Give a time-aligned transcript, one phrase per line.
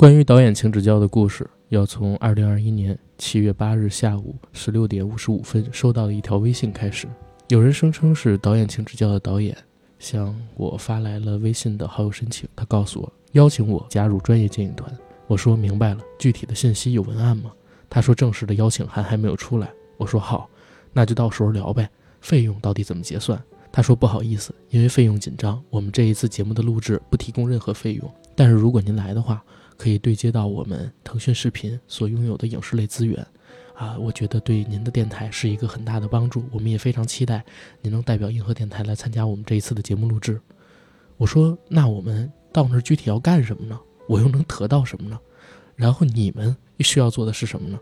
[0.00, 7.06] 关于导演请指教的故事，要从二零二一年七月八日下午十六点五十五分收到的一条微信开始。
[7.48, 9.54] 有人声称是导演请指教的导演，
[9.98, 12.48] 向我发来了微信的好友申请。
[12.56, 14.90] 他告诉我邀请我加入专业电影团。
[15.26, 17.52] 我说明白了，具体的信息有文案吗？
[17.90, 19.70] 他说正式的邀请函还没有出来。
[19.98, 20.48] 我说好，
[20.94, 21.86] 那就到时候聊呗。
[22.22, 23.38] 费用到底怎么结算？
[23.70, 28.10] 他说不好意思，因为费用紧张，我们这一次节目的录制不提供任何费用。
[28.34, 29.44] 但是如果您来的话，
[29.80, 33.26] 可以对接到我们腾讯视频所拥有的影视类资源，
[33.74, 36.44] 啊，我觉得对您的电台是一个很大的帮助。
[36.52, 37.42] 我们也非常期待
[37.80, 40.38] 您能代表银河电台来参加我们这一次的节目录制。
[41.16, 43.80] 我说，那我们到那儿具体要干什么呢？
[44.06, 45.18] 我又能得到什么呢？
[45.76, 47.80] 然后你们需要做的是什么呢？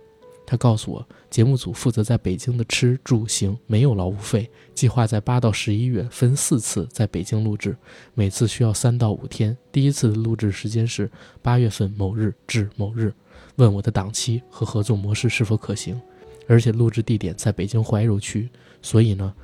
[0.50, 7.76] 他告诉我，节目组负责在北京的吃住行没有劳务费，计划在八到十一月分四次在北京录制，
[8.14, 9.54] 每次需要三到五天。
[9.70, 11.10] 第一次的录制时间是
[11.42, 13.12] 八月份某日至某日，
[13.56, 16.00] 问我的档期和合作模式是否可行，
[16.46, 18.48] 而且录制地点在北京怀柔区，
[18.80, 19.34] 所以呢，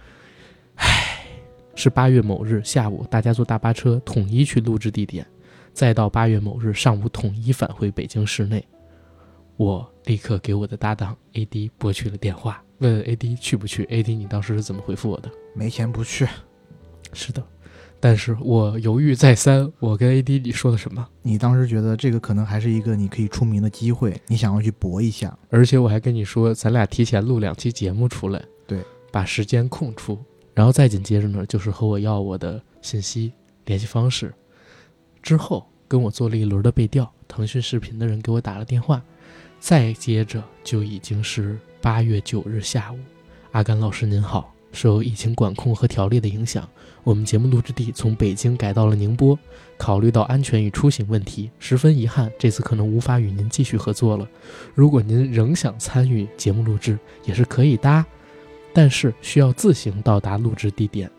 [0.76, 1.26] 唉，
[1.74, 5.26] 是八月某日下午大家坐大巴车统一去录制地点，
[5.74, 8.66] 再到八月某日上午统一返回北京市内。
[9.58, 13.84] 我立刻给我的搭档 AD 拨去了电话，问 AD 去不去。
[13.86, 15.30] AD，你当时是怎么回复我的？
[15.54, 16.26] 没钱不去。
[17.12, 17.42] 是的，
[18.00, 19.70] 但是我犹豫再三。
[19.78, 21.06] 我跟 AD 你说的什么？
[21.22, 25.36] 你当时觉得这个可能还是一个你可以出名的机会，你想要去搏一下。
[25.48, 28.80] 而且我还跟你说，咱俩提前录两期节目出来，对，
[29.12, 30.18] 把时间空出，
[30.52, 33.32] 然后再紧接着呢，就是和我要我的信息、
[33.64, 34.34] 联系方式。
[35.22, 39.02] 之后跟我做了一轮的背调，腾讯视频的人给我打了电话。
[39.64, 42.98] 再接着就已经是八月九日下午，
[43.52, 46.68] 阿甘老师您好，受疫情管控和条例的影响，
[47.02, 49.38] 我们节目录制地从北京改到了宁波。
[49.78, 54.28] 考虑到安全与出行问题，十分遗憾，这次可能无法与您继续合作了。
[54.74, 58.04] 如果您仍想参与节目录制，也是可以的，
[58.74, 61.10] 但是需要自行到达录制地点。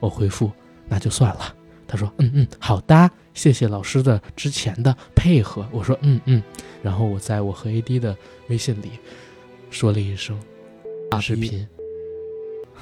[0.00, 0.52] 我回复，
[0.86, 1.54] 那就算了。
[1.88, 3.10] 他说，嗯嗯，好的。
[3.36, 6.42] 谢谢老师的之前的配合，我说嗯嗯，
[6.82, 8.16] 然后我在我和 AD 的
[8.48, 8.92] 微信里
[9.70, 10.40] 说了一声
[11.10, 11.68] 大视频，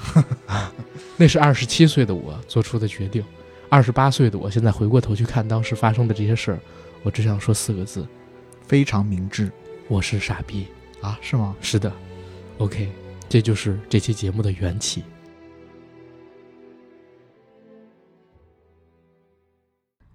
[1.19, 3.23] 那是二十七岁的我做出的决定，
[3.69, 6.59] 二十八岁的我现在回过头去看当时发生的这些事儿，
[7.03, 8.07] 我只想说四个字：
[8.67, 9.51] 非常明智。
[9.89, 10.67] 我是傻逼
[11.01, 11.19] 啊？
[11.21, 11.55] 是吗？
[11.61, 11.93] 是的。
[12.59, 12.89] OK，
[13.29, 15.03] 这就是这期节目的缘起。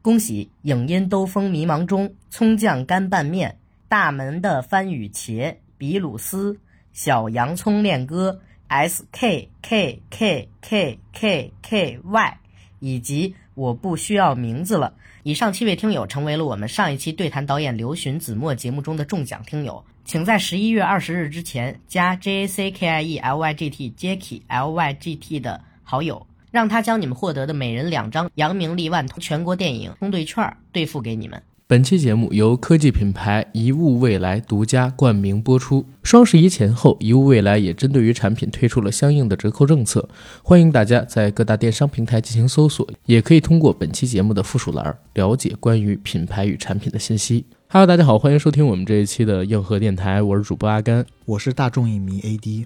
[0.09, 6.59] 恭喜影音兜风迷茫中，葱酱干拌面，大门的番禺茄，比鲁斯，
[6.91, 12.37] 小洋葱恋歌，S K K K K K K Y，
[12.79, 14.95] 以及我不需要名字了。
[15.21, 25.39] 以上七位听友成为了我们上一期对谈导演刘巡子墨节目中的中奖听友，请在十一月二十日之前加 J A C K I E L Y G T Jacky L Y G T
[25.39, 26.25] 的好友。
[26.51, 31.41] 让他将你们获得的每人两张扬名立万通全国电影通兑券兑付给你们。
[31.67, 35.85] 本期节目由科技品牌一物未来独家冠名播出。
[36.01, 40.09] 双十一前后，一物未来也针对于产品推出了相应的折扣政策，
[40.41, 47.45] 欢迎大家在各大电商平台进行搜索，也可以通过本期节目的附属栏了解关于品牌与产品的信息。
[47.67, 52.65] Hello，大家好，欢迎收听我们这一期的硬核电台，我是主播阿甘，我是大众影迷 AD。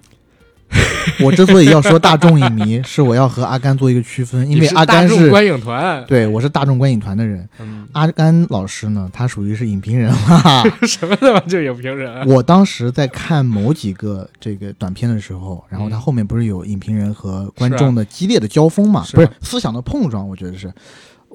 [1.24, 7.48] 我之所以要说大众影迷，是我要和阿甘做一个区分，因为阿甘是观影团，对我是大众观影团的人。
[7.92, 10.12] 阿甘老师呢，他属于是影评人
[10.86, 12.26] 什么的就影评人。
[12.28, 19.04] 我当时在看某几个这个短片的时候，然后他后面不是有影评人和观众的激烈的交锋嘛？
[19.12, 20.72] 不是思想的碰撞，我觉得是。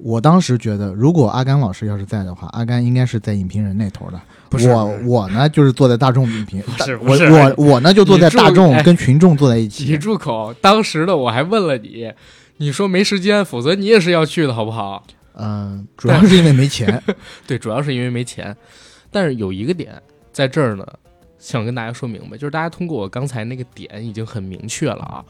[0.01, 4.19] 我当时觉得，如果阿甘老师要是在的话，阿甘应该是在影评人那头的。
[4.67, 9.85] 我我呢，就是坐在大众影评， 是我我我呢就坐在大众跟群众坐在一起。
[9.85, 10.53] 你住口！
[10.61, 12.11] 当时的我还问了你，
[12.57, 15.05] 你说没时间，否则你也是要去的，好不好？
[15.33, 17.01] 嗯，主要是因为没钱。
[17.45, 18.55] 对，主要是因为没钱。
[19.11, 19.93] 但是有一个点
[20.31, 20.85] 在这儿呢，
[21.37, 25.23] 想跟大家说明白，就是大家通过我刚才那个点已经很明确了啊，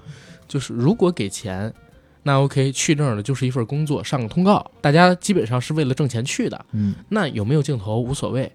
[0.48, 1.74] 就是如果给钱。
[2.30, 6.64] 那 OK，去那儿的就是一份工作，上个通告，大家基本上是为了挣钱去的。
[6.74, 8.52] 嗯，那有没有镜头无所谓。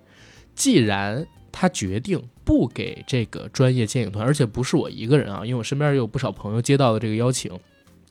[0.55, 7.51] 既然他决定不给这个专业电影团，而且不是我一个人啊，因为我身边也有不少朋友接到了这个邀请。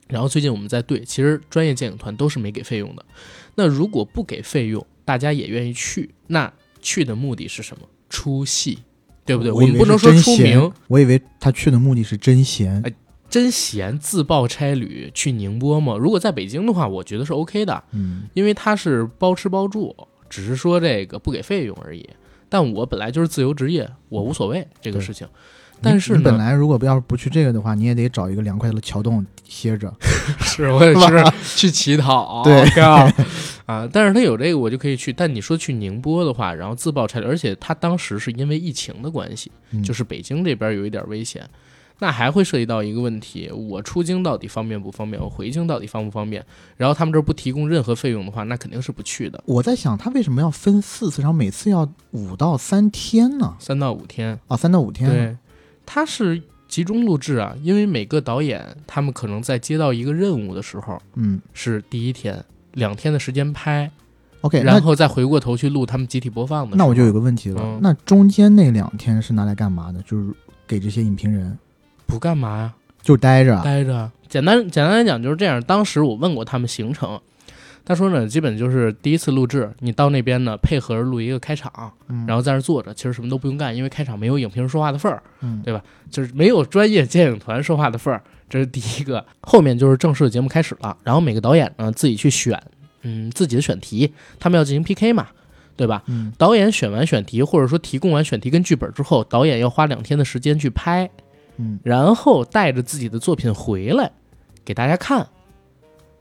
[0.09, 3.05] 然后最近我们在对，其实专业电影团都是没给费用的。
[3.55, 6.51] 那如果不给费用，大家也愿意去，那
[6.81, 7.87] 去的目的是什么？
[8.09, 8.79] 出戏，
[9.23, 9.49] 对不对？
[9.53, 10.69] 我们不能说出名。
[10.89, 12.83] 我以为他去的目的是真闲。
[13.33, 15.97] 真闲自报差旅去宁波吗？
[15.97, 19.95] 如果在北京的话，我觉得是 OK 的，嗯，因为他是包吃包住，
[20.29, 22.07] 只是说这个不给费用而已。
[22.47, 25.27] 但我本来就是自由职业，我无所谓这个事情。
[25.81, 29.91] 但是本来如果要是不去这个的话，你也得找一个凉快的桥洞歇着。
[30.39, 32.43] 是，我也是去乞讨。
[32.45, 33.11] 对啊，
[33.65, 35.11] 啊但是他有这个，我就可以去。
[35.11, 39.51] 但你说去宁波的话，然后自报差旅而且他当时是因为疫情的关系，
[39.83, 41.43] 就是北京这边有一点危险，
[41.99, 45.21] 那还会涉及到一个问题：我出京到底方便不方便？
[45.21, 46.45] 我回京到底方不方便？
[46.75, 49.41] 然后他们这儿不提供任何费用的话，那肯定是不去的。
[49.45, 53.55] 我在想，他为什么要分四次，然后每次要五到三天呢？
[53.59, 55.09] 三到五天啊，三到五天。
[55.09, 55.37] 对。
[55.85, 62.43] 他是集中录制啊，因为每个导演他们可能在接到一个任务的时候，嗯，是第一天
[62.73, 63.91] 两天的时间拍
[64.41, 66.75] ，OK，然后再回过头去录他们集体播放的。
[66.75, 70.01] 那我就有个问题了，那中间那两天是拿来干嘛的？
[70.03, 70.33] 就是
[70.65, 71.55] 给这些影评人
[72.13, 72.73] 不干嘛呀？
[73.01, 74.09] 就待着，待着。
[74.29, 75.61] 简单简单来讲就是这样。
[75.63, 77.19] 当时我问过他们行程。
[77.85, 81.91] 他说呢，基本就是第一次录制，你到那边呢，配合着录一个开场，
[82.25, 85.21] 然后在那坐着，其实什么都不用干，因为开场没有影评人说话的份儿，
[85.65, 85.83] 对吧？
[86.09, 89.25] 就是没有专业电影团说话的份儿，这是第一个。
[89.41, 92.57] 后面就是正式的节目开始了，然后每个导演呢自己去选，
[93.01, 95.27] 嗯，自己的选题，他们要进行 PK 嘛，
[95.75, 96.03] 对吧？
[96.37, 101.09] 导演选完选题，或者说提供完选题跟剧本之后，导演要花两天的时间去拍，
[101.57, 104.11] 嗯，然后带着自己的作品回来
[104.65, 105.27] 给大家看，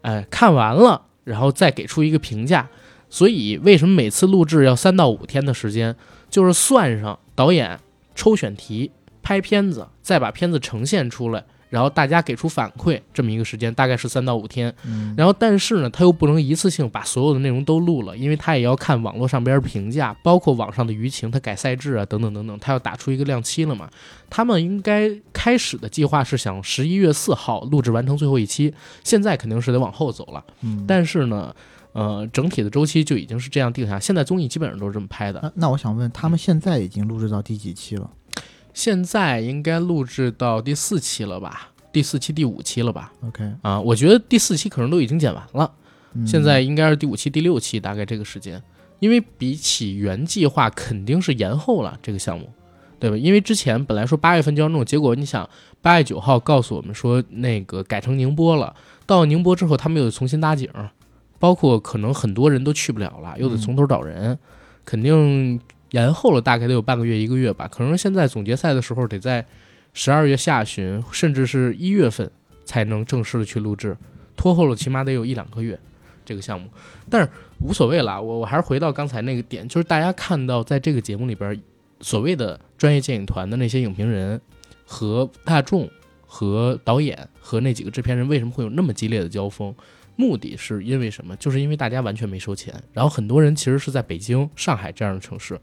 [0.02, 1.06] 哎，看完了。
[1.24, 2.68] 然后再给出一个评价，
[3.08, 5.94] 所以为什么每次录制要三到五天的时间？
[6.28, 7.78] 就是算上导演
[8.16, 8.90] 抽选题、
[9.22, 11.44] 拍片子，再把片子呈现出来。
[11.72, 14.70] 然后大家给出反馈，这么一个时间大概是三到五天。
[14.84, 23.88] 嗯然后但是呢，他又不能一次性把所有的内容都录了，因为他也要看网络上边评价，包括网上的舆情，他改赛制啊等等等等，他要打出一个量期了嘛。
[24.28, 30.44] 他们应该开始的计划是想十一月四号录制完成最后一期，现在肯定是得往后走了。
[30.60, 31.54] 嗯，但是呢，
[31.92, 33.98] 呃，整体的周期就已经是这样定下。
[33.98, 35.52] 现在综艺基本上都是这么拍的。
[35.56, 38.10] 那我想问，他们现在已经录制到第几期了？
[38.74, 41.68] 现在应该录制到第四期了吧？
[41.92, 45.70] 第四期、第五期了吧？OK 啊，我觉得第四期可能都已经剪完了，
[46.26, 48.62] 现在应该是第五期、第六期，大概这个时间。
[48.98, 52.50] 因为比起原计划，肯定是延后了这个项目，
[52.98, 53.16] 对吧？
[53.16, 55.46] 因为之前本来说八月份就要弄，结果你想
[55.82, 58.74] 八月九号告诉我们说那个改成宁波了，
[59.04, 60.70] 到宁波之后他们又得重新搭景，
[61.38, 64.38] 包括可能很多人都去不了了，又得从头找人，
[64.84, 65.60] 肯定。
[65.92, 69.46] 延后了大概得有半个月一个月吧，可能现在总决赛的时候得在
[69.94, 72.30] 十二月下旬，甚至是一月份
[72.64, 73.96] 才能正式的去录制，
[74.36, 75.78] 拖后了起码得有一两个月
[76.24, 76.68] 这个项目，
[77.10, 77.28] 但是
[77.60, 81.60] 无所谓了，我我还是回到刚才那个点，就是大家看到在这个节目里边，
[82.00, 84.40] 所谓的专业电影团的那些影评人
[84.86, 85.88] 和大众
[86.26, 89.74] 和导演和那几个制片人为什么会有那么激烈的交锋？
[90.16, 91.34] 目的是因为什么？
[91.36, 95.60] 就是因为大家完全没收钱，然后很多人其实是在北京、上海这样的城市，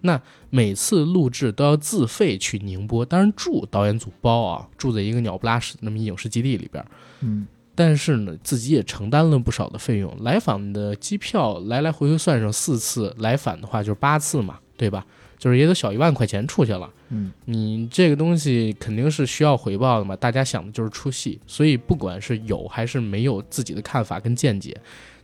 [0.00, 0.20] 那
[0.50, 6.84] 每次录制都要自费去宁波，当然住导演组包啊，住在一个鸟不拉屎的那么影视基地里边，
[7.20, 15.06] 嗯，但是呢，自己也承担了不少的费用，来访的机票来来回回算上四次，来返的话就是八次嘛，对吧？
[15.38, 20.16] 就是也得小一万块钱出去了，嗯，你这个东西肯定是需要回报的嘛。
[20.16, 24.74] 大家想的就是出戏，所以不管是有还是没有自己的看法跟见解，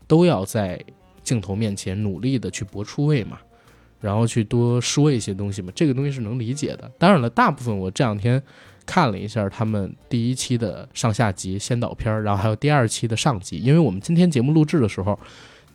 [0.06, 0.78] 都要在
[1.22, 3.38] 镜头面前努力的去搏出位嘛，
[4.00, 5.72] 然后去多说一些东西嘛。
[5.74, 6.90] 这个东西是能理解的。
[6.98, 8.42] 当然了，大部分我这两天
[8.84, 15.18] 看了一下他们第一期的上下集先导片，然后还有第二期的上集，因为我们今天节目录制的时候。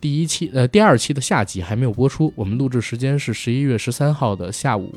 [0.00, 4.92] 第一期呃，第二期的下集还没有播出，我们录制时间是十一月十三号的下午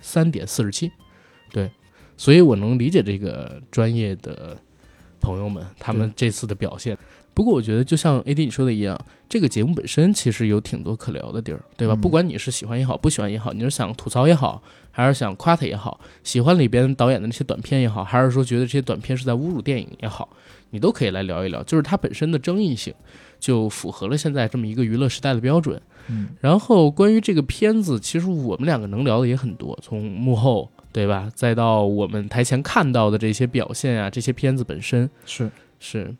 [0.00, 0.90] 三点四十七，
[1.52, 1.70] 对，
[2.16, 4.56] 所以我能理解这个专业的
[5.20, 6.96] 朋友们他们这次的表现。
[7.32, 11.94] 不过我觉得就像 A D 你说的一样，这个节目本身其实有挺多可聊的地儿，对吧？
[11.94, 20.28] 不管你是喜欢也好，不喜欢也好，你是想吐槽也好，还是想夸他也好，喜欢里边导演的那些短片也好，还是说觉得这些短片是在侮辱电影也好，
[20.70, 22.92] 你都可以来聊一聊，就是它本身的争议性。
[23.38, 25.80] 就符合了现在这么一个娱乐时代的标准。
[26.10, 36.14] 嗯，然后关于这个片子，其实我们两个能聊的也很多，从幕后对吧，再到我们台前看到的这些表现啊，这些片子本身是是。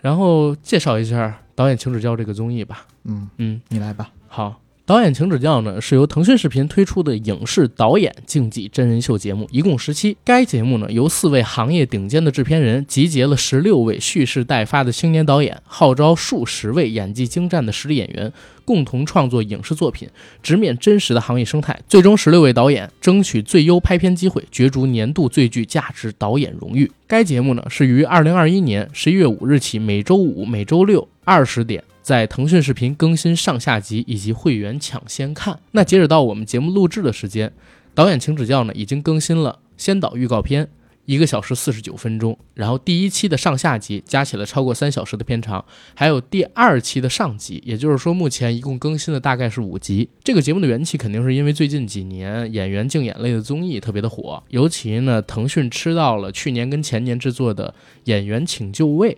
[0.00, 2.86] 然后介绍一下导演请指教这个综艺吧。
[3.04, 4.10] 嗯嗯，你来吧。
[4.28, 4.60] 好。
[4.86, 10.16] 导演请指教呢，是由腾讯视频推出的影视导演竞技真人秀节目，一共十期。
[10.24, 18.32] 该节目呢，由四位行业顶尖的制片人集结了十六位蓄势待发的青年导演，号召数十位演技精湛的实力演员，
[18.64, 20.08] 共同创作影视作品，
[20.40, 21.76] 直面真实的行业生态。
[21.88, 26.88] 最终，十六位导演争取最优拍片机会，角逐年度最具价值导演荣誉。
[27.08, 31.82] 该节目呢，是于二零二一年十一月五日起，每周五、每周六二十点。
[32.06, 35.58] 在腾讯视频更新上下集以及会员抢先看。
[35.72, 37.52] 那截止到我们节目录制的时间，
[37.96, 40.68] 导演请指教呢已经更新了先导预告片。
[41.06, 50.08] 一个小时四十九分钟，然后第一期的上下集加起来超过三小时的片长，还有第二期的上集，也就是说目前一共更新的大概是五集。
[50.22, 59.10] 这个节目的缘起肯定是因为最近几年演员竞演类的综艺特别的火，尤其呢腾讯吃到了去年跟前年制作的《演员请就位》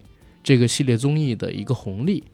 [0.42, 2.24] 这个系列综艺的一个红利，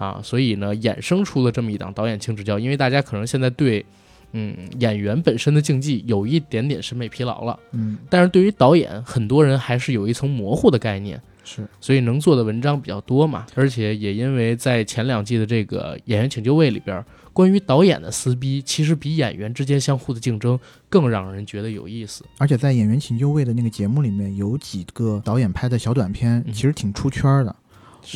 [0.00, 3.86] 啊，所以呢衍生出了这么一档导演请指教，因为大家可能现在对。
[4.32, 20.56] 嗯，演员本身的竞技有一点点审美疲劳了，嗯，但是对于导演，很多人还是有一层模糊的概念，是，所以能做的文章比较多嘛，而且也因为在前两季的这个《演员请就位》里边，关于导演的撕逼，其实比演员之间相互的竞争
[20.88, 27.56] 更让人觉得有意思，而且在《演员请就位》的那个节目里面，有几个导演拍的小短片，其实挺出圈的。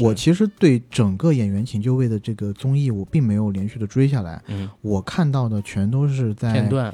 [0.00, 4.42] 我其实对整个演员请就位的这个综艺，我并没有连续的追下来。
[4.48, 6.92] 嗯，我看到的全都是在片段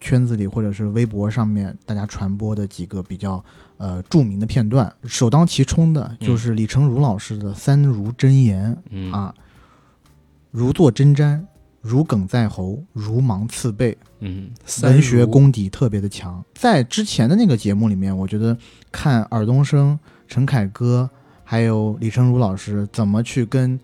[0.00, 3.44] 圈子里或者是微博上面大家传播的几个比较
[3.76, 4.92] 呃著名的片段。
[5.04, 8.76] 首当其冲的就是李成儒老师的三如真言
[9.12, 9.32] 啊，
[10.50, 11.40] 如坐针毡，
[11.80, 13.96] 如鲠在喉，如芒刺背。
[14.20, 14.50] 嗯，
[14.82, 16.44] 文学功底特别的强。
[16.54, 18.56] 在之前的那个节目里面，我觉得
[18.90, 21.08] 看尔冬升、陈凯歌。
[21.52, 23.78] 还有李成儒老师怎么去跟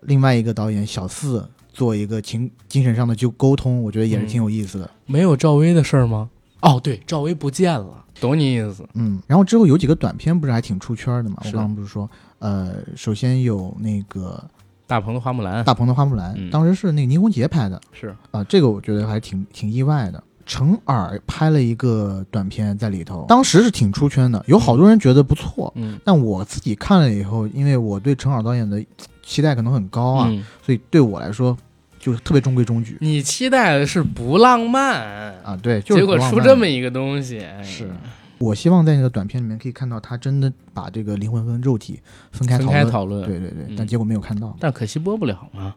[0.00, 4.90] 另外一个导演小四做一个情精神上的就沟通，我觉得也是挺有意思的。
[5.06, 6.28] 没有赵薇的事儿吗？
[6.60, 8.84] 哦，对，赵薇不见了，懂你意思。
[8.94, 11.36] 嗯，然后之后有几个短片不是还挺出圈的嘛？
[11.44, 12.10] 我刚刚不是说，
[12.40, 14.42] 呃，首先有那个
[14.88, 20.20] 大鹏的花木兰，大鹏的花木兰，当时是那个倪虹洁拍的，是啊，这个我觉得还挺挺意外的。
[20.44, 25.72] 陈耳拍了一个短片在里头，当时是挺出圈的，有好多人觉得不错。
[25.76, 28.84] 嗯，但我自己看了以后，因为我对陈耳导演的
[29.22, 30.32] 期待可能很高啊，
[30.64, 31.56] 所以对我来说
[31.98, 32.98] 就是特别中规中矩。
[33.00, 35.56] 你期待的是不浪漫啊？
[35.62, 37.44] 对，结果出这么一个东西。
[37.62, 37.90] 是
[38.38, 42.00] 我希望在那个短片里面可以看到他真的把这个灵魂跟肉体
[42.32, 43.24] 分开讨论。
[43.24, 44.56] 对对对，但结果没有看到。
[44.58, 45.74] 但可惜播不了嘛。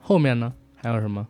[0.00, 0.52] 后面呢？
[0.76, 1.26] 还有什么？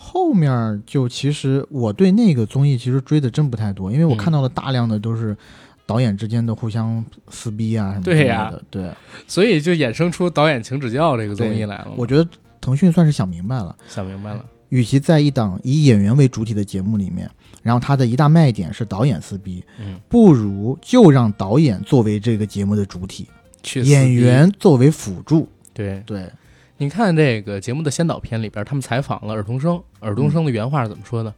[0.00, 5.36] 后面就其实我对那个综艺其实追的真不太多，因为我看到了大量的都是
[5.84, 8.90] 导演之间的互相撕逼啊什么的对呀，对，
[9.26, 11.88] 所以就衍生出导演请指教这个综艺来了。
[11.96, 12.26] 我觉得
[12.60, 17.28] 腾讯算是想明白了，想明白了，与其在一档以演员为主体的节目里面，
[17.62, 23.26] 然后它的一大卖点是导演撕逼，嗯，不如就让导演作为这个节目的主体，
[23.64, 26.00] 去演员作为辅助，对。
[26.06, 26.30] 对。
[26.80, 31.34] 你看这个节目的先导片里边，他们采访了尔冬升，尔冬升的原话是怎么说的？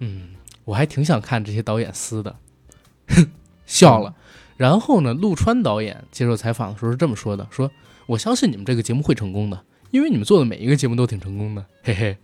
[0.00, 0.28] 嗯，
[0.66, 2.36] 我还挺想看这些导演撕的，
[3.64, 4.14] 笑了。
[4.58, 7.70] 然后呢，陆川导演接受采访的时候是这么说的：说
[8.06, 12.18] 我相信你们这个节目会成功的，因为你们做的每一个节目都挺成功的，嘿嘿。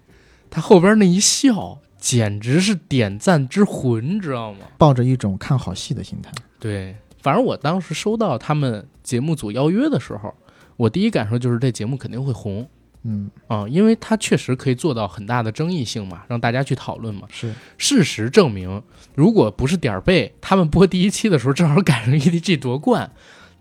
[0.50, 4.66] 他后边那一笑，简直是点赞之魂，知道吗？
[4.76, 6.30] 抱着一种看好戏的心态。
[6.60, 10.34] 对，反正我当时收到他们节目组邀约的时候。
[10.76, 12.68] 我第一感受就是这节目肯定会红，
[13.04, 17.28] 嗯啊，因为它确实可以做到很大的争议性嘛，让大家去讨论嘛。
[17.30, 18.82] 是，事实证明，
[19.14, 23.10] 如果不是点儿背，他们播第一期的时候正好赶上 EDG 夺冠，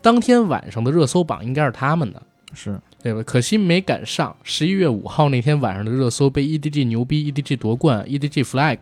[0.01, 2.21] 当天晚上的热搜榜应该是他们的，
[2.53, 3.21] 是对吧？
[3.23, 4.35] 可惜没赶上。
[4.43, 8.79] 十一月五号那天晚上的热搜被 EDG 牛逼，EDG 夺冠，EDG flag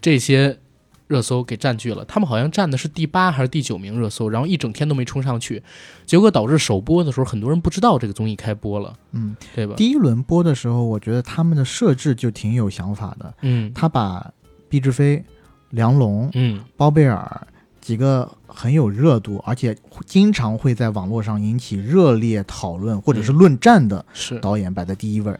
[0.00, 0.58] 这些。
[1.06, 5.62] 热搜给占据了，他们好像占的是第八还是第九名热搜，然后一整天都没冲上去，
[6.06, 9.74] 结果导致首播的时候很多人不知道这个综艺开播了，嗯，对吧？
[9.76, 14.32] 第一轮播的时候，我觉得他们的设置就挺有想法的，嗯，他把
[14.68, 15.22] 毕志飞、
[15.70, 17.46] 梁龙、嗯、包贝尔
[17.82, 24.02] 几个很有热度，而且经常会在网络上引起热烈讨论或者是论战的
[24.40, 25.36] 导演摆在第一位，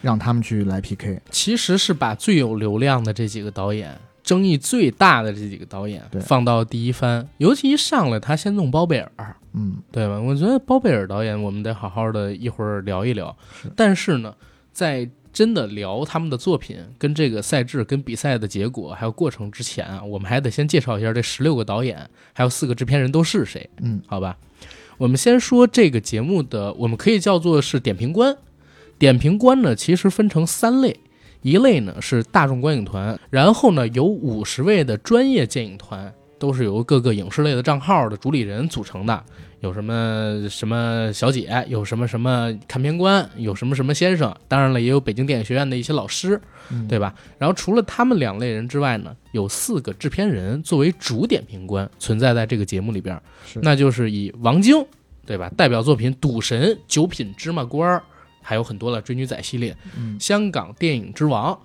[0.00, 3.98] 让他们去来 PK，其实是把最有流量的这几个导演。
[4.22, 10.20] 争议最大的这几个导演放到第一番，尤其一上来他先弄包贝尔，嗯，对吧？
[10.20, 13.36] 我觉得包贝尔导演我们得好好的一会儿聊一聊。
[13.74, 14.34] 但是呢，
[14.72, 23.68] 在真的聊他们的作品、跟这个赛制、跟比赛的结果还有过程之前啊，我们还得先介绍一下这十六个导演还有四个制片人都是谁。
[23.80, 24.36] 嗯，好吧，
[24.98, 28.36] 我们先说这个节目的，我们可以叫做是点评官。
[28.98, 31.00] 点评官呢，其实分成三类。
[31.42, 39.22] 一类呢是大众观影团，然后呢有五十位的专业鉴影团，都是由各个影视类的账号的主理人组成的。
[39.60, 46.40] 有什么什么小姐，有什么什么看片官，有什么什么先生，当然了，也有北京电影学院的一些老师，
[46.88, 47.14] 对吧？
[47.38, 53.16] 然后除了他们两类人之外呢，有四个制片人作为主点评官存在在这个节目里边，
[53.62, 54.84] 那就是以王晶
[55.24, 55.48] 对吧？
[55.56, 57.96] 代表作品《赌神》《九品芝麻官》，
[58.42, 61.58] 还有很多的追女仔系列，嗯，香港电影之王。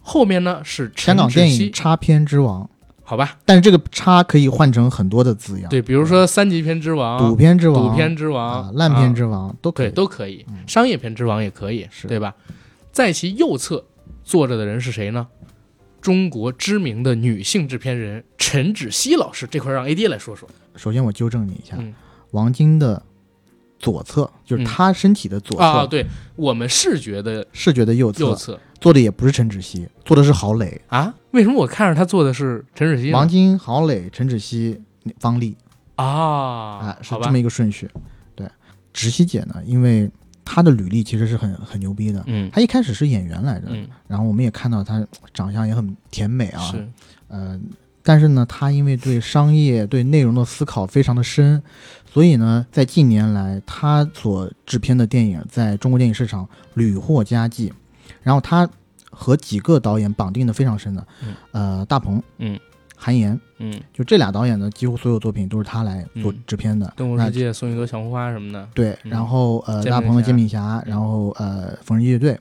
[0.00, 2.70] 后面呢是香港电影插片之王，
[3.02, 3.36] 好吧？
[3.44, 9.92] 但是这个插可以换成很多的字样，对，比如说三级片之王、赌片之王、赌片之王、啊、烂片啊之王都可对以。
[9.92, 12.34] 都可以嗯，商业片之王也可以，是对吧？
[12.90, 13.84] 在其右侧
[14.24, 15.26] 坐着的人是谁呢？
[16.00, 20.48] 中国知名的女性制片人陈芷溪老师，这块让 AD 来说说。
[20.74, 21.92] 首先我纠正你一下，嗯
[22.30, 23.02] 王晶的
[23.78, 26.06] 左侧就是嗯他身体的左侧，啊，对
[26.36, 28.58] 我们视觉的视觉的右侧右侧。
[28.80, 33.10] 做的也不是陈芷溪，做的是郝蕾、啊，为什么我看着他做的是陈芷溪？
[33.12, 34.80] 王晶、郝蕾、陈芷溪、
[35.18, 35.56] 方丽。
[35.96, 37.22] 啊啊，，是吧。
[37.24, 37.90] 这么一个顺序。
[38.36, 38.48] 对，
[38.92, 40.08] 芷溪姐呢，因为
[40.44, 42.48] 她的履历其实是很很牛逼的，嗯。
[42.52, 43.88] 她一开始是演员来着，嗯。
[44.06, 45.04] 然后我们也看到她
[45.34, 46.88] 长相也很甜美啊，是。
[47.26, 47.58] 呃，
[48.04, 51.60] 但是呢，她因为对商业、对内容的思考非常的深，
[52.10, 57.72] 所以呢，在近年来，他所制片的电影在中国电影市场屡获佳绩。
[58.22, 58.68] 然后他
[59.10, 61.34] 和几个导演绑定的非常深的，嗯。
[61.52, 62.58] 呃，大鹏，嗯，
[62.96, 66.42] 韩延，嗯，就这俩导演呢，几乎所有作品都是他来做嗯。
[66.46, 66.86] 制片的。
[66.94, 69.10] 《动物世界》送一朵小红花什么的，对，嗯。
[69.10, 72.32] 然后呃，大鹏的《煎饼侠》，然后呃，《缝纫机乐队》，《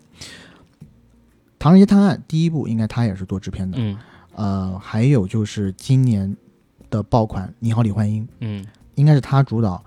[1.60, 3.78] 唐人街探案》第一部应该他也是做制片的。
[3.80, 3.98] 嗯。
[4.36, 6.36] 呃，还有就是今年
[6.90, 8.66] 的爆款《你好，李焕英》，嗯
[8.98, 9.82] 应该是他主导，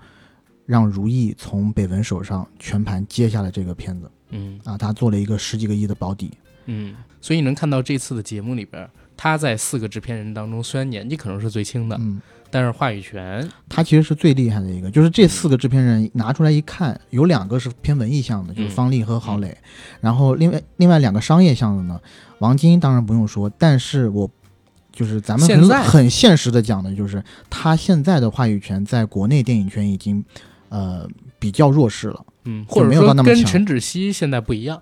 [0.65, 6.31] 让如意从北文手上全盘接下了这个片子嗯啊，他做了一个十几个亿的保底。
[6.65, 19.57] 嗯，所以你能看到这次的节目里边，他在四个制片人当中，虽然年纪可能是最轻的，嗯，但是话语权，他其实是最厉害的一个，就是这四个制片人拿出来一看，有两个是偏文艺向的，就是嗯方丽和郝蕾，
[19.99, 21.99] 然后另外另外两个商业向的呢，
[22.39, 24.29] 王晶当然不用说，但是我
[24.91, 30.23] 就是咱们很很现实的讲的，就是他现在的话语权在国内电影圈已经
[30.69, 31.07] 呃
[31.39, 32.25] 比较弱势了。
[32.43, 34.81] 嗯，就没有或者说到那么强跟陈芷溪现在不一样，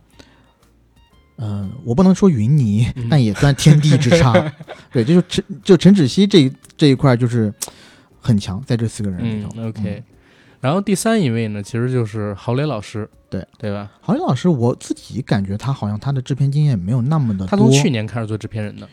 [1.37, 4.33] 嗯、我不能说云泥，嗯但也算天地之差。
[4.91, 7.53] 对，这就陈就陈芷溪这一这一块就是
[8.21, 9.49] 很强，在这四个人里头。
[9.55, 10.03] 嗯，OK。
[10.61, 13.91] 然后第三一位呢，其实就是郝蕾老师，对对吧？
[14.01, 17.47] 郝蕾老师，我自己感觉他好像他的制片经验没有那么的多。
[17.47, 18.87] 他从去年开始做制片人的，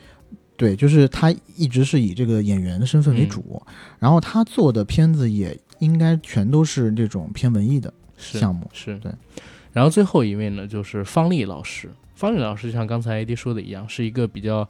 [0.57, 3.63] 对，就是他一直是以这个演员的身份为嗯主，
[3.99, 8.69] 然后他做的片子也应该全都是这种偏文艺的是项目。
[8.73, 9.13] 是对。
[9.73, 11.91] 然后最后一位呢，就是方丽老师。
[12.15, 14.67] 方丽老师就像刚才 AD 说的一样，是一个比较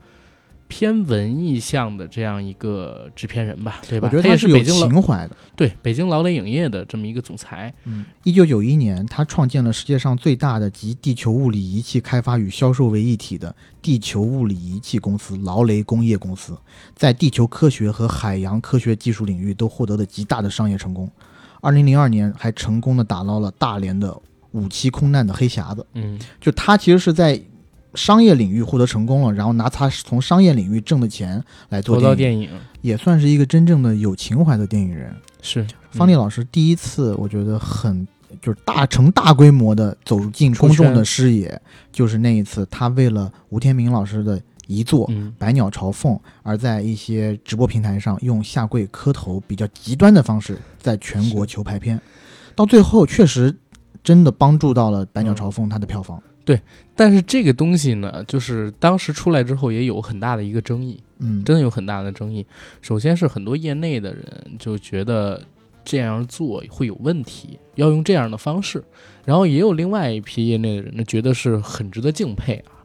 [0.69, 4.09] 偏文艺向的这样一个制片人吧，对吧？
[4.09, 5.37] 我觉得他是有情怀的。
[5.55, 7.73] 对北京劳雷影业的这么一个总裁。
[7.85, 16.57] 嗯，一九九一年，他创建了世界上最大的集地球物理仪器开发与销售为一体的地球物理仪器公司——劳雷工业公司，
[16.95, 21.11] 在地球科学和海洋科学技术领域都获得了极大的商业成功。
[21.61, 24.17] 二零零二年，还成功的打捞了大连的
[24.53, 25.87] 五期空难的黑匣子。
[25.95, 27.41] 嗯就他其实是在
[27.97, 32.51] 商业领域获得成功了，然后拿他从商业领域挣的钱来做投到电影，
[32.83, 35.15] 也算是一个真正的有情怀的电影人。
[35.43, 38.07] 是方丽老师第一次，我觉得很
[38.43, 52.01] 就是大成大规模的走进公众的视野，就是那一次，他为了吴天明老师的遗作《嗯百鸟朝凤》，而在一些直播平台上用下跪磕头比较极端的方式，在全国求排片，
[52.55, 53.55] 到最后确实
[54.03, 56.21] 真的帮助到了《百鸟朝凤》它的票房。
[56.95, 62.47] 但是这个东西呢，就是当时出来之后也有很大的一个争议，嗯，真的有很大的争议。
[62.81, 64.25] 首先是很多业内的人
[64.59, 65.43] 就觉得
[65.85, 68.83] 这样做会有问题，要用这样的方式。
[69.25, 72.79] 然后也有另外一批业内的人呢，觉得是很值得敬佩啊，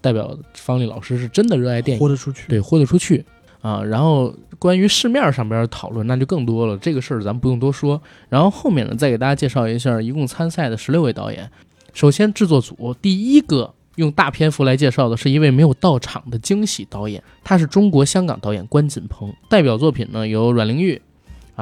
[0.00, 2.46] 代表方丽老师是真的热爱电影，豁得出去。
[2.48, 3.24] 对，豁得出去
[3.62, 3.82] 啊。
[3.82, 8.00] 然后关于市面上边的讨论，那就更多了，这个事儿咱们不用多说。
[8.28, 11.50] 然后后面呢，再给大家介绍一下一共参赛的十六位导演。
[11.96, 21.00] 首先，制作组第一个用大篇幅来介绍的是一位没有到场的惊喜导演，他是中国香港导演关锦鹏，代表作品呢有《阮玲玉》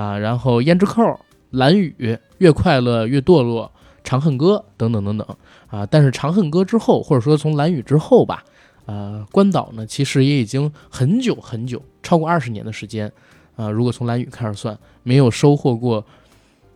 [0.00, 1.02] 啊，然后《胭脂扣》
[1.52, 1.94] 《蓝雨》
[2.38, 3.66] 《越快乐越堕落》
[4.02, 5.36] 《长恨歌》等等等等
[5.68, 5.86] 啊。
[5.86, 8.42] 但是《长恨歌》之后，或者说从《蓝雨》之后吧，
[8.86, 13.12] 呃，关岛呢其实也已经很久很久，超过二十年的时间
[13.54, 16.04] 啊、如果从《蓝雨》开始算，没有收获过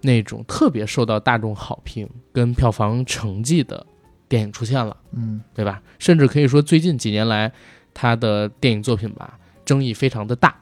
[0.00, 3.84] 那种特别受到大众好评跟票房成绩的
[4.28, 4.96] 电影出现了。
[5.12, 5.82] 嗯对吧？
[5.98, 7.52] 甚至可以说最近几年来，
[7.92, 10.54] 他的电影作品吧，争议非常的大。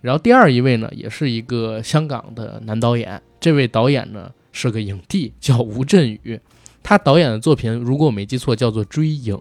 [0.00, 6.40] 然后第二一位呢，也是一个香港的男导演，这位导演呢是个影帝，叫吴镇宇。
[6.82, 9.36] 他导演的作品，如果我没记错，叫做《追影》，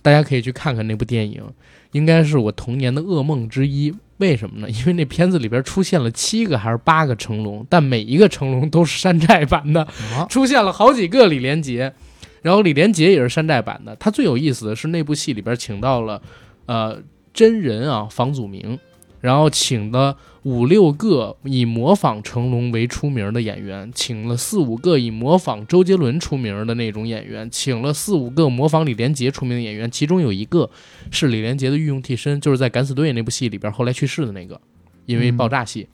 [0.00, 1.42] 大家可以去看看那部电影，
[1.90, 3.92] 应该是我童年的噩梦之一。
[4.22, 4.70] 为什么呢？
[4.70, 9.82] 因为那片子里边出现了七个还是八个成龙，但每一个成龙都是山寨版的，
[10.14, 11.92] 啊，出现了好几个李连杰，
[12.40, 13.96] 然后李连杰也是山寨版的。
[13.96, 16.22] 他最有意思的是那部戏里边请到了
[16.66, 17.02] 呃
[17.34, 18.78] 真人啊房祖名，
[19.20, 30.68] 然后请了五六个以模仿成龙为出名的演员，请了四五个以模仿周杰伦出名的那种演员，请了四五个模仿李连杰出名的演员，其中有一个
[31.12, 34.60] 是李连杰的御用替身，就是在《敢死队》那部戏里边后来去世的那个，
[35.06, 35.86] 因为爆炸戏。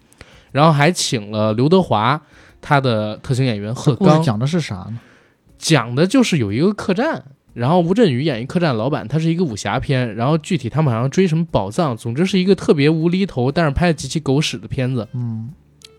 [0.50, 2.18] 然后还请了刘德华，
[2.62, 4.98] 他的特型演员贺刚，讲的是啥呢？
[5.58, 7.22] 讲的就是有一个客栈，
[7.58, 15.50] 然后吴镇宇演一客栈老板，他是一个武侠片，然后具体他们好像追什么宝藏，总之是一个特别无厘头，但是拍的极其狗屎的片子，嗯，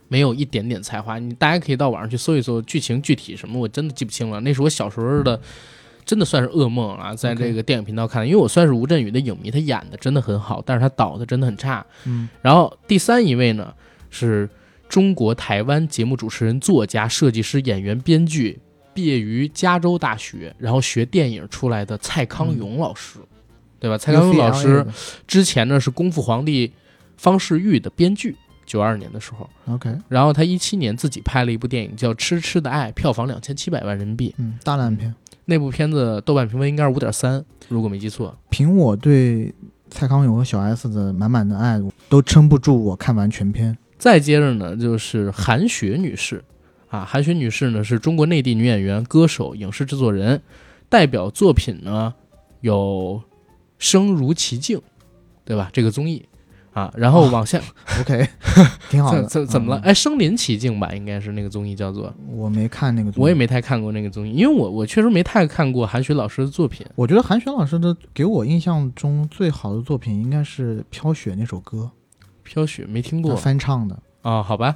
[0.08, 1.20] 没有一点点才华。
[1.20, 4.40] 你大家可以到网上去搜一搜剧情具体什么，我真的记不清了。
[4.40, 5.38] 那是我小时候的，
[6.06, 11.86] 真的算是噩梦啊，在这个电影频道看的，因为我算是吴镇宇的影迷，他演的真的很好，但是他导的真的很差。
[12.06, 13.74] 嗯，然后第三一位呢
[14.10, 14.50] 是
[14.88, 18.60] 中国台湾节目主持人、作家、设计师、演员、编剧，
[19.00, 23.18] 毕业于加州大学，然后学电影出来的蔡康永老师，
[23.80, 23.98] 对吧？
[23.98, 24.86] 蔡康永老师
[25.26, 26.70] 之前呢是《功夫皇帝
[27.16, 28.36] 方世玉》的编剧，
[28.66, 34.36] 九二年的时候，，OK，然后他一七年自己拍了一部电影叫《痴痴的爱》，票房两千七百万人民币。
[34.38, 35.16] 嗯，大烂片。
[35.46, 38.38] 那部片子豆瓣评分应该是五点三，如果没记错。
[38.50, 39.54] 凭我对
[39.90, 43.78] 蔡康永和小 S 的满满的爱，都撑不住我看完全片。
[43.98, 46.44] 再接着呢，就是韩雪女士，
[46.90, 50.42] 啊，韩雪女士呢是中国内地女演员、歌手、影视制作人，
[50.90, 52.14] 代表作品呢
[52.62, 53.22] 有
[53.78, 54.78] 《声如其境》，
[55.46, 55.70] 对吧？
[55.72, 56.26] 这个综艺
[56.74, 57.62] 啊，然后往下、
[58.02, 58.28] OK，
[58.90, 59.28] 挺好怎的。
[59.28, 59.82] 怎怎么了？
[59.82, 59.84] 嗯？
[59.84, 63.36] 哎，身临其境吧，应该是那个综艺叫做，我没看那个，我也。
[63.36, 66.86] 没太看过那个综艺，因为我我确实没太看过韩雪老师的作品。
[66.96, 71.92] 我觉得韩雪老师的给我印象中最好的作品应该是《飘雪》那首歌，
[72.44, 73.98] 飘雪没听他过翻唱的。
[74.22, 74.76] 啊、好吧，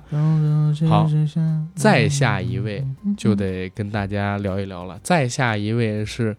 [0.90, 1.08] 好
[1.76, 2.86] 再下一位
[3.18, 4.98] 就得跟大家聊一聊了。
[5.04, 6.36] 再下一位是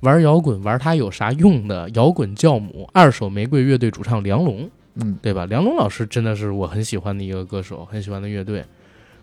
[0.00, 5.46] 玩摇滚玩它有啥用的摇滚教母，二手玫瑰乐队主唱梁龙，嗯，对吧？
[5.46, 8.64] 梁龙老师真的是我很喜欢的一个歌手，很喜欢的乐队，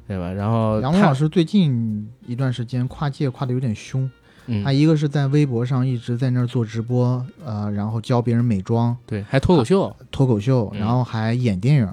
[0.08, 0.32] 对吧？
[0.32, 4.10] 然后梁龙老，师最近一段时间跨界跨的有点凶，
[4.48, 4.64] 嗯。
[4.64, 10.80] 他，一个是在微博上一直在那儿做直播，呃，然后教别人美妆、对，还脱口秀，脱口秀，嗯。
[10.80, 11.90] 然后还演电影，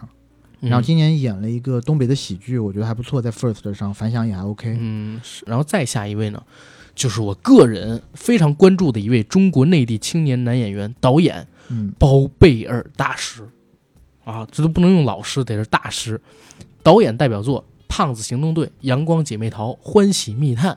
[0.63, 4.77] 然后嗯今年演了一个东北的喜剧，我觉得还不错，在 First 上反响也还 OK。
[4.81, 6.43] 嗯，然后再下一位呢，
[6.95, 13.49] 就是我个人非常关注的一位中国内地青年男演员、导演嗯，包贝尔大师，
[14.25, 16.21] 啊，这都不能用老师，得是大师。
[16.83, 20.73] 导演代表作《胖子行动队》《阳光姐妹淘》《欢喜密探》。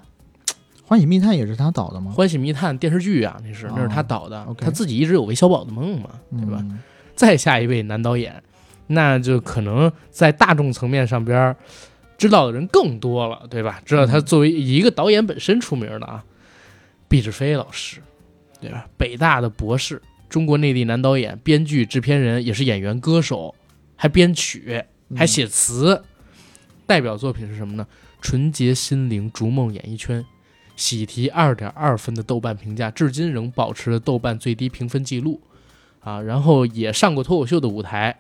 [0.88, 2.12] 欢喜密探也是他导的吗？
[2.12, 6.58] 欢喜密探电视剧啊，那是哦那是他导的，OK 他自己一直有韦小宝的梦嘛，对吧？
[6.62, 6.80] 嗯
[7.16, 8.44] 再下一位男导演，
[8.88, 11.56] 那就可能在大众层面上边儿
[12.18, 13.82] 知道的人更多了，对吧？
[13.86, 16.24] 知道他作为以一个导演本身出名的啊，
[17.08, 18.02] 毕志飞老师，
[18.62, 18.88] 对吧？
[18.98, 23.54] 北大的博士，中国内地男导演、编剧、制片人，也是演员、歌手，
[23.96, 24.84] 还编曲，
[25.16, 26.04] 还写词。
[26.88, 27.88] 代表作品是什么呢？
[28.22, 30.24] 纯洁心灵、逐梦演艺圈。
[30.76, 35.42] 喜提二点二分的豆瓣评价，至今仍保持了豆瓣最低评分记录。
[36.02, 38.18] 啊，然后也上过脱口秀的舞台，啊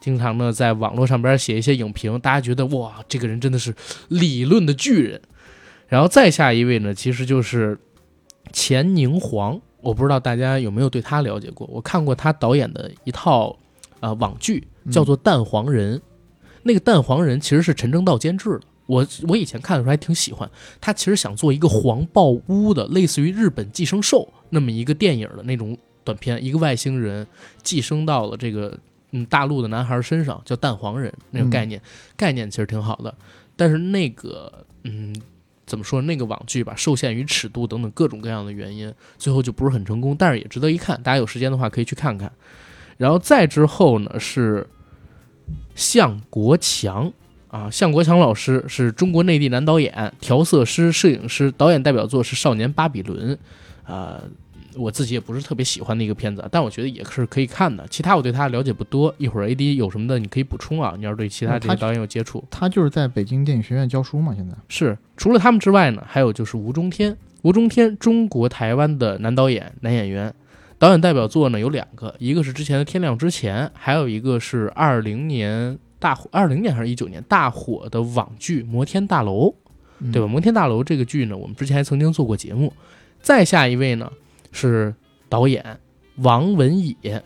[0.00, 3.74] 经常呢在网络上边写一些影评，大家觉得哇，这个人真的是
[4.08, 5.20] 理论的巨人。
[5.88, 7.78] 然后再下一位呢，其实就是
[8.50, 13.58] 钱宁黄，我不知道大家有没有对他了解过，我看过他导演的一套
[14.00, 15.98] 呃网剧，叫做《蛋黄人》，
[16.62, 18.62] 那个蛋黄人其实是陈正道监制的。
[18.86, 20.50] 我我以前看的时候还挺喜欢，
[20.80, 27.26] 他其实想做一个黄暴屋的，类似于日本寄生兽那么一个电影的那种短片，一个外星人
[27.62, 28.78] 寄生到了这个
[29.12, 31.80] 嗯大陆的男孩身上，叫蛋黄人那个概念，
[32.16, 33.14] 概念其实挺好的，
[33.56, 35.14] 但是那个嗯
[35.64, 42.30] 怎么说那个网剧吧，受限于尺度等等各种各样的原因，最后就不是很成功，但是也值得一看，大家有时间的话可以去看看。
[42.98, 44.68] 然后再之后呢是
[45.74, 47.12] 向国强。
[47.48, 53.38] 啊，向国强老师是中国内地男导演、调色师、摄影师，导演代表作是《少年巴比伦》，
[53.92, 54.18] 啊、
[54.76, 57.86] 我自己也不是特别喜欢的一个片子，但我觉得也是可以看的。
[57.88, 60.94] 其他我对他了解不多，一会儿 AD 有什么的你可以补充啊。
[60.96, 64.54] 你要是对其他这些导演有接触，他就是在北京电影学院教书嘛，现在。
[64.68, 67.16] 是除了他们之外呢，还有就是吴中天。
[67.42, 70.32] 吴中天，中国台湾的男导演、男演员，
[70.78, 79.48] 导演代表作呢有两个，一个是之前的《天亮之前》，还有一个是二零年大火，二零年还是一九年大火的网剧《摩天大楼》。
[80.04, 80.26] 嗯对吧？？
[80.26, 82.72] 摩天大楼这个剧呢，我们之前还曾经做过节目。
[83.20, 84.10] 再下一位呢
[84.52, 84.94] 是
[85.28, 85.80] 导演
[86.18, 87.22] 王文野，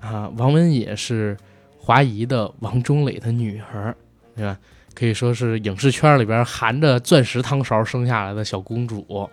[0.00, 1.36] 啊，王文野是
[1.78, 3.94] 华谊的王中磊的女儿，
[4.34, 4.58] 对吧？
[4.94, 9.28] 可以说是影视圈里边含着钻石汤勺生下来的小公主。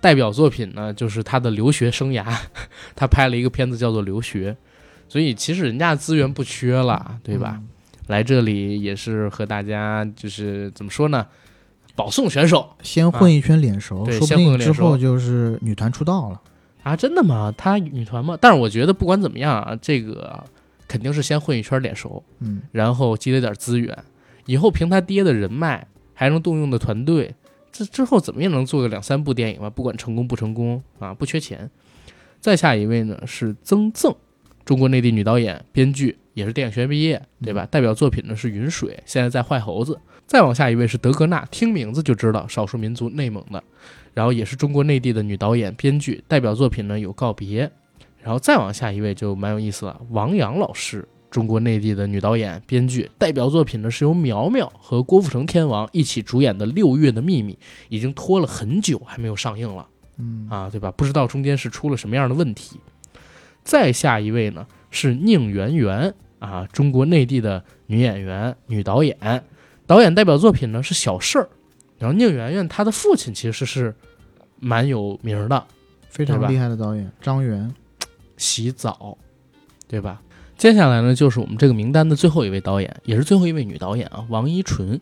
[0.00, 2.24] 代表作品呢，就是她的留学生涯，
[2.94, 4.52] 她拍了一个片子叫做《留学》，
[5.08, 7.60] 所以其实人家资源不缺了，对吧？
[8.06, 11.26] 来这里也是和大家就是怎么说呢，
[11.96, 16.40] 保送选手，先混一圈脸熟，对说不定之后就是女团出道了。
[16.88, 17.52] 啊，真的吗？
[17.56, 18.38] 她女团吗？
[18.40, 20.42] 但是我觉得不管怎么样啊，这个
[20.86, 23.96] 肯定是先混一圈脸熟，嗯，然后积累点资源，
[24.46, 27.34] 以后凭他爹的人脉，还能动用的团队，
[27.70, 29.68] 这之后怎么也能做个两三部电影吧？
[29.68, 31.70] 不管成功不成功啊，不缺钱。
[32.40, 34.14] 再下一位呢是曾赠，
[34.64, 37.66] 中国内地女导演、编剧，也是电影学院毕业，对吧？
[37.70, 40.00] 代表作品呢是《云水》，现在在坏猴子。
[40.26, 43.64] 再往下一位是德格纳，听名字就知道少数民族内蒙的，
[44.18, 47.64] 然后也是中国内地的女导演、编剧，代表作品呢有《告别》，
[48.20, 57.52] 然后再往下一位就蛮有意思了，王阳老师，中国内地的女导演、编剧，代表作品呢是由苗苗和郭富城天王一起主演的《六月的秘密》，
[57.88, 59.86] 已经拖了很久还没有上映了。
[60.18, 60.90] 嗯啊，对吧？
[60.90, 62.80] 不知道中间是出了什么样的问题。
[63.62, 69.44] 再下一位呢是宁媛媛啊，中国内地的女演员、女导演，
[69.86, 71.44] 导演代表作品呢是《小事儿》。
[71.98, 73.94] 然后宁媛媛她的父亲其实是
[74.60, 75.64] 蛮有名儿的，
[76.08, 77.74] 非常厉害的导演张元，
[78.36, 79.16] 洗澡，
[79.86, 80.22] 对吧？
[80.56, 85.00] 接下来呢，就是我们这个名单的最后一位导演，也是最后一位女导演啊，王一纯。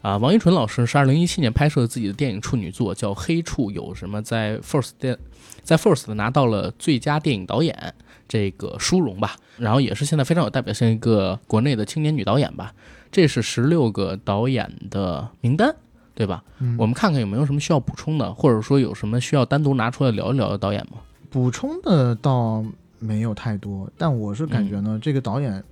[0.00, 5.16] 啊，王一纯老师是二零一七年拍摄自己的电影处女作，叫《黑处有什么》，在 First 电，
[5.62, 7.94] 在 First 拿到了最佳电影导演
[8.26, 9.36] 这个殊荣吧。
[9.58, 12.74] 然后也是现在非常有代表性一个国内的青年女导演吧。
[13.12, 15.72] 这是十六个导演的名单，
[16.14, 16.42] 对吧？
[16.58, 20.98] 嗯我们看看有没有什么需要补充的，或者说有什么需要单独拿出来聊一聊的导演吗？
[21.30, 22.64] 补充的倒
[22.98, 25.62] 没有太多，但我是感觉呢，这个导演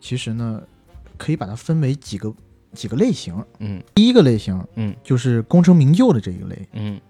[0.00, 0.60] 其实呢，
[1.16, 2.32] 可以把它分为几个
[2.72, 3.34] 几个类型。
[3.60, 7.00] 嗯第一个类型，嗯就是功成名就的这一类，嗯，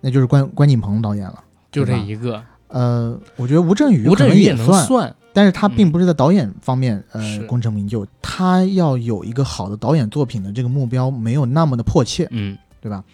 [0.00, 1.42] 那就是关关锦鹏导演了。
[1.72, 2.42] 就这一个。
[2.68, 5.92] 呃，我觉得吴镇宇吴镇宇也，能算，但是他并嗯。
[5.92, 12.56] 不是在导演方面、呃功成名就，他要有一个好的导演作品的这个目标没有那么的迫切，嗯。
[12.80, 13.04] 对吧？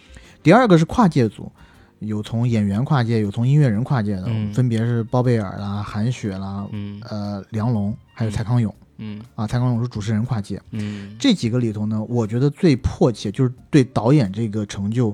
[0.41, 1.51] 第二个是跨界组，
[1.99, 4.53] 有从演员跨界，有从音乐人跨界的，嗯。
[4.53, 7.01] 分别是包贝尔啦、韩雪啦、嗯。
[7.09, 8.33] 呃梁龙，还有嗯。
[8.33, 9.21] 蔡康永、嗯。
[9.35, 9.45] 啊。
[9.45, 15.13] 蔡康永是主持人跨界，嗯，这几个里头呢，我觉得最迫切就是对导演这个成就，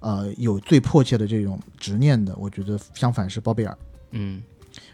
[0.00, 3.78] 呃，有最迫切的这种执念的，我觉得相反是包贝尔。
[4.10, 4.42] 嗯。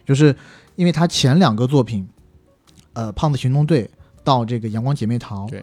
[0.06, 0.34] 就是
[0.76, 2.08] 因为他前两个作品，
[2.92, 3.84] 呃，《胖子行动队》
[4.22, 5.60] 到这个《阳光姐妹淘》，对，《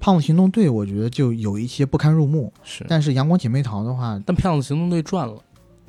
[0.00, 5.36] 胖子行动队》我觉得就有一些不堪入目，是，但是《阳光姐妹淘》的话，但胖子行动队赚了，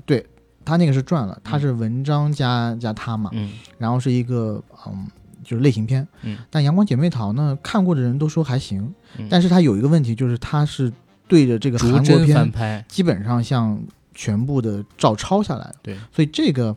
[0.05, 0.25] 对
[0.63, 5.07] 他那个是赚了，他是文章加加他嘛，嗯然后是一个嗯，
[5.43, 10.91] 就是类型片，嗯，但《阳光姐妹淘》呢，看过的人都说还行，嗯但是它有一个问题，就是它是
[11.27, 13.79] 对着这个逐韩国片，拍，基本上像
[14.13, 16.75] 全部的照抄下来的，对，所以这个，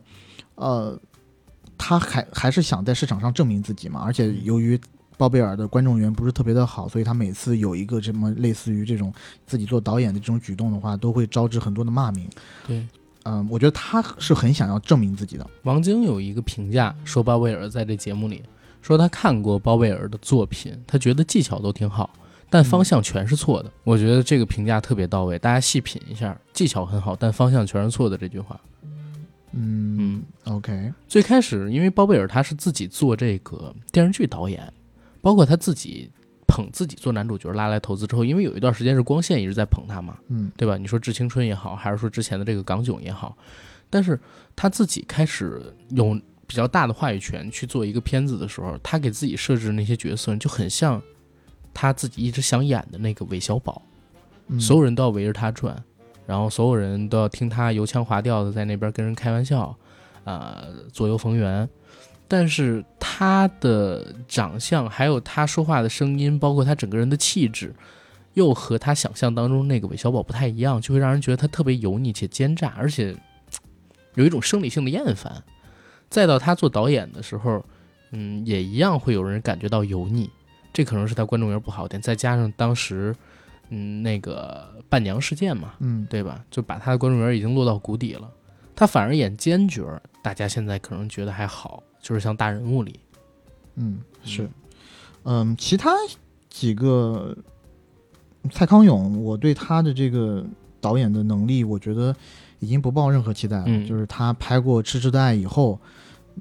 [0.55, 0.99] 呃，
[1.79, 4.79] 他还还是想在市场上证明自己嘛，而且由于
[5.17, 9.11] 包贝尔的观众缘不是特别的好，所以他每次有一个这么类似于这种
[9.47, 12.29] 自己做导演的这种举动的话，都会招致很多的骂名。
[12.67, 12.85] 对。
[13.23, 15.45] 嗯、我觉得他是很想要证明自己的。
[15.63, 18.41] 王晶有一个评价说，包贝尔在这节目里
[18.81, 22.09] 说他看过包贝尔的作品，他觉得技巧都挺好，
[22.49, 23.69] 但方向全是错的。
[23.83, 28.59] 我觉得这个评价特别到位，大家细品一下，技巧很好，但方向全是错的这句话。
[29.51, 34.71] 嗯 o k 最开始，因为包贝尔他是自己做这个电视剧导演，
[35.21, 36.09] 包括他自己
[36.47, 40.51] 捧自己做男主角拉来投资之后，因为有一段时间是光线一直在捧他嘛，嗯。
[40.57, 40.77] 对吧？
[40.77, 43.37] 你说《致青春》也好，还是说之前的这个港囧也好，
[43.89, 44.19] 但是
[44.55, 51.01] 他自己开始有比较大的话语权去做一个片子的时候，他给自己设置的那些角色就很像
[51.73, 53.81] 他自己一直想演的那个韦小宝，
[54.47, 55.81] 嗯，所有人都要围着他转，
[56.29, 59.75] 然后所有人都要听他油腔滑调的在那边跟人开玩笑，
[60.25, 60.63] 啊、
[60.93, 61.67] 左右逢源。
[62.27, 67.73] 但是他的长相，还有他说话的声音，包括他整个人的气质，
[68.35, 73.17] 又和他想象当中那个韦小宝不太一样，就会让人觉得他特别油腻且奸诈，而且
[74.13, 75.43] 有一种生理性的厌烦。
[76.11, 77.65] 再到他做导演的时候，
[78.11, 80.29] 嗯，也一样会有人感觉到油腻，
[80.71, 81.99] 这可能是他观众缘不好点。
[81.99, 83.15] 再加上当时，
[83.69, 86.43] 嗯，那个伴娘事件嘛，嗯对吧？
[86.51, 88.29] 就把他的观众缘已经落到谷底了。
[88.75, 92.99] 他反而演奸角，大家现在可能觉得还好，就是像大人物里，
[93.75, 94.49] 嗯是，
[95.23, 95.91] 嗯，其他
[96.49, 97.35] 几个
[98.51, 100.45] 蔡康永，我对他的这个
[100.79, 102.15] 导演的能力，我觉得
[102.59, 103.65] 已经不抱任何期待了。
[103.67, 105.77] 嗯就是他拍过《痴痴的爱》以后，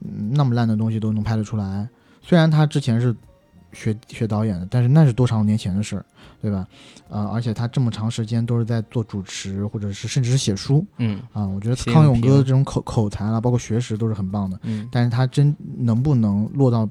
[0.01, 1.89] 嗯，那么烂的东西都能拍得出来。
[2.23, 3.15] 虽然他之前是
[3.73, 6.07] 学学导演的，但是那是多少年前的事儿，
[6.41, 6.67] 对吧？
[7.09, 14.59] 呃，而且他这么长时间都是在做主持，或者是甚至是写书嗯啊、我觉得康永哥的这种口口才啦，包括学识都是很棒的。
[14.63, 16.89] 嗯但是他真能不能落到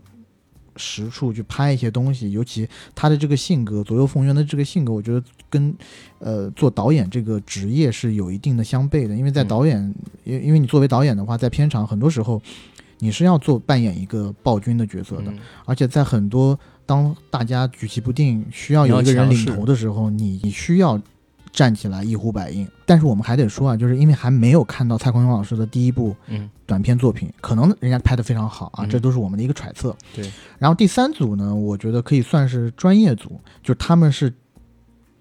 [0.75, 5.73] 实处去拍一些东西，尤其他的这个性格，左右逢源的这个性格，我觉得跟
[6.19, 9.15] 呃做导演这个职业是有一定的相悖的。
[9.15, 12.39] 因为在嗯导演，因、因为你作为导演的话，在片场很多时候
[12.99, 20.99] 你是要做扮演一个暴君的角色的，嗯而且在很多当大家举棋不定，需要有一个人领头的时候，你你需要
[21.51, 22.67] 站起来一呼百应。
[22.85, 29.95] 但是我们还得说啊，就是因为还没有看到蔡康永老师的第一部嗯短片作品，可能人家拍的非常好啊，嗯这都是我们的一个揣测。
[30.15, 30.31] 对。
[30.57, 34.33] 然后第三组呢，我觉得可以算是专业组，就他们是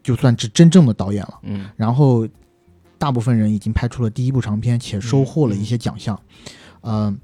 [0.02, 1.40] 就算是真正的导演了。
[1.42, 2.26] 嗯然后
[2.96, 6.18] 大部分人已经拍出了第一部长片，且收获了一些奖项。
[6.82, 7.18] 嗯、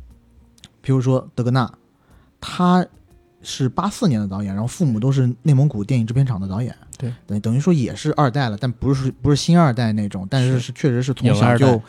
[0.81, 1.73] 比如说德格纳，
[2.41, 2.85] 他
[3.43, 11.81] 是八四年的导演，然后父母都是内蒙古电影制片厂的导演，对，等等于说也是二代了，但不是不是新二代那种，但是是是确实是从小就。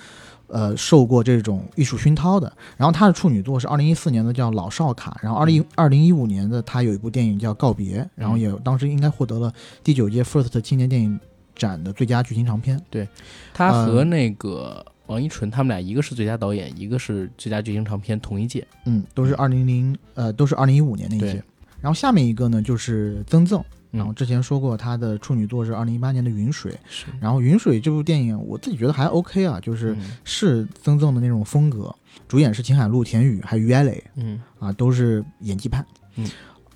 [0.47, 2.51] 呃，受过这种艺术熏陶的。
[2.77, 9.51] 然后他的处女作是二零一四年的叫《老少卡》，然后二零二零一五年的他有一部电影叫《告别》，然后也当时应该获得了
[9.83, 11.19] 第九届 FIRST 青年电影
[11.55, 12.79] 展的最佳剧情长片。
[12.91, 13.07] 对
[13.51, 18.65] 他和嗯那个王一淳他们俩一个是最佳导演，一个是最佳剧情长片，同一届。
[18.85, 21.43] 嗯，都是二零零呃，都是二零一五年那一届。
[21.81, 23.59] 然后下面一个呢就是曾赠，
[23.91, 31.93] 嗯然后之前说过他的处女作是二零一八年的《云水》，是然后《云水》这部电影我自己觉得还 OK 啊，就是嗯是曾赠的那种风格，
[32.27, 35.85] 主演是秦海璐、田雨还有于艾磊嗯啊，都是演技派。
[36.15, 36.25] 嗯，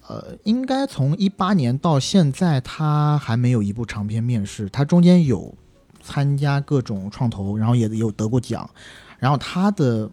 [0.07, 5.55] 呃，应该从一八年到现在，他还没有一部长片面世，他中间有
[6.07, 8.69] 参加各种创投，然后也有得过奖，
[9.19, 10.09] 然后他的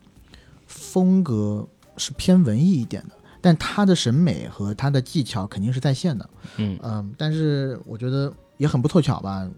[0.66, 1.64] 风格
[1.96, 6.28] 是偏文艺一点的，但他的审美和他的技巧肯定是在线的。
[6.56, 9.48] 嗯嗯，但是我觉得也很不凑巧吧。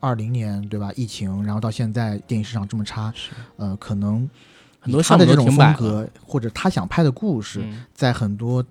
[0.00, 0.92] 二零年对吧？
[0.96, 3.14] 疫情，然后到现在电影市场这么差，
[3.56, 4.28] 呃，可能
[4.80, 5.46] 很多他的这种。
[5.52, 8.64] 风格或者他想拍的故事，嗯在很多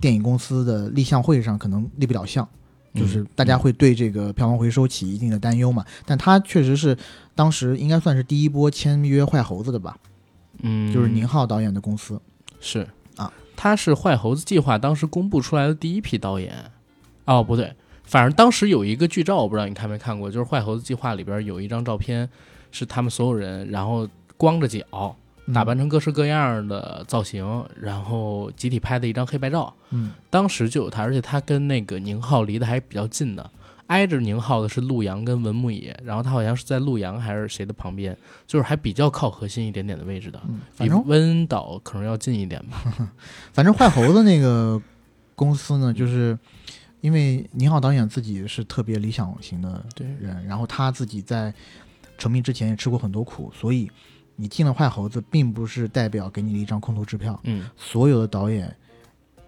[0.00, 2.48] 电影公司的立项会上可能立不了项，
[2.94, 5.84] 就是嗯大家会对这个票房回收起一定的担忧嘛。
[6.04, 6.96] 但他确实是
[7.34, 9.96] 当时应该算是第一波签约坏猴子的吧，
[10.62, 12.20] 嗯，就是宁浩导演的公司。
[12.60, 16.52] 是啊，他是坏猴子计划当时公布出来的第一批导演。
[17.24, 17.72] 哦，不对，
[18.04, 22.28] 反正当时有一个剧照，我不知道你看没看过，就是坏猴子计划里边有一张照片，
[22.70, 25.14] 是他们所有人，然后光着脚，嗯
[25.52, 29.74] 打扮成各式各样的造型，然后集体拍的一张黑白照。
[29.90, 33.50] 嗯当时就有他，而且他跟那个宁浩离得还比较近的，
[33.88, 43.10] 挨着宁浩的是陆阳跟文牧野，然后他好像是在陆阳还是谁的旁边，就是还比较靠核心一点点的位置的，嗯，比反正温导可能要近一点吧。
[43.52, 44.80] 反正坏猴子那个
[45.34, 46.38] 公司呢，就是
[47.02, 51.52] 因为宁浩导演自己是特别理想型的对，人，然后他自己在
[52.16, 53.90] 成名之前也吃过很多苦，所以
[54.36, 57.38] 你进了坏猴子，并不是代表给你了一张空头支票。
[57.44, 58.74] 嗯所有的导演，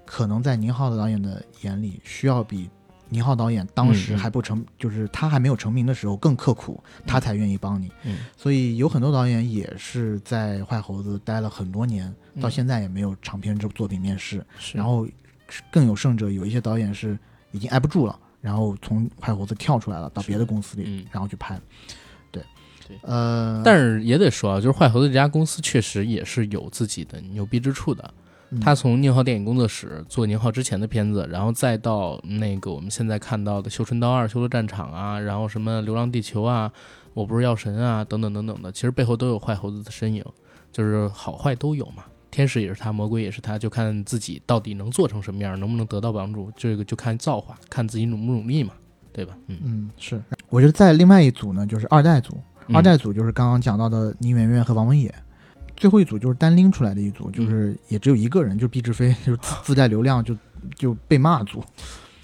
[0.04, 2.68] 可能在宁浩的导演的眼里，需要比
[3.08, 7.90] 宁浩导演当时还不成，就是他还没有成名的时候更刻苦，他才愿意帮你。
[8.04, 14.44] 嗯所以有很多导演也是在坏猴子待了很多年，到嗯现在也没有长篇这作品面世。
[14.58, 15.06] 是，然后
[15.70, 17.18] 更有甚者，有一些导演是
[17.52, 21.54] 已经挨不住了，然后从坏猴子跳出来了，到别的公司里，嗯然后去拍。
[21.56, 21.62] 对，
[22.86, 28.02] 对呃，但是也得说啊，就是坏猴子这家公司确实也是有自己的牛逼之处的。
[28.50, 36.70] 嗯他从宁浩电影工作室做宁浩之前的片子，然后再到那个我们现在看到的《绣春刀二》《修罗战场》啊，然后什么《流浪地球》啊，
[37.14, 40.24] 《我不是药神》啊，等等等等的，其实背后都有坏猴子的身影，
[40.70, 42.04] 就是好坏都有嘛。
[42.30, 48.74] 天使也是他，魔鬼也是他，就看自己到底能做成什么样，能不能得到帮助，这个就看造化，看自己努不努力嘛，
[49.12, 49.36] 对吧？
[49.48, 55.12] 嗯，嗯是，我觉得在另外一组呢，就是二代组，嗯二代组就是刚刚讲到的倪媛媛和王文野。
[55.76, 60.36] 最后一组就是单拎出来的一组，就是也只有一个人，就是毕志飞，就是自 自带流量就
[60.76, 61.62] 就被骂组。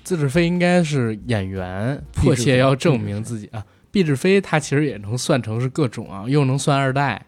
[0.05, 3.65] 自志飞应该是演员，迫切要证明自己啊。
[3.91, 7.27] 毕志飞他其实也能算成是各种啊，又能算二代，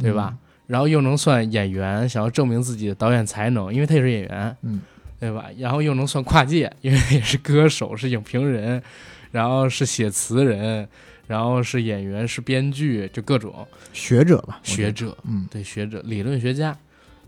[0.00, 0.34] 对吧？
[0.66, 4.80] 然后又能算演员，想要证明自己的导演才能，因为他也是演员，嗯，
[5.20, 5.44] 对吧？
[5.58, 8.82] 然后又能算跨界，因为也是歌手，是影评人，
[9.30, 10.88] 然后是写词人，
[11.28, 16.76] 然后是演员，是编剧，就各种嗯，学者吧，学者，嗯对学者、理论学家，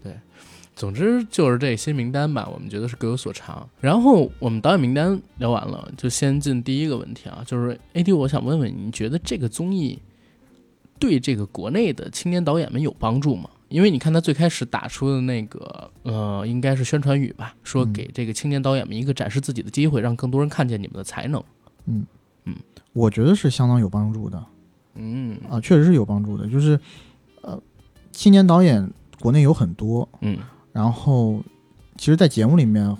[0.02, 0.12] 对，
[0.74, 3.68] 总之就是这些名单吧，我们觉得是各有所长。
[3.78, 9.98] 然后我们导演名单聊完了，就先进第一个问题啊，就是 AD，我想问问你，你觉得这个综艺
[10.98, 13.50] 对这个国内的青年导演们有帮助吗？
[13.68, 21.44] 因为你看他最开始打出的那个呃，应该是宣传语吧，说嗯给这个青年导演们一个展示自己的机会，让更多人看见你们的才能。
[22.92, 24.44] 我觉得是相当有帮助的
[24.94, 26.46] 嗯啊，确实是有帮助的。
[26.46, 26.78] 就是
[27.42, 27.60] 呃，
[28.10, 30.38] 青年导演国内有很多，嗯
[30.72, 31.42] 然后
[31.96, 32.96] 其实，在节目里面，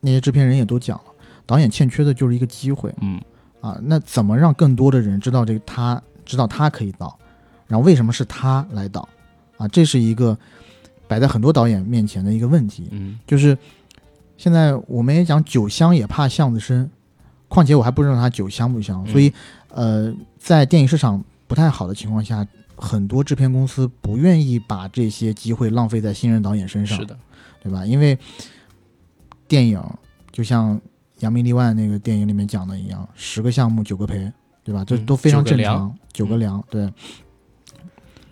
[0.00, 1.04] 那些制片人也都讲了，
[1.46, 3.20] 导演欠缺的就是一个机会嗯
[3.60, 3.78] 啊。
[3.82, 7.18] 那怎么让更多的人知道这个他知道他可以导，
[7.66, 9.08] 然后为什么是他来导
[9.56, 9.68] 啊？
[9.68, 10.36] 这是一个
[11.06, 12.88] 摆在很多导演面前的一个问题。
[12.90, 13.56] 嗯就是
[14.36, 16.90] 现在我们也讲酒香也怕巷子深，
[17.54, 19.12] 况且我还不知道它酒香不香，嗯。
[19.12, 19.32] 所以
[19.68, 22.46] 呃，在电影市场不太好的情况下，
[22.76, 27.16] 很多制片公司不愿意把这些机会浪费在新人导演身上，是的，
[27.62, 27.86] 对吧？
[27.86, 28.18] 因为
[29.46, 29.82] 电影
[30.32, 30.80] 就像
[31.20, 34.30] 扬名立万那个电影里面讲的一样，十个项目九个赔，
[34.64, 34.84] 对吧？
[34.84, 36.92] 这嗯都非常正常，九个凉，对，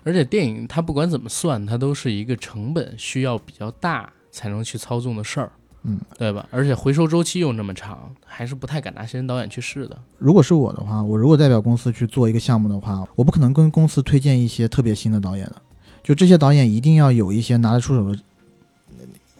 [0.04, 5.52] 而且电影它不管怎么算，它都是一个成本需要比较大才能去操纵的事儿，
[5.84, 6.46] 嗯，对吧？
[6.50, 9.98] 而且回收周期又那么长，还是不太敢拿新人导演去试的。
[10.18, 15.56] 如果是我的话，我如果代表公司去做一个项目的话，我不可能跟公司推荐一些特别新的导演的，
[16.02, 18.18] 就这些导演一定要有一些拿得出手的，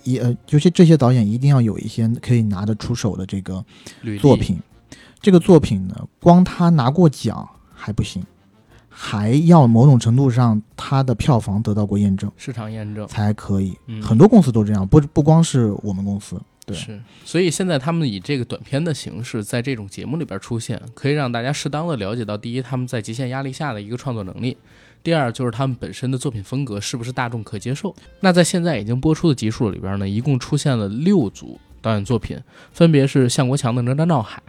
[0.03, 3.64] 一呃，就是这些导演一定要有一些可以拿得出手的这个
[4.20, 4.61] 作品。
[5.20, 8.20] 这个作品呢，光他拿过奖还不行，
[8.93, 13.76] 还要某种程度上它的票房得到过验证市场验证，才可以。
[13.86, 16.40] 嗯，很多公司都这样，不不光是我们公司。
[16.64, 24.57] 对是，所以现在他们以这个短片的形式在这种节目里边出现，可以让大家适当的了解到，第一，他们在极限压力下的一个创作能力；
[25.03, 27.93] 第二，就是他们本身的作品风格是不是大众可接受。
[28.20, 32.38] 那在现在已经播出的集数里边呢，一共出现了六组导演作品，
[32.70, 34.40] 分别是向国强的《哪吒闹海》，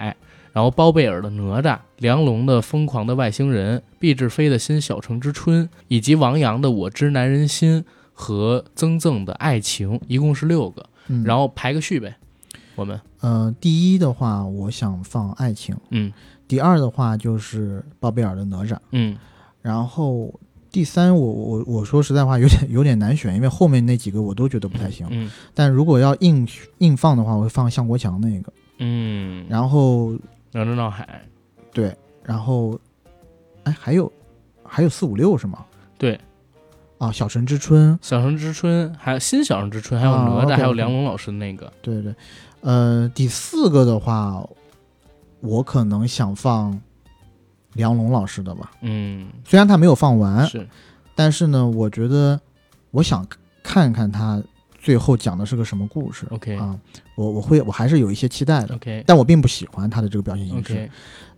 [0.54, 7.82] 然后包贝尔的《哪吒》，梁龙的《疯狂的外星人》，毕志飞的新《小城之春》，以及王阳的《我知男人心》
[8.14, 10.86] 和曾赠的《爱情》，一共是六个。
[11.08, 12.16] 嗯，然后排个序呗，
[12.76, 15.76] 我们呃，第一的话，我想放《爱情》。
[15.90, 16.14] 嗯
[16.48, 19.18] 第二的话就是包贝尔的哪吒，嗯
[19.62, 20.40] 然后
[20.72, 25.08] 第三我我我说实在话有点有点难选，因为后面那几个我都觉得不太行。
[25.10, 26.48] 嗯但如果要硬
[26.78, 28.54] 硬放的话，我会放向国强那个。
[28.78, 30.14] 嗯，然后
[30.54, 31.22] 哪吒闹海，
[31.72, 32.80] 对，然后
[33.64, 34.12] 哎还有
[34.64, 35.66] 还有四五六是吗？
[35.98, 36.20] 对，
[36.98, 42.14] 啊，小城之春，小城之春，还有新小城之春，还有啊哪吒还有梁龙老师的那个，对对，
[42.62, 44.48] 呃，第四个的话，
[45.42, 46.80] 我可能想放
[47.74, 50.68] 梁龙老师的吧，嗯，虽然他没有放完，是
[51.16, 52.40] 但是呢，我觉得
[52.92, 53.26] 我想
[53.64, 54.42] 看看他
[54.84, 56.28] 最后讲的是个什么故事。
[56.30, 56.78] OK 啊，
[57.16, 59.02] 我我会我还是有一些期待的，OK。
[59.08, 60.92] 但我并不喜欢他的这个表现形式。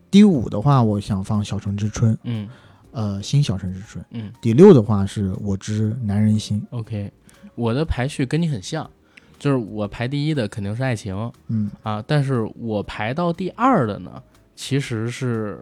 [0.09, 2.49] 第五的话，我想放《小城之春》，嗯。
[2.91, 4.03] 呃，新《小城之春》。
[4.11, 4.31] 嗯。
[4.41, 7.11] 第六的话是我知男人心，OK，
[7.53, 8.89] 我的排序跟你很像，
[9.37, 11.31] 就是我排第一的肯定是爱情。
[11.49, 11.69] 嗯。
[11.83, 14.23] 啊，但是我排到第二的呢，
[14.55, 15.59] 其实是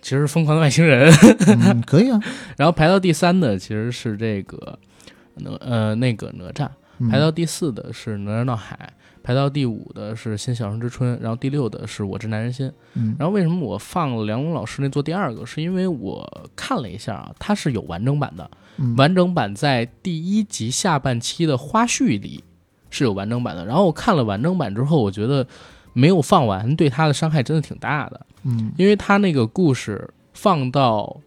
[0.00, 1.12] 其实是疯狂的外星人，
[1.48, 2.20] 嗯，可以啊，
[2.56, 4.78] 然后排到第三的其实是这个
[5.36, 6.68] 哪呃那个哪吒。
[6.98, 8.78] 嗯排到第四的是哪吒闹海，
[9.20, 12.72] 排到第五的是新小生之春，然后第六的是我知男人心。
[12.94, 15.44] 嗯然后为什么我放了梁龙老师那做第二个？
[15.44, 22.44] 是因为我看了一下啊，它是有完整版的，嗯完整版在第一集下半期的花絮里
[22.90, 23.66] 是有完整版的。
[23.66, 25.44] 然后我看了完整版之后，我觉得
[25.94, 31.20] 没有放完对他的伤害真的挺大的，嗯因为他那个故事放到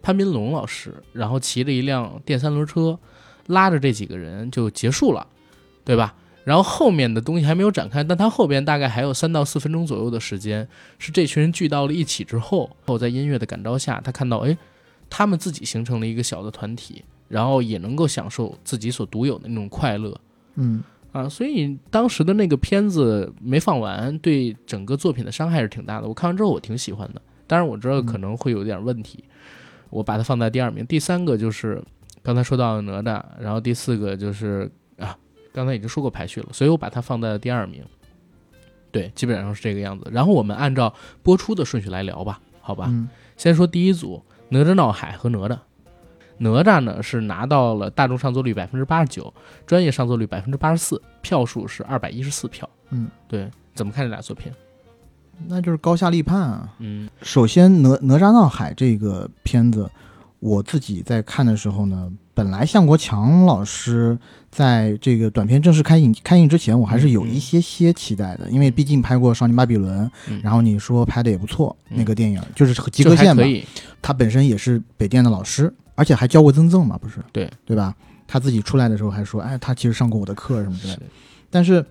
[0.00, 2.96] 潘斌龙老师，然后骑着一辆电三轮车，
[3.50, 5.26] 拉着这几个人就结束了，
[5.84, 6.14] 对吧？
[6.42, 10.66] 然后后面的东西还没有展开，但他后边大概还有三到四分钟左右的时间，
[10.98, 14.56] 是这群人聚到了一起之后，后在音乐的感召下，他看到，哎，
[15.10, 20.18] 他们自己形成了一个小的团体，然后也能够享受自己所独有的那种快乐
[20.54, 20.82] 嗯
[21.12, 21.28] 啊。
[21.28, 26.08] 所以当时的那个片子没放完，对整个作品的伤害是挺大的。
[26.08, 29.22] 我看完之后我挺喜欢的，当然我知道可能会有点问题，
[29.90, 30.86] 我把它放在第二名。
[30.86, 31.80] 第三个就是
[32.22, 35.16] 刚才说到哪吒，然后第四个就是啊，
[35.52, 37.84] 刚才已经说过排序了，所以我把它放在了第二名。
[38.92, 40.08] 对，基本上是这个样子。
[40.12, 40.92] 然后我们按照
[41.22, 42.86] 播出的顺序来聊吧，好吧？
[42.88, 45.58] 嗯先说第一组哪吒闹海和哪吒。
[46.42, 49.32] 哪吒呢是拿到了大众上座率百分之八十九，
[49.66, 52.68] 专业上座率百分之八十四，票数是二百一十四票。
[52.90, 54.52] 嗯，对，怎么看这俩作品？
[55.46, 56.74] 那就是高下立判啊。
[56.80, 59.90] 嗯首先，哪哪吒闹海这个片子，
[60.40, 64.18] 我自己在看的时候呢，本来向国强老师
[64.50, 70.40] 在这个短片正式开映开映之前，我还是有一些些期待的，因为毕竟拍过《少年巴比伦》嗯。
[70.42, 71.96] 然后你说拍的也不错，嗯。
[71.98, 73.42] 那个电影就是及格线吧
[74.02, 77.16] 他本身也是北电的老师，而且还教过曾曾嘛，不是？
[77.32, 77.50] 对。
[77.64, 77.94] 对吧？
[78.26, 81.02] 他自己出来的时候还说，哎，他其实上过我的课什么之类的。
[81.50, 81.84] 但是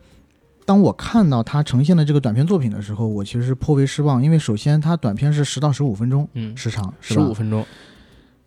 [0.66, 7.66] 当我看到他呈现的这个短片作品的时候，我其实是颇为失望，因为首先他短片是十到十五分钟嗯，时长，十五分钟，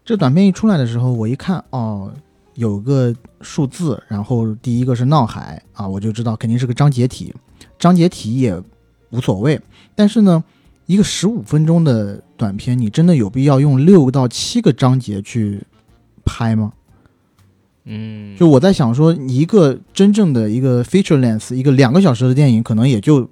[0.05, 2.13] 这短片一出来的时候，我一看，哦，
[2.55, 7.33] 有个数字，然后第一个是闹海啊，我就知道肯定是个章节体，
[7.79, 8.61] 章节体也
[9.11, 9.61] 无所谓。
[9.95, 10.43] 但是呢，
[10.87, 15.63] 一个十五分钟的短片，你真的有必要用六到七个章节去
[16.25, 16.73] 拍吗？
[17.85, 23.29] 嗯，就我在想说，一个真正的一个 feature length，一个两个小时的电影，可能也就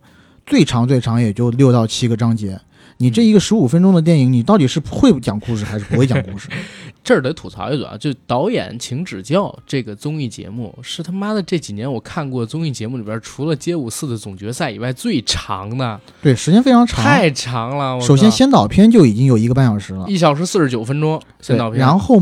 [0.47, 2.61] 最长最长也就六到七个章节。
[3.03, 6.51] 你这一个十五分钟的电影，你到底是会讲故事还是不会讲故事？
[7.03, 17.03] 这儿得吐槽一嘴啊，就导演请指教这个综艺节目是他妈的这几年我看过综艺节目里边，除了街舞四的总决赛以外最长的，对，时间非常长。
[17.03, 17.99] 太长了。
[18.03, 22.21] 首先，先导片就已经有一个半小时了，一小时四十九分钟，先导，片，然后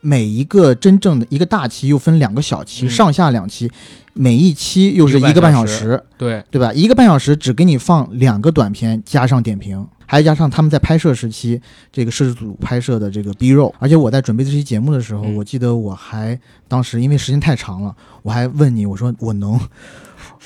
[0.00, 3.70] 每一个真正的一个大期又分两个小期，嗯上下两期，
[4.14, 6.72] 每一期又是一个半半小小时，对，对吧？
[6.72, 11.60] 一个半小时只给你放两个短片，加上点评，还加上他们在拍摄时期
[11.92, 13.74] 这个摄制组拍摄的这个 B 肉。
[13.78, 19.60] 而且我在准备这期节目的时候，嗯我记得我还当时因为时间太长了，我还问你，我说我能，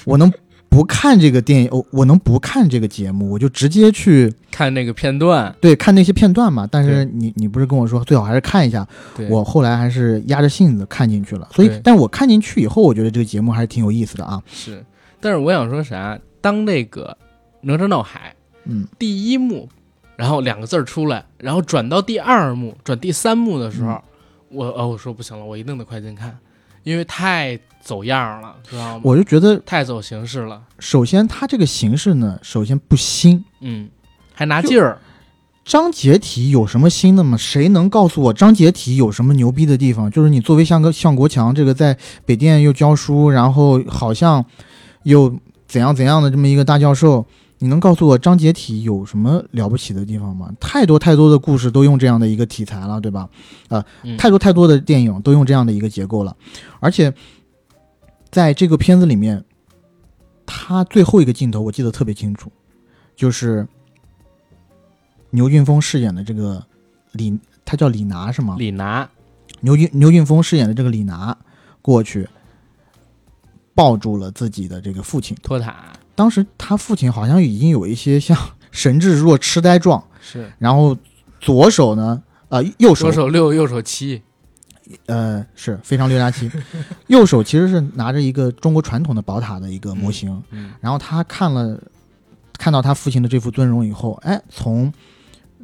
[0.04, 0.32] 我能
[0.74, 6.68] 不看这个电影，我我能不看这个节目，我就直接去看那个片段，对看那些片段嘛。
[6.68, 8.84] 但是你你不是跟我说最好还是看一下，
[9.30, 11.48] 我后来还是压着性子看进去了。
[11.52, 14.42] 所以，但我看进去以后，我觉得这个节目还是挺有意思的啊。
[14.48, 14.84] 是，
[15.20, 16.18] 但是我想说啥？
[16.40, 17.16] 当那个
[17.60, 19.68] 哪吒闹海嗯，第一幕，
[20.16, 24.02] 然后两个字儿出来，然后转到第二幕、转第三幕的时候，嗯
[24.50, 26.36] 我哦我说不行了，我一定得快进看，
[26.82, 29.00] 因为太走样了，知道吗？
[29.04, 33.44] 我就觉得太走形式了，首先它这个形式呢，首先不新。
[33.60, 33.90] 嗯，
[34.32, 34.98] 还拿劲儿，
[35.66, 37.36] 章节体有什么新的吗？
[37.36, 40.10] 谁能告诉我章节体有什么牛逼的地方？
[40.10, 44.42] 就是你作为像个向国强这个在北电又教书，然后好像
[45.02, 47.26] 又怎样怎样的这么一个大教授，
[47.58, 50.50] 你能告诉我章节体有什么了不起的地方吗？
[50.58, 53.28] 太多太多的故事都用这样的一个题材了，对吧？
[53.68, 56.36] 啊、嗯太多太多的电影都用这样的一个结构了，
[56.80, 57.12] 而且
[58.34, 59.44] 在这个片子里面，
[60.44, 62.50] 他最后一个镜头我记得特别清楚，
[63.14, 63.64] 就是
[65.30, 66.66] 牛俊峰饰演的这个
[67.12, 68.56] 李，他叫李拿是吗？
[68.58, 69.08] 李拿，
[69.60, 71.38] 牛俊牛俊峰饰演的这个李拿
[71.80, 72.28] 过去
[73.72, 75.92] 抱住了自己的这个父亲，托塔。
[76.16, 78.36] 当时他父亲好像已经有一些像
[78.72, 80.52] 神志弱、痴呆状，是。
[80.58, 80.96] 然后
[81.40, 84.22] 左手呢，呃，右手左手六，右手七，
[85.06, 86.50] 呃，是非常六加七，
[87.08, 91.80] 右手其实是拿着一个中国传统的宝塔的一个模型，嗯然后他看了
[92.58, 94.92] 看到他父亲的这副尊容以后，哎，从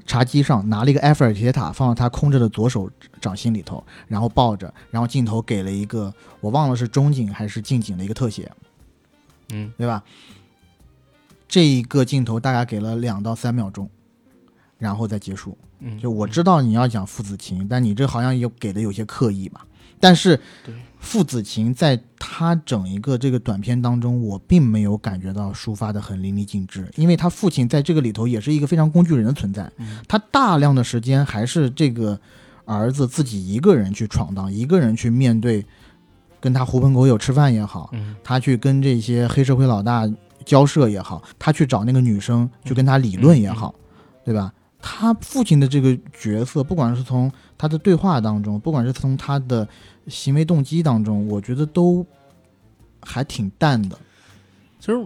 [0.06, 2.90] 茶几上拿了一个埃菲尔铁塔放到他空着的左手
[3.20, 8.50] 掌心里头，然后抱着，然后镜头给了一个我忘了是中景还是近景的一个特写，
[9.50, 10.02] 嗯对吧？
[11.46, 13.90] 这一个镜头大概给了两到三秒钟，
[14.78, 15.58] 然后再结束。
[15.80, 19.66] 嗯，就我知道你要讲父子情，但你这好像有给的有些刻意吧。
[20.02, 20.40] 但是
[20.98, 29.98] 父子情在他整一个这个短片当中，我并没有感觉到抒发的很淋漓尽致，因为他父亲在这个里头也是一个非常工具人的存在，嗯。
[30.08, 32.18] 他大量的时间还是这个
[32.64, 35.64] 儿子自己一个人去闯荡，一个人去面对，
[36.40, 38.16] 跟他狐朋狗友吃饭也好，嗯。
[38.24, 40.10] 他去跟这些黑社会老大
[40.46, 43.74] 交涉也好，他去找那个女生去跟他理论也好，
[44.24, 44.50] 对吧？
[44.82, 49.66] 他父亲的这个角色，不管是从他的对话当中，不管是从他的
[50.08, 52.04] 行为动机当中，我觉得都
[53.02, 53.98] 还挺淡的。
[54.78, 54.98] 其实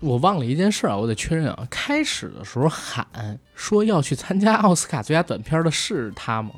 [0.00, 1.66] 我忘了一件事啊，我得确认啊。
[1.70, 3.06] 开始的时候喊
[3.54, 6.54] 说要去参加奥斯卡最佳短片的是他吗？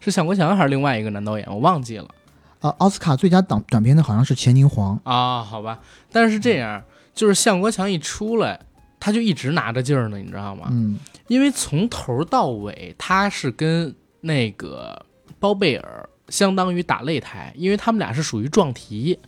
[0.00, 1.46] 是向国强还是另外一个男导演？
[1.48, 2.08] 我忘记了
[2.60, 5.42] 啊，奥斯卡最佳短短片的好像是钱宁黄，啊。
[5.42, 6.82] 好吧，但是这样，
[7.14, 8.60] 就是向国强一出来，
[9.00, 10.68] 他就一直拿着劲儿呢，你知道吗？
[10.70, 15.04] 嗯因为从头到尾他是跟那个
[15.38, 19.18] 包贝尔相当于打擂台，因为他们俩是属于撞题，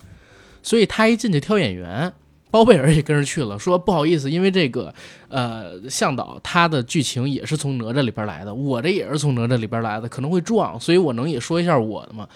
[0.63, 2.11] 所以他一进去挑演员，
[2.51, 4.95] 包贝尔也跟着去了，说不好意思，因为这个
[5.29, 12.27] 呃向导他的剧情也是从哪吒里边来的，我这也是从哪吒里边来的，可能会撞，所以我能也说一下我的嘛。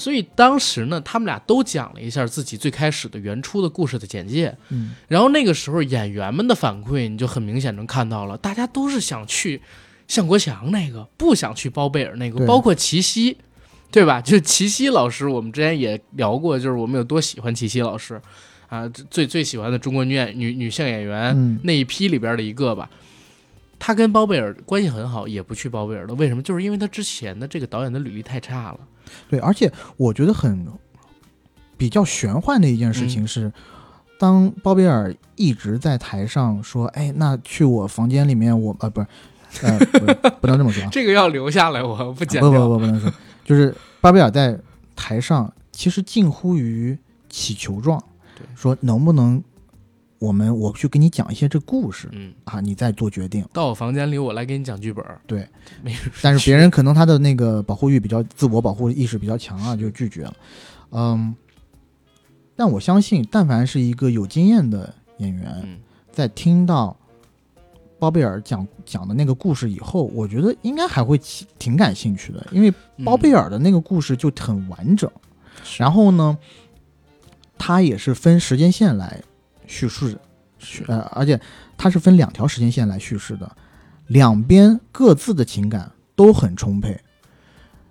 [0.00, 9.60] 所以当时呢，他们俩都讲了一下自己最开始的原初的故事的简介，嗯，然后那个时候演员们的反馈，你就很明显能看到了，大家都是想去
[10.08, 13.36] 向国强那个，不想去包贝尔那个，包括齐溪，
[13.90, 14.20] 对吧？
[14.20, 18.20] 就是齐溪老师，我们之前也聊过，就是我们有多喜欢齐溪老师
[18.68, 22.88] 啊，最最喜欢的中国女演女女性演员、嗯那一批里边的一个吧。
[23.78, 26.14] 他跟包贝尔关系很好，也不去包贝尔了。
[26.14, 26.42] 为什么？
[26.42, 28.80] 就是因为他之前的这个导演的履历太差了。
[29.28, 30.66] 对，而且我觉得很
[31.76, 33.52] 比较玄幻的一件事嗯情是，
[34.18, 39.00] 当包贝尔一直在台上说：“哎，那去我房间里面我，啊不
[39.50, 42.68] 是，呃不不能这么说啊， 这个要留下来，我不剪不掉。
[42.68, 43.10] 不不不能说，
[43.44, 44.58] 就是巴贝尔在
[44.94, 46.96] 台上其实近乎于
[47.28, 48.02] 乞求状
[48.36, 49.42] 对，说能不能
[50.20, 53.44] 我们我去给你讲一些这故事嗯，啊，你再做决定。
[53.54, 55.04] 到我房间里，我来给你讲剧本。
[55.26, 55.48] 对，
[56.22, 60.36] 但是别人可能他的那个保护欲比较自我保护意识比较强啊，就拒绝了。
[60.90, 61.34] 嗯，
[62.54, 65.78] 但我相信，但凡是一个有经验的演员，嗯
[66.12, 66.94] 在听到
[67.98, 71.18] 包贝尔讲讲的那个故事以后，我觉得应该还会
[71.58, 72.70] 挺感兴趣的，因为
[73.04, 75.10] 包贝尔，的那个故事就很完整。
[75.62, 76.36] 是然后呢，
[77.56, 79.22] 他也是分时间线来
[79.70, 80.18] 叙事，
[80.58, 80.84] 是。
[80.88, 81.40] 呃，而且
[81.78, 83.50] 它是分两条时间线来叙事的，
[84.08, 87.00] 两边各自的情感都很充沛。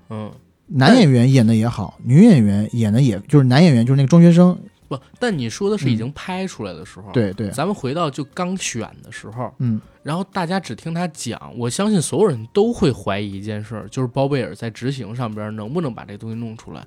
[0.09, 0.29] 嗯，
[0.67, 4.57] 男演员演的也好，女演员演的也就是男演员就是那个中学生，
[4.89, 9.79] 不，但你说的是已经拍出来的时候，，嗯对对，咱们回到就刚选的时候，嗯。
[10.03, 16.85] 然后大家只听他讲，我相信所有人都会怀疑一件事儿，就是包贝尔在执行上边能不能把这东西弄出来。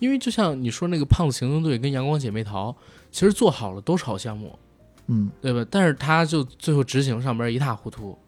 [0.00, 2.74] 因为就像你说那个胖子行动队跟阳光姐妹淘，
[3.14, 4.58] 其实做好了都是好项目，
[5.06, 5.64] 嗯对吧？
[5.70, 8.18] 但是他就最后执行上边一塌糊涂。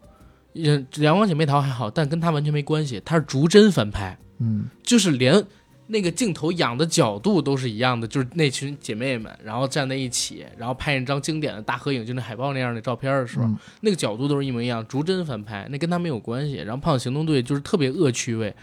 [0.53, 5.43] 也阳光姐妹淘还好，但跟他完全没关系，他是逐帧翻拍，嗯就是连
[5.87, 16.55] 那个镜头仰的角度都是一样的，就是那群姐妹们，然后站在一起，然后拍一张经典的大合影，就那海报那样的照片的时候，嗯那个角度都是一模一样，逐帧翻拍，那跟他没有关系。
[16.55, 18.55] 然后胖子行动队就是特别恶趣味，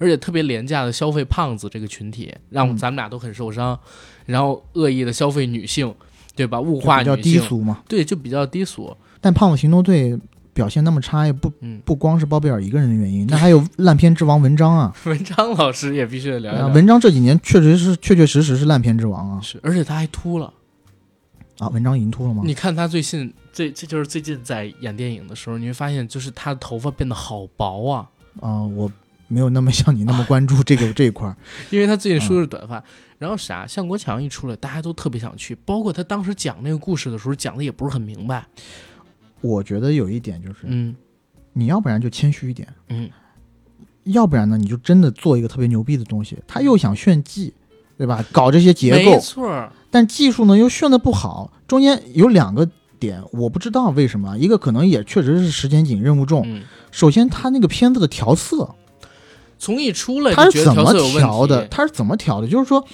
[0.00, 3.78] 而且特别廉价的消费胖子这个群体，让嗯咱们俩都很受伤，
[4.26, 5.94] 然后恶意的消费女性，
[6.34, 6.60] 对吧？
[6.60, 7.82] 物化就比较低，俗嘛。
[7.86, 8.96] 对，就比较低俗。
[9.20, 10.18] 但胖子行动队
[10.52, 14.92] 表现那么差，也不嗯，不光是包贝尔一个人的原因，那还有 烂片之王文章啊。
[15.04, 16.66] 文章老师也必须得聊一聊。
[16.66, 20.52] 啊文章这几年确实是确确实实是烂片之王啊是，而且他还秃了。
[21.58, 21.68] 啊！
[21.68, 22.42] 文章已经秃了吗？
[22.46, 28.08] 你看他最近最这就是最近在演电影的时候，你会发现就是他的头发变得好薄啊，
[28.40, 28.90] 啊，我
[29.30, 31.34] 没有那么像你那么关注 这个这一块儿。
[31.70, 32.82] 因为他最近梳的是短发。
[33.18, 38.46] 然后啥，向国强一出来，大家都特别想去，包括他当时讲那个故事的时候，讲的也不是很明白。
[39.42, 40.94] 我觉得有一点就是，嗯
[41.52, 43.10] 你要不然就谦虚一点，嗯，
[44.04, 46.38] 要不然呢，你就真的做一个特别牛逼的东西。
[46.46, 47.52] 他又想炫技，
[47.98, 48.24] 对吧？
[48.32, 51.52] 搞这些结没构，错，但技术呢又炫的不好。
[51.68, 52.66] 中间有两个
[52.98, 56.42] 点，我不知道为什么，一个可能也确实是时间紧、任务重。
[56.46, 58.74] 嗯，首先，他那个片子的调色，
[59.60, 61.64] 从一出来他怎么调的？
[61.68, 62.48] 他是怎么调的？
[62.48, 62.84] 就是说，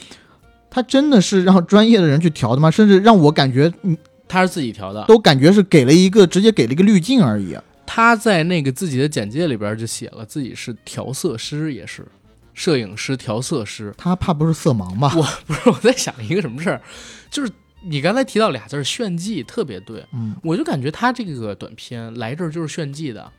[0.69, 2.71] 他真的是让专业的人去调的吗？
[2.71, 3.97] 甚至让我感觉，嗯，
[4.29, 5.05] 他是自己调的。
[5.07, 7.57] 都感觉是给了一个直接给了一个滤镜而已。
[7.87, 12.05] 他在那个自己的简介里边就写了自己是调色师，也是
[12.53, 13.95] 摄影师、调色师。
[13.97, 15.15] 他怕不是色盲吧？
[15.17, 16.83] 我不是我在想一个什么事儿，
[17.31, 17.53] 就是
[17.85, 20.05] 你刚才提到俩字儿炫技，特别对。
[20.13, 23.31] 嗯，我就感觉他这个短片来这儿就是炫技的，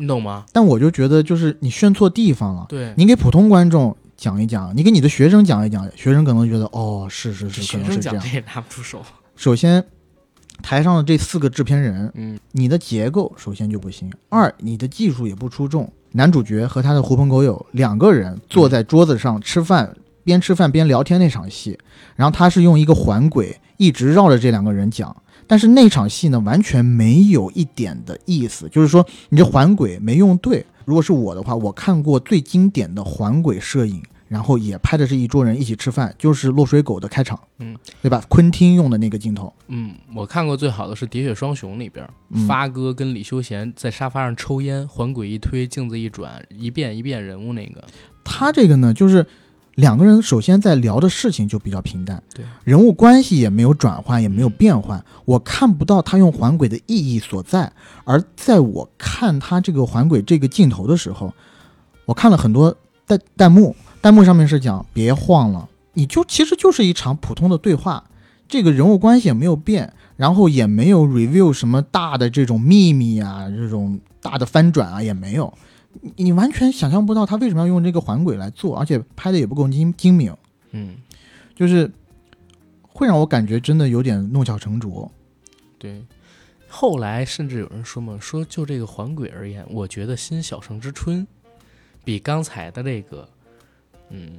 [0.00, 0.46] 你懂吗？
[0.50, 2.64] 但我就觉得，就是你炫错地方了。
[2.70, 8.28] 对，你给普通观众讲一讲，你给你的学生讲一讲，学生可能觉得，哦，是是是，可学生讲这。
[8.28, 9.02] 也拿不出手。
[9.36, 9.84] 首先，
[10.62, 15.92] 台上的这四个制片人，嗯你的结构首先就不行；二，你的技术也不出众。
[16.12, 19.94] 男主角和他的狐朋狗友两个人坐在桌子上吃饭，
[20.24, 21.78] 边吃饭边聊天那场戏，
[22.16, 25.14] 然后他是用一个环轨一直绕着这两个人讲，
[25.50, 30.64] 但是那场戏呢完全没有一点的意思，就是说你这环轨没用对。
[30.84, 34.00] 如果是我的话，我看过最经典的环轨摄影。
[34.28, 38.22] 然后也拍的是一桌人一起吃饭，就是《落水狗》的开场，嗯，对吧？
[38.28, 47.82] 昆汀用的那个镜头，嗯，我看过最好的是《喋血双雄》里边，嗯发哥跟李修贤在沙发上抽烟，环轨一推，镜子一转，一遍一遍人物那个。
[48.22, 49.26] 他这个呢，就是
[49.80, 57.72] 两个人首先在聊的事情就比较平淡，对，人物关系也没有转换，也没有变换，我看不到他用环轨的意义所在。
[58.04, 61.32] 而在我看他这个环轨这个镜头的时候，
[62.04, 62.76] 我看了很多
[63.06, 68.04] 弹弹幕，弹幕上面是讲别晃了，你就其实就是一场普通的对话，
[68.46, 75.52] 这个人物关系也没有变，然后也没有 review 什么大的这种秘密啊，这种大的翻转啊也没有。
[76.00, 80.34] 你你完全想象不到他为什么要用这个环轨来做，而且拍的也不够精精明，
[80.70, 80.96] 嗯，
[81.54, 81.90] 就是
[82.82, 85.10] 会让我感觉真的有点弄巧成拙。
[85.78, 86.02] 对。
[86.72, 91.26] 后来甚至有人说嘛，说就这个环轨而言，我觉得新小城之春
[92.04, 93.28] 比刚才的这个，
[94.10, 94.38] 嗯，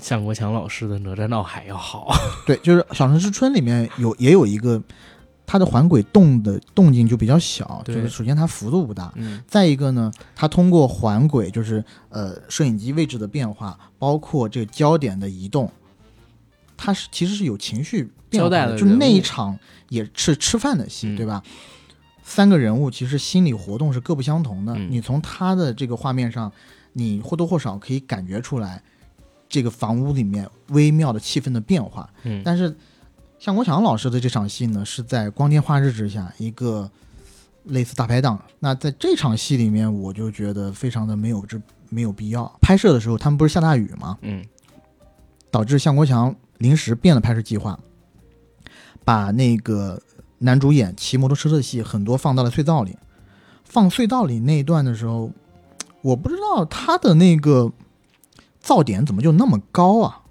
[0.00, 2.08] 向国强老师的哪吒闹海要好。
[2.44, 4.82] 对，就是《小城之春》里面有也有一个，
[5.50, 15.72] 它的环轨动的动静就比较小，就是首先它幅度不大，嗯再一个呢，它通过环轨，就是呃摄影机位置的变化，包括这个焦点的移动，
[16.76, 18.56] 它是其实是有情绪变化的。
[18.56, 21.42] 交代的就是那一场也是吃饭的戏，嗯对吧？
[22.22, 24.74] 三个人物其实心理活动是各不相同的。
[24.74, 26.52] 嗯你从他的这个画面上，
[26.92, 28.82] 你或多或少可以感觉出来
[29.48, 32.06] 这个房屋里面微妙的气氛的变化。
[32.24, 32.76] 嗯，但是
[33.38, 36.90] 向国强老师的这场戏呢，是在光天化日之下，一个
[37.64, 38.42] 类似大排档。
[38.58, 42.50] 那在这场戏里面，我就觉得非常的没有这没有必要。
[42.60, 44.18] 拍摄的时候，他们不是下大雨吗？
[44.22, 44.44] 嗯
[45.50, 47.78] 导致向国强临时变了拍摄计划，
[49.02, 50.02] 把那个
[50.38, 52.98] 男主演骑摩托车的戏很多放到了隧道里。
[53.64, 55.30] 放隧道里那一段的时候，
[56.02, 57.72] 我不知道他的那个
[58.62, 60.22] 噪点怎么就那么高啊？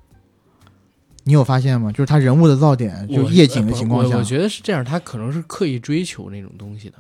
[1.28, 1.92] 你有发现吗？
[1.92, 6.96] 就是他人物的噪点，就夜景的呃情况下我我，觉得是这样，他可能是刻意追求那种东西的。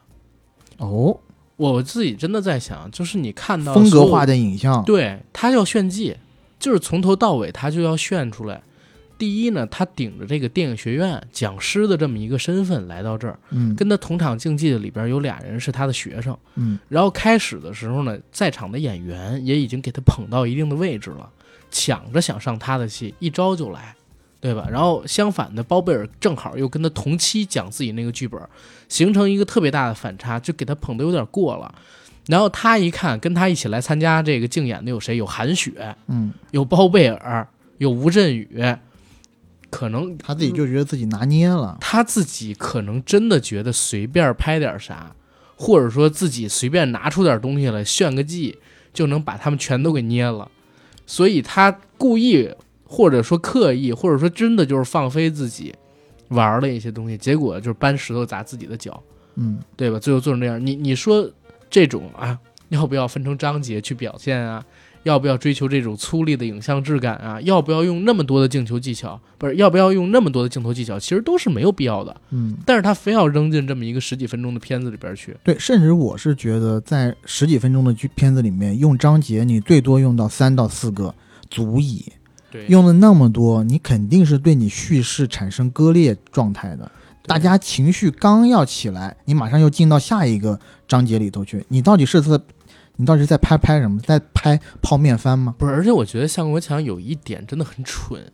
[0.79, 1.17] 哦，
[1.55, 6.17] 我自己真的在想，就是你看到风格化的，的影像，对他要炫技，
[6.59, 8.61] 就是从头到尾他就要炫出来。
[9.17, 16.37] 第一呢，他顶着这个电影学院讲师的这么一个身份来到这儿，嗯跟他同场竞技的里边有俩人是他的学生。
[16.55, 21.27] 嗯然后开始的时候呢，在场的演员也已经给他捧到一定的位置了，
[21.71, 23.95] 抢着想上他的戏，一招就来，
[24.39, 24.67] 对吧？
[24.71, 28.39] 然后相反的，包贝尔正好又跟他同期讲自己那个剧本，
[28.87, 31.73] 形成一个特别大的反差，就给他捧得有点过了。
[32.27, 35.17] 然后他一看，跟他一起来参加这个竞演的有谁？
[35.17, 38.47] 有韩雪，嗯，有包贝尔，有吴镇宇，
[39.69, 45.15] 可能他自己就觉得自己拿捏了，他自己可能真的觉得随便拍点啥，
[45.55, 48.59] 或者说自己随便拿出点东西来炫个技，
[48.93, 50.51] 就能把他们全都给捏了，
[51.05, 52.49] 所以他故意
[52.87, 55.73] 或者说刻意，或者说真的就是放飞自己
[56.29, 59.01] 玩了一些东西，结果就是搬石头砸自己的脚，
[59.35, 59.99] 嗯对吧？
[59.99, 61.29] 最后做成这样，你你说
[61.69, 64.63] 这种啊， 要不要分成章节去表现啊？
[65.03, 67.39] 要不要追求这种粗粝的影像质感啊？
[67.41, 69.17] 要不要用那么多的镜头技巧？
[69.37, 70.99] 不是，要不要用那么多的镜头技巧？
[70.99, 72.13] 其实都是没有必要的。
[72.31, 72.57] 嗯。
[72.65, 75.33] 但是他非要扔进这么一个十几分钟的片子里边去。
[75.43, 81.15] 对，甚至我是觉得，在十几分钟的剧片子里面，用章节你最多用到三到四个
[81.49, 82.03] 足矣。
[82.49, 86.89] 对用了那么多，你肯定是对你叙事产生割裂状态的。
[87.25, 92.39] 大家情绪刚要起来，你马上又进到下一个章节里头去，你到底是在，
[92.95, 93.99] 你到底是在拍拍什么？
[93.99, 95.53] 在拍泡面番吗？
[95.57, 98.31] 不是，而且我觉得向国强有一点真的很蠢，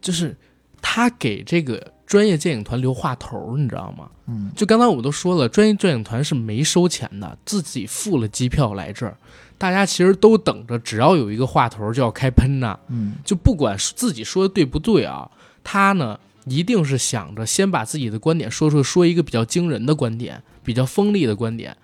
[0.00, 0.36] 就是
[0.82, 4.10] 他给这个专业电影团留话头，你知道吗？
[4.26, 9.16] 嗯，就刚才我们都说了，专业电影团是没收钱的，自己付了机票来这儿，
[9.64, 12.78] 大家其实都等着，只要有一个话头就要开喷呐。
[12.88, 15.30] 嗯，就不管自己说的对不对啊，
[15.62, 21.74] 他呢一定是想着先把自己的观点说出，说一个比较惊人的观点，比较锋利的观点。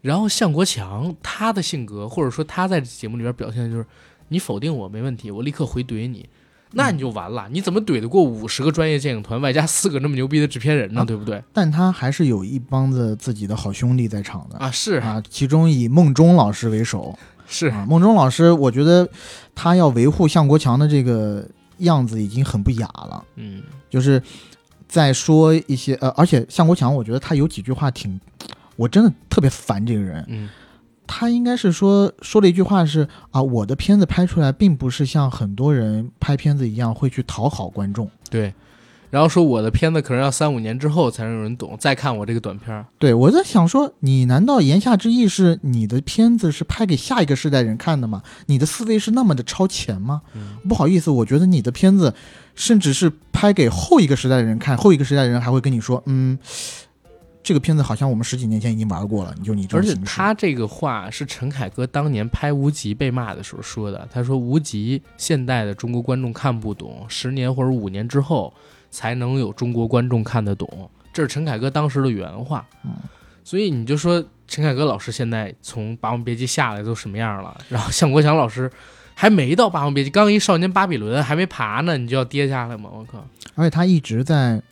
[0.00, 3.84] 然后向国强他的性格，或者说他在节目里边表现的就是，
[4.28, 6.28] 你否定我没问题，我立刻回怼你，
[6.74, 7.48] 那你就完了。
[7.50, 11.00] 你怎么怼得过五十个专业电影团，外加四个那么牛逼的制片人呢？
[11.00, 11.42] 啊对不对？
[11.52, 17.16] 但他还是有一帮子自己的好兄弟在场的啊，是啊，其中以孟中老师为首。
[17.46, 19.06] 是，啊，孟中老师，我觉得
[19.54, 21.46] 他要维护向国强的这个
[21.78, 24.20] 样子已经很不雅了，嗯，就是
[24.88, 28.18] 在说一些呃，而且向国强，我觉得他有几句话挺，
[28.76, 30.24] 我真的特别烦这个人。
[30.28, 30.48] 嗯，
[31.06, 38.10] 他应该是说说了一句话是啊，我的片子拍出来并不是像很多人拍片子一样会去讨好观众。
[38.30, 38.52] 对。
[39.10, 42.84] 然后说我的片子可能要三五年之后才能有人懂，再看我这个短片儿。
[42.98, 48.24] 对我在想说，你难道言下之意是你的片子是拍给下一个时代人看的吗？
[48.46, 50.22] 你的思维是那么的超前吗？
[50.34, 52.12] 嗯不好意思，我觉得你的片子
[52.56, 56.36] 甚至是拍给后一个时代的人看，后一个时代的人还会跟你说，嗯，
[57.44, 59.94] 这个片子好像我们十几年前已经玩过了，你就你这而且。
[60.04, 64.08] 他这个话是陈凯歌当年拍《无极》被骂的时候说的。
[64.10, 68.52] 他说：“无极现代的中国观众看不懂，十年或者五年之后
[68.90, 72.66] 才能有中国观众看得懂。”这是陈凯歌当时的原话。
[72.84, 72.92] 嗯
[73.46, 77.54] 所以你就说陈凯歌老师现在从《霸王别姬》下来都什么样了？
[77.68, 78.70] 然后向国强老师
[79.12, 82.88] 还没到《霸王别姬》，刚一《少年巴比伦》还没爬呢，你就要跌下来吗？
[82.90, 83.22] 我靠，
[83.54, 84.62] 而且他一直在，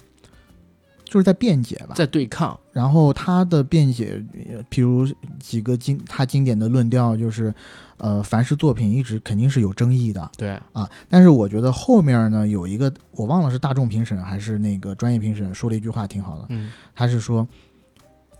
[1.12, 1.94] 就是在辩解吧。
[1.94, 2.58] 在对抗。
[2.72, 5.06] 然后他的辩解，呃譬如
[5.38, 7.52] 几个经他经典的论调就是，
[7.98, 10.88] 呃，凡是作品一直肯定是有争议的对，啊。
[11.10, 17.46] 但是我觉得后面呢有一个我忘了是大众评审还是那个专业评审说了一句话挺好的，嗯他是说，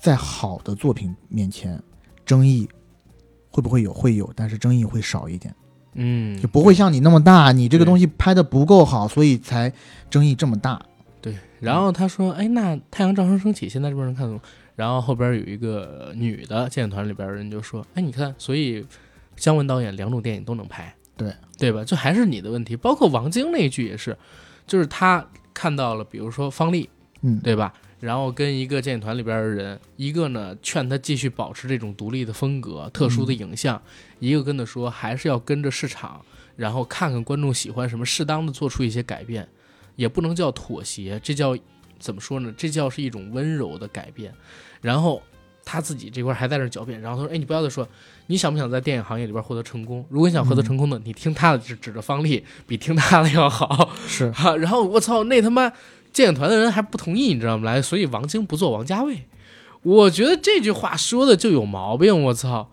[0.00, 1.78] 在好的作品面前，
[2.24, 2.66] 争议
[3.50, 3.92] 会不会有？
[3.92, 5.54] 会有，但是争议会少一点，
[5.92, 7.52] 嗯，就不会像你那么大。
[7.52, 9.70] 你这个东西拍的不够好，所以才
[10.08, 10.80] 争议这么大。
[11.62, 11.66] 对。
[11.66, 14.40] 然后他说：“哎，那太阳照常升起，现在这边能看懂。”
[14.74, 18.84] 然后后边有一个女的鉴团里边人就说：“哎，你看，所以
[19.36, 21.84] 姜文导演两种电影都能拍，对对吧？
[21.84, 22.76] 就还是你的问题。
[22.76, 24.16] 包括王晶那一句也是，
[24.66, 26.88] 就是他看到了，比如说方丽，
[27.20, 27.72] 嗯，对吧？
[28.00, 33.80] 然后跟一个鉴团里边的人，一个呢劝他继续保持这种独立的风格、特殊的影像，
[34.18, 36.20] 一个跟他说还是要跟着市场，
[36.56, 39.46] 然后看看观众喜欢什么，适当的做出一些改变，
[39.96, 41.56] 也不能叫妥协，这叫
[41.98, 42.52] 怎么说呢？
[42.56, 44.32] 这叫是一种温柔的改变。
[44.80, 45.22] 然后
[45.64, 47.86] 他自己这块还在那狡辩，然后他说：“哎，你不要再说，
[48.26, 50.04] 你想不想在电影行业里边获得成功？
[50.08, 53.90] 如果你想获得成功的，你听他的，指指着方丽，比听他的要好。
[54.08, 55.72] ”是哈，然后我操，那他妈
[56.12, 57.64] 电影团的人还不同意，你知道吗？
[57.64, 59.26] 来，所以王晶不做王家卫，
[59.82, 62.24] 我觉得这句话说的就有毛病。
[62.24, 62.68] 我操，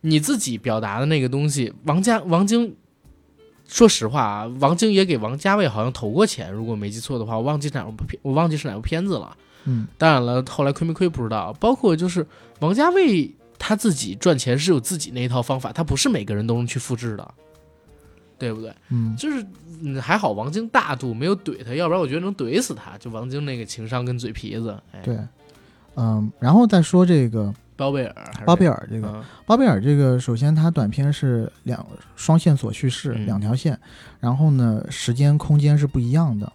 [0.00, 2.74] 你自己表达的那个东西，王家王晶，
[3.66, 9.36] 说实话啊，王晶也给王家卫好像投过钱，如果没记错的话，我忘记哪部片，我忘记是哪部片子了。
[9.64, 11.52] 嗯，当然了，后来亏没亏不知道。
[11.54, 12.26] 包括就是
[12.60, 17.34] 王家卫他自己赚钱是有自己那一套方法，他不是每个人都能去复制的，
[18.38, 18.70] 对不对？
[18.90, 19.44] 嗯，就是
[19.80, 22.98] 嗯，还好王晶大度没有怼他，要不然我觉得能怼死他。
[22.98, 25.18] 就王晶那个情商跟嘴皮子，哎，对，
[25.96, 29.24] 嗯，然后再说这个包贝尔还是包贝尔这个嗯。
[29.46, 31.84] 包贝尔这个，首先它短片是两
[32.16, 33.26] 双线索叙事，嗯。
[33.26, 33.78] 两条线，
[34.20, 36.52] 然后呢，时间空间是不一样的，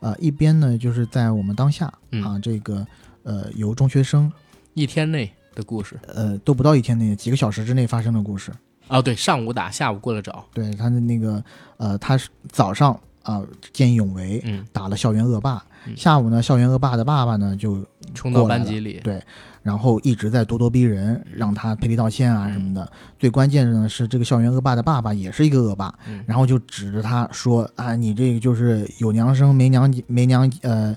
[0.00, 2.22] 呃，一边呢就是在我们当下、嗯。
[2.24, 2.86] 啊，这个
[3.22, 4.30] 呃由中学生
[4.74, 5.98] 一天内的故事。
[6.08, 8.50] 呃都不到一天内，几个小时之内发生的故事，
[8.88, 11.42] 哦，对，上午打，下午过来找，对他的那个
[11.76, 13.40] 呃，他是早上啊、
[13.72, 15.96] 见义勇为，嗯，打了校园恶霸，嗯。
[15.96, 19.22] 下午呢，校园恶霸的爸爸呢就冲到班级里，对
[19.62, 22.90] 然后一直在咄咄逼人，让他赔礼道歉啊什么的。
[23.18, 30.96] 最关键的呢是，这个校园恶霸的爸爸也是一个恶霸，嗯然后就指着他说：“啊，你这个就是有娘生没娘没娘呃，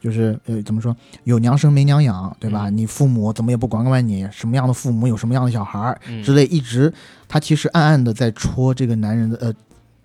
[0.00, 2.70] 就是呃怎么说有娘生没娘养，对吧？
[2.70, 6.92] 嗯你父母怎么也不管管你，什么样的父母有什么样的小孩儿嗯之类，一直
[7.28, 9.52] 他其实暗暗的在戳这个男人的呃。”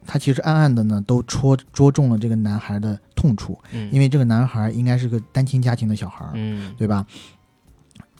[0.05, 7.05] 他其实暗暗的呢，都戳戳中了这个男孩的痛处，嗯，因为这个男孩应该是个单亲家庭的小孩儿，嗯对吧？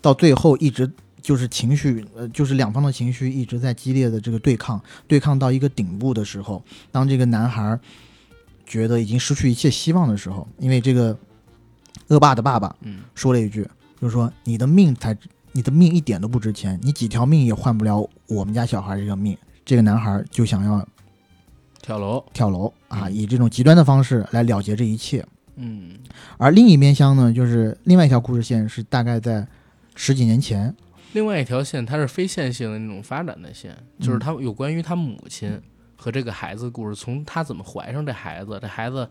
[0.04, 0.92] 到最后一直
[1.22, 7.80] 就是情绪，呃，就是两方的情绪一直在激烈的这个对抗，对抗到一个顶部的时候，当这个男孩
[8.66, 11.18] 觉得已经失去一切希望的时候，因为这个
[12.10, 13.66] 恶霸的爸爸嗯说了一句，
[14.02, 15.18] 就是说你的命才，
[15.54, 19.38] 你的命一点都不值钱，你几条命也换不了我们家小孩这个命。
[19.66, 20.86] 这个男孩就想要
[21.82, 25.26] 跳楼，跳楼啊，嗯以这种极端的方式来了结这一切。
[25.56, 25.92] 嗯
[26.38, 29.48] 而另一边厢呢，就是另外一条故事线是大概在
[29.96, 30.76] 十几年前，
[31.14, 35.62] 另外一条线它是非线性的那种发展的线，就是嗯他有关于他母亲
[35.96, 39.08] 和这个孩子的故事，从他怎么怀上这孩子，这孩子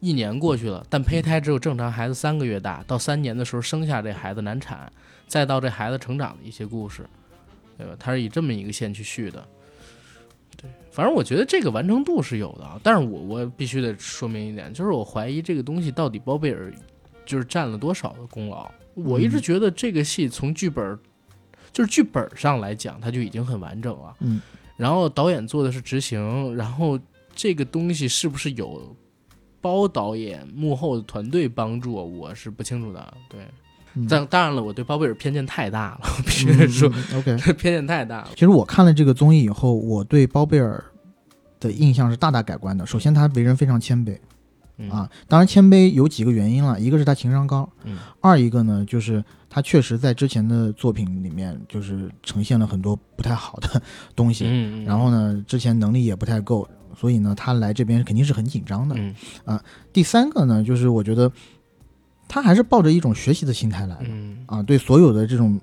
[0.00, 4.92] 一年过去了，但胚胎只有正常孩子三个月大，到三年的时候生下这孩子难产，
[5.26, 7.08] 再到这孩子成长的一些故事，
[7.78, 7.94] 对吧？
[7.98, 9.46] 它是以这么一个线去续的。
[10.56, 16.72] 对，反正我觉得这个完成度是有的啊，但是我我必须得说明一点，就是我怀疑这个东西到底包贝尔
[17.24, 18.70] 就是占了多少的功劳。
[18.96, 20.98] 我一直嗯觉得这个戏从剧本
[21.72, 24.16] 就是剧本上来讲，它就已经很完整了。
[24.20, 24.40] 嗯，
[24.76, 26.98] 然后导演做的是执行，然后
[27.34, 28.96] 这个东西是不是有
[29.60, 33.14] 包导演幕后的团队帮助，我是不清楚的。
[33.28, 33.40] 对，
[33.94, 37.36] 嗯但当然了，我对包贝尔偏见太大了，我必须说，OK。
[37.54, 38.28] 偏见太大了。
[38.32, 40.82] 其实我看了这个综艺以后，我对包贝尔
[41.60, 42.86] 的印象是大大改观的。
[42.86, 44.18] 首先，他为人非常谦卑
[44.78, 53.80] 嗯啊，当然谦卑有几个原因了，一个是他情商高，嗯二一个呢就是他确实在之前的作品里面就是呈现了很多不太好的
[54.14, 54.44] 东西，
[54.84, 58.94] 然后呢之前能力也不太够，所以呢他来这边肯定是很紧张的。
[58.98, 59.60] 嗯
[59.92, 61.30] 第三个呢就是我觉得
[62.28, 64.04] 他还是抱着一种学习的心态来的。
[64.08, 65.58] 嗯啊，对所有的这种，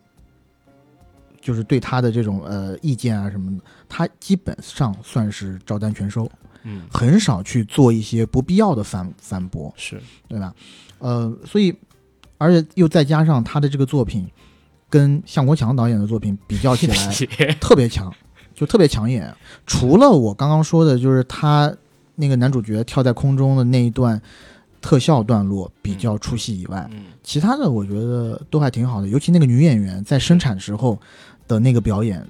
[1.39, 6.27] 就是对他的这种呃意见啊什么的，他基本上算是照单全收，
[6.63, 10.53] 嗯很少去做一些不必要的反反驳，是对吧？
[10.99, 11.73] 呃，所以
[12.37, 14.27] 而且又再加上他的这个作品
[14.89, 16.95] 跟向国强导演的作品比较起来，
[17.59, 18.13] 特别强，
[18.53, 19.33] 就特别抢眼。
[19.65, 21.73] 除了我刚刚说的，就是他
[22.15, 24.21] 那个男主角跳在空中的那一段
[24.81, 30.99] 特效段落比较出戏以外，嗯其他的我觉得都还挺好的，尤其那个女演员在生产时候
[31.47, 32.25] 的那个表演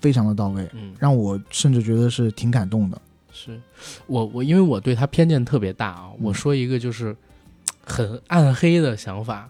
[0.00, 3.00] 非常的到位，嗯，让我甚至觉得是挺感动的。
[3.44, 3.60] 是
[4.06, 7.16] 我我因为我对他偏见特别大啊，嗯我说一个就是
[7.84, 9.48] 很暗黑的想法，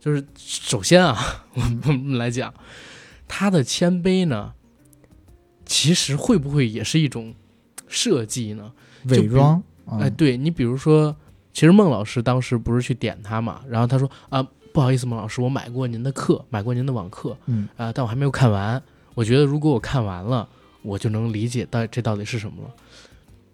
[0.00, 2.52] 就是首先啊， 我们我们来讲，
[3.28, 4.54] 他的谦卑呢，
[5.66, 7.34] 其实会不会也是一种
[7.86, 8.72] 设计呢？
[9.04, 9.62] 伪装。
[10.00, 11.14] 哎，对你比如说，
[11.52, 14.40] 其实孟老师当时不是去点他嘛，然后他说啊，
[14.72, 18.80] 不好意思，孟老师，我买过您的课，买过您的网课，嗯啊，但我还没有看完。
[19.14, 20.48] 我觉得如果我看完了，
[20.82, 22.70] 我就能理解到这到底是什么了。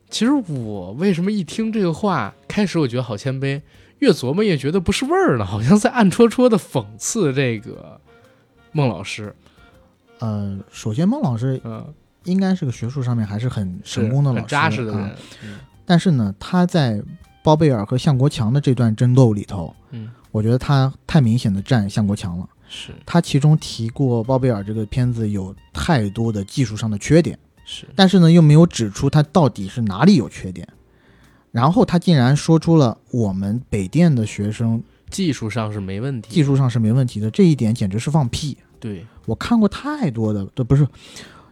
[0.09, 3.61] 其实我为什么一听这个话，开始我觉得好谦卑，
[3.99, 8.01] 越琢磨越觉得不是味儿了，好像在暗戳戳的讽刺这个
[8.73, 9.35] 孟老师。
[10.19, 11.93] 呃，首先孟老师嗯，
[12.25, 15.17] 应该是个学术上面还是很成功的老师，很扎实的人啊。
[15.45, 17.01] 嗯但是呢，他在
[17.45, 22.49] 包贝尔和向国强的这段争斗里头，嗯，我觉得他太明显的占向国强了。
[22.69, 30.67] 是他其中提过包贝尔这个片子有太多的技术上的缺点，是，但是呢又没有指出他到底是哪里有缺点。
[31.53, 38.57] 然后他竟然说出了我们北电的学生技术上是没问题，技术上是没问题的，这一点简直是放屁。
[38.79, 40.87] 对，我看过太多的，都不是，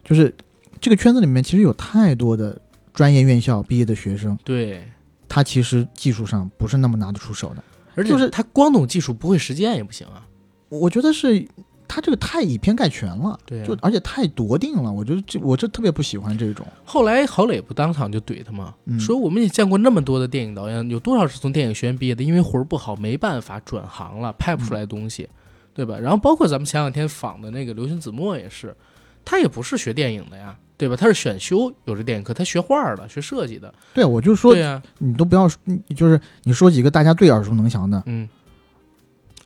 [0.03, 0.33] 就是
[0.79, 2.61] 这个圈子里面其实有太多的
[2.93, 4.87] 专业院校毕业的学生，对，
[5.27, 7.63] 他其实技术上不是那么拿得出手的。
[7.95, 10.27] 而且就是他光懂技术不会实践也不行啊。
[10.69, 11.47] 我觉得是
[11.87, 14.91] 他这个太以偏概全了，对啊就而且太夺定了。
[14.91, 16.65] 我觉得这我这特别不喜欢这种。
[16.83, 18.73] 后来郝磊不当场就怼他吗？
[18.85, 25.27] 嗯说我们也见过那么多的电影导演，有多少是从电影学院毕业的，因为活儿不好没办法转行了，拍不出来东西，
[25.73, 25.97] 对吧？
[25.99, 28.75] 然后包括咱们前两天访的那个刘勋子墨也是，
[29.23, 30.95] 他也不是学电影的呀，对吧？
[30.95, 38.27] 他是选修有这电影课，他学画的，学设计的，对，我就说对呀、你都不要，你就是你说几个大家最耳熟能详的，嗯，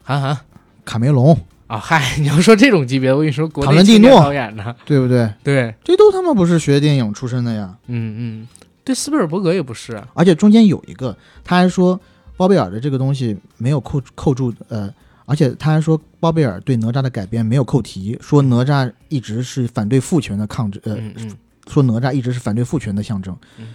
[0.02, 0.38] 韩寒
[0.86, 1.38] 卡梅隆，
[1.70, 5.32] 啊，嗨， 你要说这种级别，我跟你说，国内塔伦蒂青年诺导演的，对不对？
[5.44, 7.78] 对，这都他妈不是学电影出身的呀！
[7.86, 8.48] 嗯嗯，
[8.84, 12.00] 对，斯皮尔伯格也不是啊，而且中间有一个，他还说
[12.36, 14.92] 包贝尔的这个东西没有扣扣住，呃，
[15.26, 21.38] 而且他还说包贝尔对哪吒的改编没有扣题，说哪吒一直是反对父权的抗争，呃，嗯嗯，
[21.72, 23.38] 说哪吒一直是反对父权的象征。
[23.60, 23.68] 嗯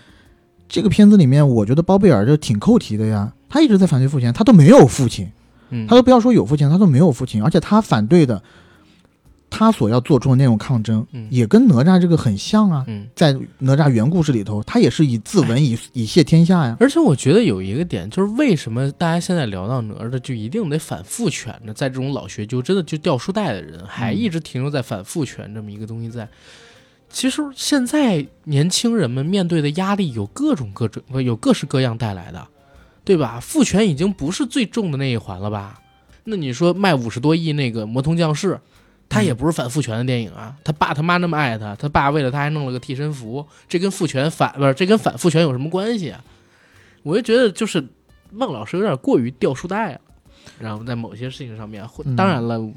[0.66, 5.30] 这个片子里面，我觉得包贝尔就挺扣题的呀，他一直在反对父权，他都没有父亲，
[5.70, 8.42] 嗯，他都不要说有父亲，他都没有父亲，而且他反对的，
[9.50, 12.84] 他所要做出的那种抗争，嗯也跟哪吒这个很像啊。
[12.86, 13.06] 嗯。
[13.14, 16.76] 在哪吒原故事里头，他也是以自刎以 以谢天下呀。
[16.80, 21.72] 而且我觉得有一个点，就是为什么大家现在聊到哪吒就一定得反父权呢？
[21.72, 26.28] 在这种老学究真的就掉书袋的人，还一直停留在反父权这么一个东西在。
[27.10, 32.44] 其实现在年轻人们面对的压力有各种各种，不有各式各样带来的，
[33.04, 33.38] 对吧？
[33.40, 35.80] 父权已经不是最重的那一环了吧？
[36.24, 38.54] 那你说卖五十多亿那个《魔童降世》，
[39.08, 46.24] 他也不是反父权的电影啊，他爸他妈那么爱他，他爸为了他还弄了个替身符，这跟父权反不是这跟反父权有什么关系啊？
[47.02, 47.86] 我就觉得就是
[48.30, 50.00] 孟老师有点过于掉书袋了，
[50.58, 51.86] 然后在某些事情上面，
[52.16, 52.74] 当然了，我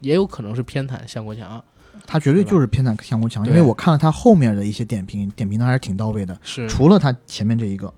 [0.00, 1.62] 也有可能是偏袒向国强，
[2.06, 6.38] 他绝对就是偏袒向国强，因为我看了他后面的一些点评，点评的还是挺到位的。
[6.44, 7.92] 是除了他前面这一个，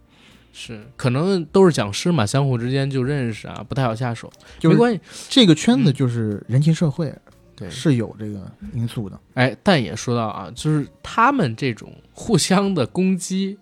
[0.52, 7.14] 是，可能都是讲师嘛，相互之间就认识啊，不太好下手，就是没关系，这个圈子嗯就是人情社会，
[7.54, 9.18] 对，是有这个因素的。
[9.34, 13.58] 哎，但也说到啊，就是他们这种互相的攻击、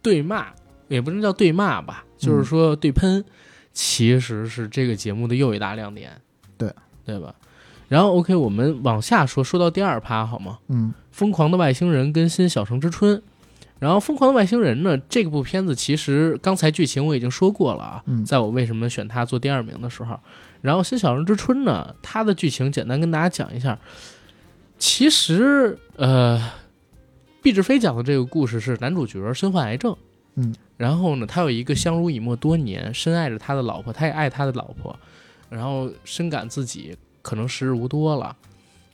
[0.00, 0.46] 对骂，
[0.86, 3.24] 也不能叫对骂吧，就是说对喷，
[3.72, 6.12] 其实是这个节目的又一大亮点，
[6.56, 6.72] 对
[7.04, 7.34] 对吧？
[7.88, 10.58] 然后 OK，我们往下说，说到第二趴好吗？
[10.68, 13.20] 嗯疯狂的外星人跟新小城之春。
[13.78, 20.18] 然后《疯狂的外星人》呢，这部片子其实刚才剧情我已经说过了啊，嗯在我为什么选它做第二名的时候，
[20.60, 23.78] 然后《新小人之春》呢，它的剧情简单跟大家讲一下。
[24.78, 26.52] 其实，呃，
[27.42, 29.96] 毕志飞讲的这个故事是男主角身患癌症，
[30.36, 34.96] 嗯，然后呢，他有一个相濡以沫多年、深爱着他的老婆，他也爱他的老婆，
[35.50, 38.36] 然后深感自己可能时日无多了，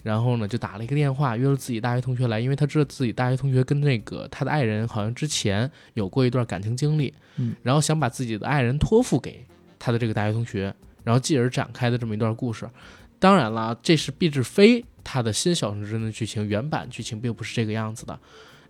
[0.05, 9.45] 然后呢，就打了一个电话，约了自己大学同学来，因为他知道自己大学同学跟那个他的爱人好像之前有过一段感情经历，嗯，然后想把自己的爱人托付给
[9.79, 12.69] 他的这个大学同学，然后继而展开的这么一段故事。
[13.19, 18.19] 当然了，这是毕志飞他的新小城之春的剧情，原版剧情并不是这个样子的。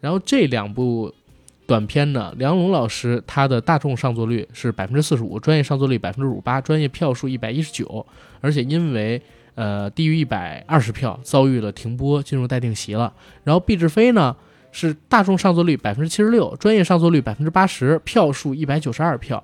[0.00, 1.12] 然后这两部
[1.66, 8.06] 短片呢，梁龙老师他的大众上座率是百分之四十五，专业上座率百分之五八，专业票数一百一十九，
[8.40, 9.20] 而且因为
[9.54, 13.12] 呃低于一百二十票，遭遇了停播，进入待定席了。
[13.42, 14.34] 然后毕志飞呢
[14.72, 19.42] 是大众上座率百分之七十六，专业上座率百分之八十，票数一百九十二票，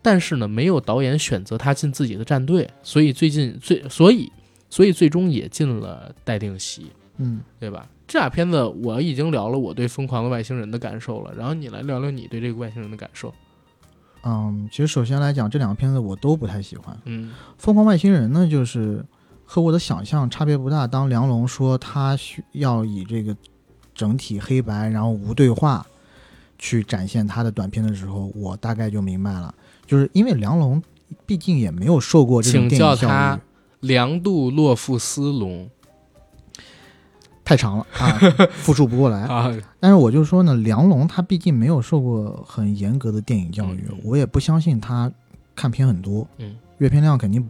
[0.00, 4.30] 但是呢没有导演选择他进自己的战队，所以最近最所以
[4.70, 6.86] 所以最终也进了待定席。
[7.16, 7.86] 嗯，对吧？
[8.06, 13.34] 这俩片子我已经聊了我对《疯狂的外星人》的感受了，然后你来聊聊你对这个外星人的感受。
[14.22, 16.96] 嗯，其实首先来讲，这两个片子我都不太喜欢。
[17.04, 19.04] 嗯《疯狂外星人》呢，就是
[19.50, 20.86] 和我的想象差别不大。
[20.86, 23.34] 当梁龙说他需要以这个
[23.94, 25.86] 整体黑白，然后无对话
[26.58, 29.54] 去展现他的短片的时候，我大概就明白了，
[29.86, 30.82] 就是因为梁龙
[31.24, 33.36] 毕竟也没有受过这种请电影教叫他
[33.80, 35.70] 育，梁杜洛夫斯龙
[37.42, 38.18] 太长了啊，
[38.52, 39.22] 复述不过来。
[39.22, 45.10] 啊，但是我就说呢，梁龙他毕竟没有受过很严格的电影教育，嗯我也不相信他
[45.54, 47.48] 看片很多，嗯，阅片量肯定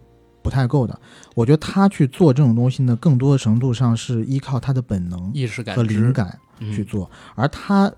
[0.49, 0.99] 不太够的。
[1.34, 7.92] 我觉得他去做这种东西呢，更多的程度上是依靠他的本能意识感和灵感嗯去做，而他。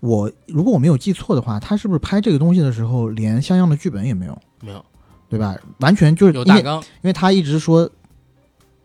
[0.00, 4.84] 我如果我没有记错的话，他是不是拍这个东西的时候连像样的剧本也没有，没有
[5.30, 5.56] 对吧？
[5.78, 7.90] 完全就是有大纲，因为他一直说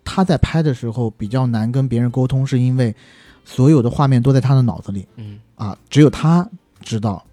[0.04, 2.96] 他在拍的时候比较难跟别人沟通，是因为
[3.44, 5.06] 所有的画面都在他的脑子里。
[5.18, 6.50] 嗯啊，只有他
[6.82, 7.24] 知道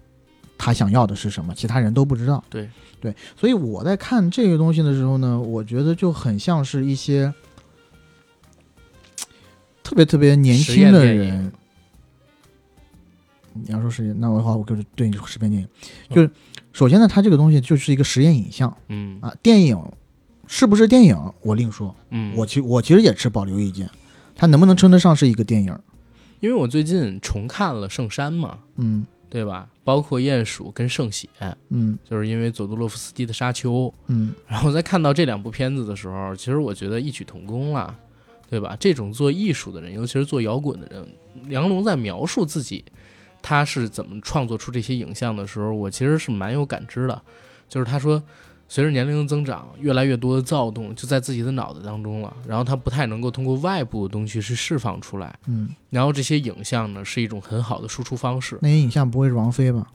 [0.57, 2.43] 他想要的是什么，其他人都不知道。
[2.49, 2.69] 对
[3.05, 7.31] 对，所以我在看这个东西的时候呢，我觉得就很像是一些
[9.83, 11.51] 特别特别年轻的人。
[13.53, 15.67] 你要说实验，那我的话，我就是对你说实验电影，
[16.09, 16.29] 就是
[16.73, 19.19] 首先呢，它这个东西就是一个实验影像嗯。
[19.21, 19.79] 啊，电影
[20.47, 23.87] 是不是电影我另说，嗯，我其我其实也持保留意见，
[24.35, 25.77] 它能不能称得上是一个电影？
[26.39, 29.67] 因为我最近重看了《圣山》嘛，嗯对吧？
[29.83, 31.27] 包括《鼹鼠》跟《圣血》，
[31.67, 33.69] 嗯就是因为佐杜洛夫斯基的《沙丘》，
[34.07, 37.93] 嗯然后在看到这两部片子的时候，其实我觉得异曲同工了，
[38.49, 38.77] 对吧？
[38.79, 41.05] 这种做艺术的人，尤其是做摇滚的人，
[41.49, 42.85] 梁龙在描述自己
[43.41, 47.21] 他是怎么创作出这些影像的时候，我其实是蛮有感知的。
[47.67, 48.23] 就是他说，
[48.75, 58.59] 随着年龄的增长，越来越多的躁动就在自己的脑子当中了，然后他不太能够通过外部的东西去释放出来，嗯，然后这些影像呢是一种很好的输出方式。
[58.61, 59.87] 那些影像不会是王菲吧？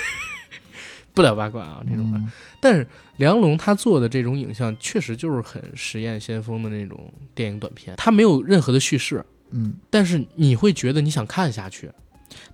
[1.14, 2.18] 不聊八卦啊，这种的。
[2.18, 2.30] 嗯
[2.60, 2.86] 但是
[3.16, 11.90] 梁龙他做的这种影像，确实就是很实验先锋的那种电影短片，他没有任何的叙事，嗯，但是你会觉得你想看下去。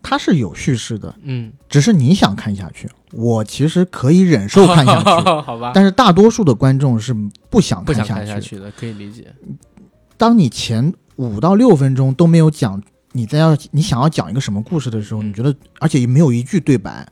[0.03, 2.89] 它是有叙事的，嗯，只是你想看下去。
[3.13, 5.05] 我其实可以忍受看下去，
[5.45, 7.15] 好吧，但是大多数的观众是
[7.49, 9.27] 不想不想下看下去的，可以理解。
[10.17, 12.83] 当你前五到六分钟都没有讲
[13.13, 15.29] 你在要你想要讲一个什么故事的时候，嗯。
[15.29, 17.07] 你觉得而且也没有一句对白，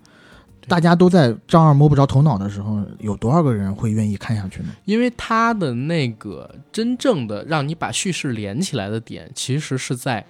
[0.67, 4.69] 大家都在丈二摸不着头脑的时候，有多少个人会愿意看下去呢？
[4.87, 10.25] 因为他的那个真正的让你把叙事连起来的点，其实是在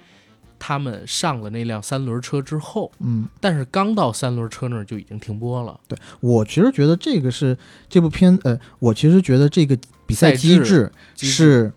[0.63, 5.79] 他们上了那辆三轮车之后，嗯，但是刚到三轮车那儿就已经停播了。
[5.87, 7.57] 对我其实觉得这个是
[7.89, 11.73] 这部片，呃，我其实觉得这个比赛机制是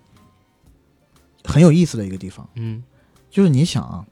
[1.42, 2.84] 很有意思的一个地方，嗯，
[3.30, 4.04] 就是你想啊，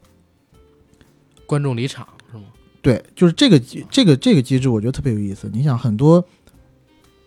[1.44, 2.44] 观众离场是吗？
[2.80, 5.50] 对，就是这个机这个这个机制，我觉得特别有意思。
[5.52, 6.24] 你想很多，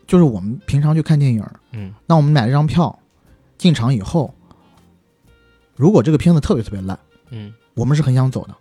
[0.07, 2.97] 就是我们平常去看电影，嗯那我们买了张票，
[3.55, 4.33] 进场以后，
[5.75, 6.97] 如果这个片子特别特别烂，
[7.29, 7.53] 嗯。
[7.73, 8.55] 我们是很想走的。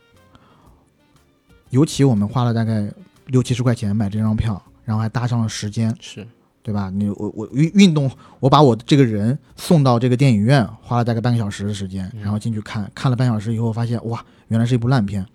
[1.70, 2.90] 尤其我们花了大概
[3.26, 6.26] 六七十块钱买这张票，然后还搭上了时间，是。
[6.62, 6.88] 对吧？
[6.88, 8.10] 你我我运运动，
[8.40, 12.22] 我把我这个人送到这个电影院，花了大概半个小时的时间，嗯。
[12.22, 15.26] 然后进去看，看了半小时以后，发现哇，原来是一部烂片。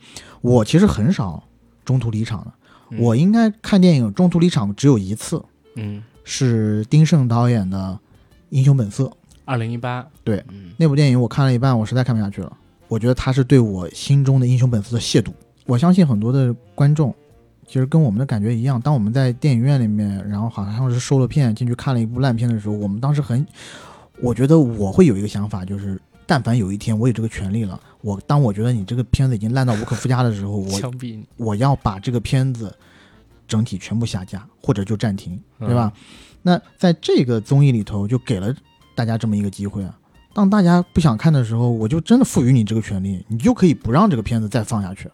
[0.41, 1.43] 我其实很少
[1.86, 2.53] 中途离场的，
[2.89, 2.99] 嗯。
[2.99, 5.39] 我应该看电影中途离场只有一次，
[5.75, 7.77] 嗯，是丁晟导演的
[8.49, 9.03] 《英雄本色》
[9.45, 10.07] 二零一八。
[10.23, 10.43] 对。
[10.49, 10.71] 嗯。
[10.77, 12.57] 那部电影，我看了一半，我实在看不下去了。
[12.89, 15.31] 我觉得他是对我心中的英雄本色的亵渎。
[15.65, 17.13] 我相信很多的观众，
[17.67, 18.81] 其实跟我们的感觉一样。
[18.81, 23.45] 当我们在电影院里面，然后好像是收了片进去看了一部烂片的时候，我们当时很，
[24.19, 30.93] 我觉得我会有一个想法，就是但凡有一天我有这个权利了，我当我觉得你这个片子已经烂到无可 复加的时候，我
[31.37, 32.75] 我要把这个片子
[33.47, 35.93] 整体全部下架，或者就暂停，对吧？
[36.41, 38.51] 那在这个综艺里头，就给了
[38.95, 39.98] 大家这么一个机会啊。
[40.34, 45.10] 当大家不想看的时候，我就真的赋予你这个权利，你就可以不让这个片子再放下去。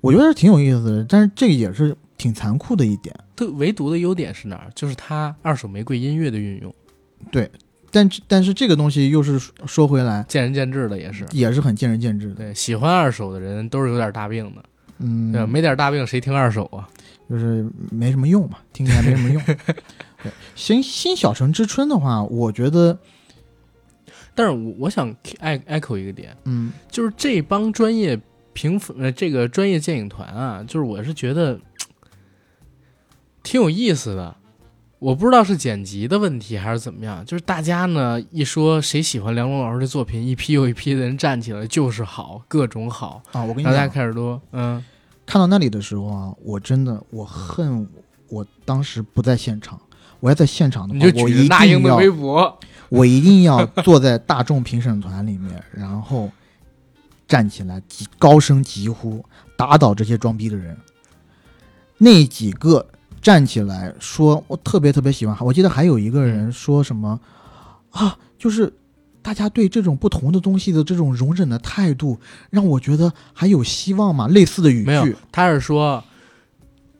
[0.00, 3.14] 我觉得是挺有意思的，但是这个也是挺残酷的一点。
[3.34, 4.70] 它唯独的优点是哪儿？
[4.74, 6.72] 就是它二手玫瑰音乐的运用，
[7.30, 7.50] 对
[7.90, 11.26] 但但是这个东西又是说回来，见仁见智的也是。
[11.32, 12.34] 也是很见仁见智的。
[12.34, 14.62] 对，喜欢二手的人都是有点大病的，
[14.98, 15.44] 嗯，对？
[15.46, 16.88] 没点大病谁听二手啊？
[17.28, 19.42] 就是没什么用嘛，听起来没什么用。
[20.22, 22.96] 对，新新小城之春的话，我觉得，
[24.36, 26.72] 但是我我想 e echo 一个点，嗯。
[26.88, 28.16] 就是这帮专业
[28.52, 31.58] 评分呃这个专业电影团啊，就是我是觉得
[33.42, 34.36] 挺有意思的。
[34.98, 44.82] 我不知道是剪辑的问题还是怎么样，就是大家呢一说谁喜欢梁龙老师的作品，一批又一批的人站起来就是好，各种好，啊，我跟你大家，开始都嗯。
[45.26, 47.86] 看到那里的时候啊，我真的我恨
[48.28, 49.78] 我当时不在现场，
[50.20, 52.58] 我要在现场的话，我那英的微博，
[52.88, 56.30] 我一定要坐在大众评审团里面，然后
[57.26, 59.24] 站起来急高声疾呼，
[59.56, 60.76] 打倒这些装逼的人。
[61.98, 62.86] 那几个
[63.20, 65.36] 站起来说，我特别特别喜欢。
[65.40, 67.18] 我记得还有一个人说什么
[67.90, 68.72] 啊，就是
[69.22, 74.28] 大家对这种不同的东西的这种容忍的态度，让我觉得还有希望嘛。
[74.28, 76.04] 类似的语没有句，，他是说，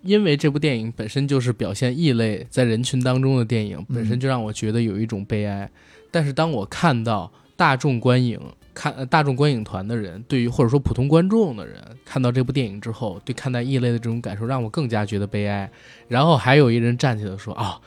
[0.07, 5.71] 因为这部电影本身就是表现异类在人群当中的电影，本身就让我觉得有一种悲哀。
[6.11, 8.41] 但是当我看到大众观影
[8.73, 15.71] 看、呃大众观影团的人，对于或者说普通观众的人看到这部电影之后，对看待异类的这种感受，让我更加觉得悲哀。
[16.09, 17.81] 然后还有一人站起来说：“啊、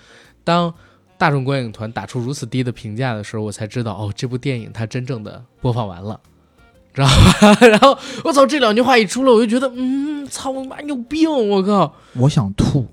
[0.44, 0.74] 当
[1.18, 6.20] 大众观影团打出如此低的评价的时候，我才知道哦，这部电影它真正的播放完了。”
[7.00, 7.10] 知
[7.42, 7.58] 道吧？
[7.68, 11.30] 然后我操，这两句话一出来，我就觉得，嗯，操我妈你有病！
[11.50, 12.86] 我靠，我想吐。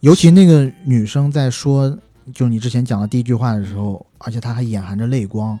[0.00, 1.98] 尤其那个女生在说，
[2.34, 5.58] 就你之前讲的第一句话的时候，而且她还眼含着泪光，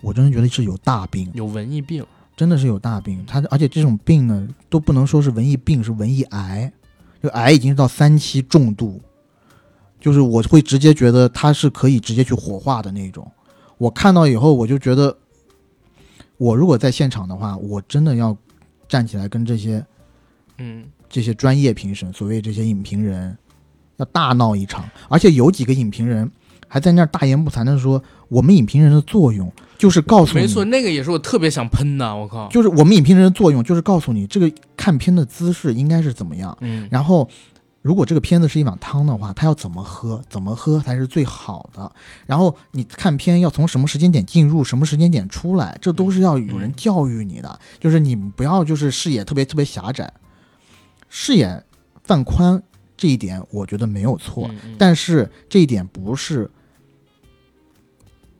[0.00, 2.04] 我真的觉得是有大病，有文艺病。
[2.36, 3.24] 真的是有大病。
[3.26, 6.72] 她而且这种病呢，都不能说是文艺病，是文艺癌，
[7.22, 9.00] 就癌已经到三期重度，
[10.00, 13.30] 就是我会直接觉得她是可以直接去火化的那种。
[13.78, 15.16] 我看到以后，我就觉得，
[16.36, 18.36] 我如果在现场的话，我真的要
[18.88, 19.84] 站起来跟这些
[20.58, 23.36] 嗯，这些专业评审，所谓这些影评人，
[23.96, 26.30] 要大闹一场，而且有几个影评人
[26.68, 32.14] 还在那儿大言不惭的说，我们影评人的作用就是告诉你，没错，那个也是我特别想喷的。
[32.14, 37.28] 我靠，就是我们影评人的作用就是告诉你这个看片的姿势应该是怎么样，嗯，然后。
[37.84, 40.24] 如果这个片子是一碗汤的话，它要怎么喝？
[40.30, 41.92] 怎么喝才是最好的？
[42.24, 47.60] 然后你看片要从什么时间点进入，什么时间点出来，这都是要有人教育你的。
[47.78, 50.10] 就是你不要就是视野特别特别狭窄，
[51.10, 51.62] 视野
[52.04, 52.62] 放宽
[52.96, 56.50] 这一点我觉得没有错，但是这一点不是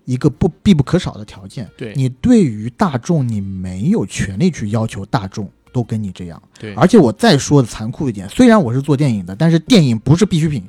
[0.07, 1.71] 一个不必不可少的条件。
[1.77, 6.43] 对你对于大众，你没有权利去要求大众都跟你这样。
[6.59, 10.63] 对，而且我再说的残酷一点，虽然我是做电影的，但是电影不是必需品，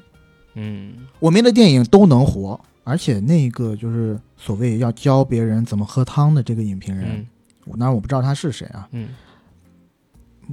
[0.56, 2.60] 嗯，我们的电影都能活。
[2.84, 7.28] 而且那个就是所谓要教别人怎么喝汤的这个影评人，嗯
[7.66, 9.10] 我当然我不知道他是谁啊，嗯，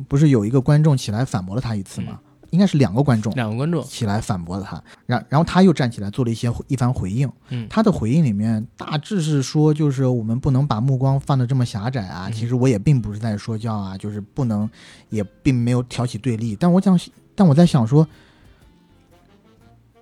[0.09, 2.19] 不是有一个观众起来反驳了他一次吗？
[2.53, 7.31] 应该是两个观众两个观众，起来反驳了他，然然后他又站起来做了一些一番回应。
[7.49, 12.29] 嗯，他的回应里面大致是说，就是我们不能把目光放得这么狭窄啊。
[12.29, 14.69] 嗯其实我也并不是在说教啊，就是不能，
[15.09, 16.55] 也并没有挑起对立。
[16.55, 16.99] 但我想，
[17.35, 18.07] 但我在想说，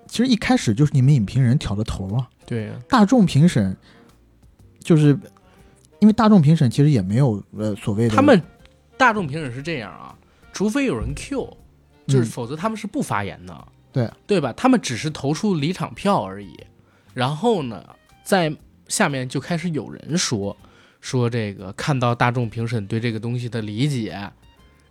[0.07, 2.29] 其实一开始就是你们影评人挑的头啊。
[2.45, 3.77] 对呀，大众评审
[4.81, 5.17] 就是
[6.01, 8.43] 因为大众评审其实也没有呃所谓的他们
[8.97, 10.17] 大众评审是这样啊，
[10.53, 11.57] 除非有人 Q，
[12.11, 14.53] 就是嗯否则他们是不发言的，对对吧？
[14.57, 16.53] 他们只是投出离场票而已。
[17.15, 17.83] 然后呢，
[18.25, 18.53] 在
[18.89, 20.57] 下面就开始有人说
[21.01, 24.31] 说这个看到大众评审对这个东西的理解，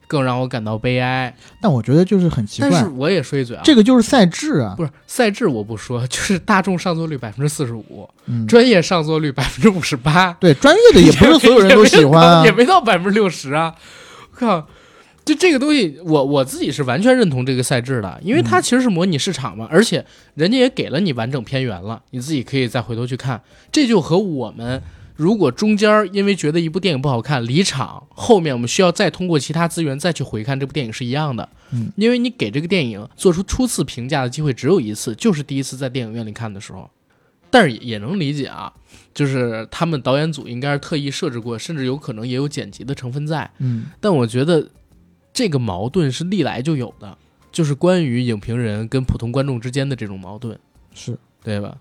[0.08, 1.36] 更让我感到悲哀。
[1.62, 13.76] 但我觉得就是很奇怪，但是我也说一嘴啊，这个就是赛制啊，不是赛制我不说，就是大众上座率百分之四十五，嗯，专业上座率百分之五十八，对专业的也不是所有人都喜欢啊也，没到百分之六十啊！
[14.32, 14.68] 我靠，
[15.30, 20.04] 就这个东西，我我自己是完全认同这个赛制的，因为它其实是模拟市场嘛，而且
[20.34, 23.40] 人家也给了你完整片源了，你自己可以再回头去看。
[23.72, 24.82] 这就和我们
[25.16, 31.48] 如果中间儿因为觉得一部电影不好看离场，后面我们需要再通过其他资源再去回看这部电影是一样的。
[31.72, 36.90] 嗯，因为你给这个电影做出初次评价的机会只有一次，就是第一次在电影院里看的时候。
[37.52, 38.72] 但是也也能理解啊，
[39.12, 43.50] 就是他们导演组应该是特意设置过，甚至有可能也有剪辑的成分在。
[43.58, 44.70] 嗯但我觉得
[45.34, 47.18] 这个矛盾是历来就有的，
[47.52, 50.58] 就是关于影评人跟普通观众之间的这种矛盾，
[50.94, 51.78] 是对吧？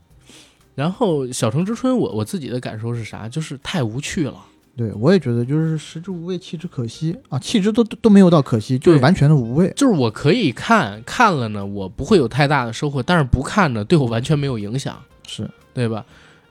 [0.75, 3.29] 然后《小城之春》我，我自己的感受是啥？
[3.29, 4.45] 就是太无趣了。
[4.77, 9.73] 对，我也觉得就是食之无味，弃之可惜啊，弃之都都都没有到可惜，就是完全的无味。
[9.75, 16.07] 就是我可以看看了呢，我不会有太大的收获；但是不看呢，对我完全没有影响，是，对吧？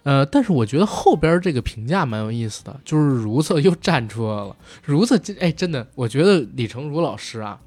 [0.08, 4.56] 呃，但是我觉得后边这个评价蛮有意思的，就是如厕又站出来了。
[4.86, 7.58] 如厕，这哎，真的，我觉得李成儒老师啊，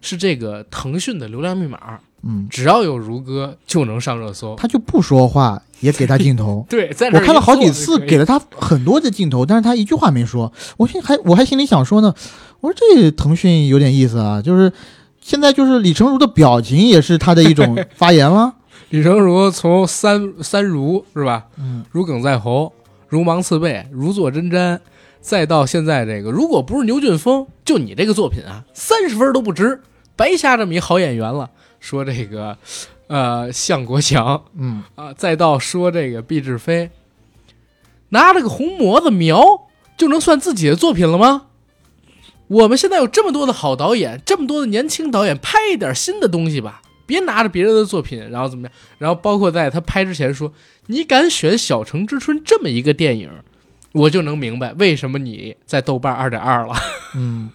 [0.00, 4.54] 是这个腾讯的流量密码，嗯，只要有如歌就能上热搜。
[4.54, 6.64] 他就不说话，也给他镜头。
[6.70, 10.52] 对，在我看了好几次，给了他很多的镜头，但是他一句话没说。
[10.76, 12.14] 我心还我还心里想说呢，
[12.60, 14.72] 我说这腾讯有点意思啊，就是
[15.20, 18.54] 现在就是李成儒的表情也是他的一种 发言了。
[18.92, 21.46] 李成儒从三三如是吧？
[21.56, 22.74] 嗯，如鲠在喉，
[23.08, 24.78] 如芒刺背，如坐针毡，
[25.18, 29.80] 再到现在这个，如果不是牛俊峰，就你这个作品啊，三十分都不值，
[30.14, 31.48] 白瞎这么一好演员了。
[31.80, 32.58] 说这个，
[33.06, 36.90] 呃，向国强嗯，啊，再到说这个毕志飞，
[38.10, 39.42] 拿了个红模子描，
[39.96, 41.46] 就能算自己的作品了吗？
[42.48, 46.82] 我们现在有这么多的好导演，这么多的年轻导演，拍一点新的东西吧，
[47.12, 48.72] 别拿着别人的作品，然后怎么样？
[48.98, 50.52] 然后包括在他拍之前说，
[50.86, 53.30] 你敢选《小城之春》这么一个电影，
[53.92, 56.74] 我就能明白为什么你在豆瓣二点二了。
[57.14, 57.50] 嗯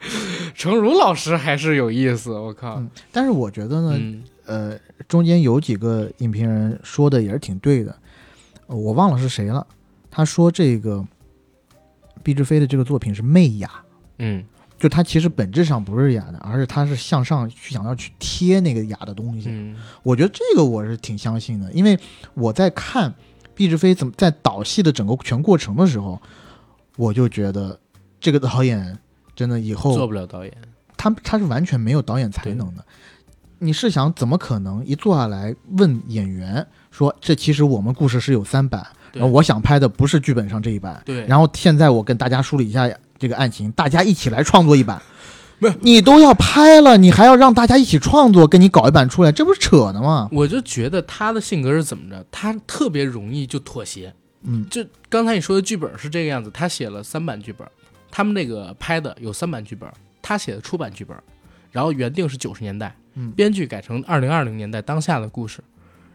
[0.54, 7.96] 成儒老师还是有意思，我靠，嗯，但是我觉得呢，嗯呃，中间有几个影评人说的也是挺对的，
[8.66, 9.66] 呃我忘了是谁了。
[10.10, 11.04] 他说这个
[12.22, 13.70] 毕志飞的这个作品是媚雅，
[14.18, 14.44] 嗯
[14.78, 19.48] 就他其实本质上不是雅的，而是他是向上去想要去贴那个雅的东西。
[19.50, 19.76] 嗯。
[20.02, 21.98] 我觉得这个我是挺相信的，因为
[22.34, 23.12] 我在看
[23.54, 26.20] 毕志飞怎么在导戏的整个全过程的时候，
[26.96, 27.78] 我就觉得
[28.20, 28.96] 这个导演
[29.34, 30.52] 真的以后做不了导演，
[30.96, 32.84] 他他是完全没有导演才能的。
[33.60, 41.26] 你是想怎么可能一坐下来问演员说，这其实我们故事是有三版，然后我想拍的不是剧本上这一版，对。
[41.26, 42.88] 然后现在我跟大家梳理一下
[43.18, 45.00] 这个案情，大家一起来创作一版。
[45.60, 50.28] 不是你都要拍了，你还要让大家一起创作，跟你搞一版出来，这不是扯呢吗？
[50.30, 54.14] 我就觉得他的性格是怎么着，他特别容易就妥协。
[54.42, 57.66] 嗯就刚才你说的剧本是这个样子，他写了三版剧本，
[58.08, 59.90] 他们那个拍的有三版剧本，
[60.22, 61.16] 他写的出版剧本，
[61.72, 65.58] 然后原定是九十年代，嗯编剧改成二零二零年代当下的故事，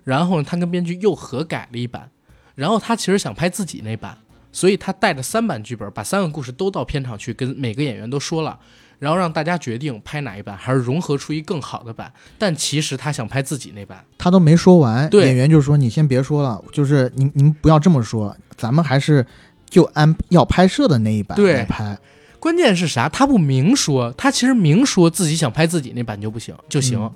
[0.05, 2.09] 然后呢，他跟编剧又合改了一版，
[2.55, 4.17] 然后他其实想拍自己那版，
[4.53, 8.57] 所以他带着三版剧本，把三个故事都到片场去跟每个演员都说了。
[8.99, 12.13] 然后让大家决定拍哪一版，还是融合出一更好的版。
[12.37, 19.25] 但其实他想拍自己那版，他都没说完，对演员就说：“你先别说了，就是您您不要这么说，咱们还是
[19.69, 21.97] 就按要拍摄的那一版来拍。
[22.39, 23.09] 关键是啥？
[23.09, 27.11] 他不明说，他其实明说自己想拍自己那版就不行就行，嗯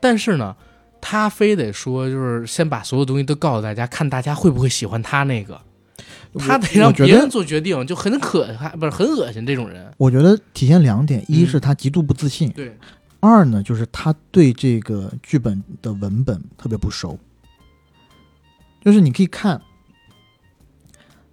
[0.00, 0.54] 但是呢，
[1.00, 5.60] 他非得说就是先把所有东西都告诉大家，看大家会不会喜欢他那个，
[6.38, 9.92] 他得让别人，做决定，就很可还不是很恶心这种人。
[9.96, 12.76] 我觉得体现两点：一嗯是他极度不自信，对，
[13.20, 17.18] 二呢就是他对这个剧本的文本特别不熟。
[18.84, 19.60] 就是你可以看，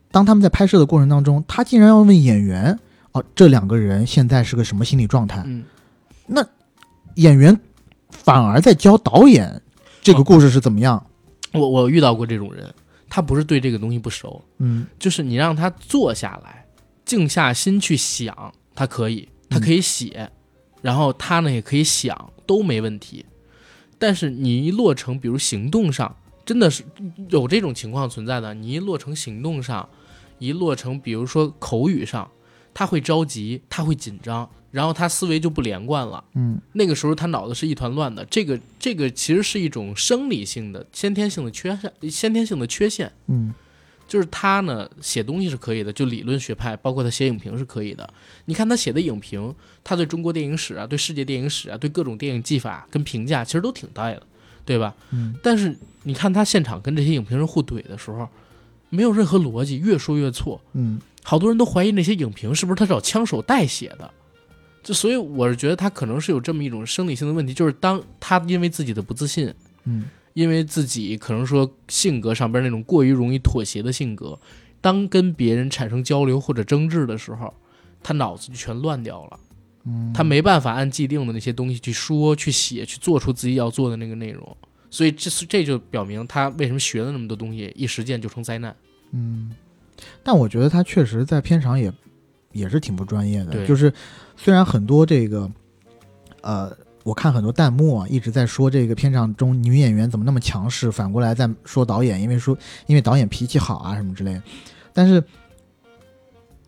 [0.09, 2.79] 当他们在拍摄的过程当中，他竟然要问演员
[3.11, 5.63] ：“哦，这两个人现在是个什么心理状态？”嗯，
[7.15, 7.59] 演员
[8.09, 9.61] 反而在教导演
[10.01, 11.05] 这个故事是怎么样。
[11.51, 12.73] 我我遇到过这种人，
[13.13, 16.65] 他不是对这个东西不熟，嗯就是你让他坐下来，
[17.03, 20.31] 静下心去想，他可以，他可以写，
[20.81, 23.25] 然后他呢也可以想，都没问题。
[23.99, 26.15] 但是你一落成，比如行动上，
[26.45, 26.85] 真的是
[27.27, 28.53] 有这种情况存在的。
[28.53, 29.89] 你一落成行动上，
[30.39, 32.31] 一落成，比如说口语上，
[32.73, 36.23] 他会着急，他会紧张，然后他思维就不连贯了。
[36.33, 38.25] 嗯那个时候他脑子是一团乱的。
[38.25, 43.11] 这个这个其实是一种生理性的、先天性的缺陷，先天性的缺陷。
[43.27, 43.53] 嗯
[44.07, 48.13] 就是他呢写东西是可以的，就理论学派，包括他写影评是可以的。
[48.43, 54.23] 你看他写的影评，他对中国电影史啊、对世界电影史啊、对各种电影技法跟评价，其实都挺带的，
[54.65, 54.93] 对吧？
[55.11, 55.73] 嗯但是
[56.03, 58.27] 你看他现场跟这些影评人互怼的时候，
[58.89, 60.59] 没有任何逻辑，越说越错。
[60.73, 64.11] 嗯好多人都怀疑那些影评是不是他找枪手代写的。
[64.83, 69.53] 就所以我是觉得他可能是有这么一种生理性的问题，就是当他因为自己的不自信，
[69.83, 74.39] 嗯因为自己可能说性格上边那种过于容易妥协的性格，
[74.79, 77.53] 当跟别人产生交流或者争执的时候，
[78.01, 79.39] 他脑子就全乱掉了，
[79.83, 84.55] 嗯，他没办法按既定的那些东西去说、去写、去做出自己要做的那个内容，
[84.89, 88.73] 所以这是这就表明他为什么学了那么多东西，一实践就成灾难。
[89.11, 89.53] 嗯，
[90.23, 91.91] 但我觉得他确实在片场也
[92.53, 93.51] 也是挺不专业的。
[93.51, 93.93] 对就是
[94.43, 95.47] 虽然很多这个，
[96.41, 102.57] 呃，我看很多弹幕啊一直在说这个片场中女演员怎么那么强势，反过来在说导演，因为说
[102.87, 104.41] 因为导演脾气好啊什么之类的。
[104.93, 105.23] 但是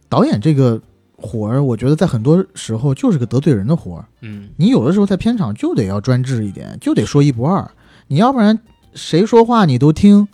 [0.07, 0.79] 导演这个
[1.17, 4.05] 活儿，我觉得在很多时候就是个得罪人的活儿。
[4.21, 7.71] 嗯，你有的时候在片场就得要专制一点，就得说一不二，
[8.05, 8.59] 你要不然
[8.93, 10.27] 谁说话你都听，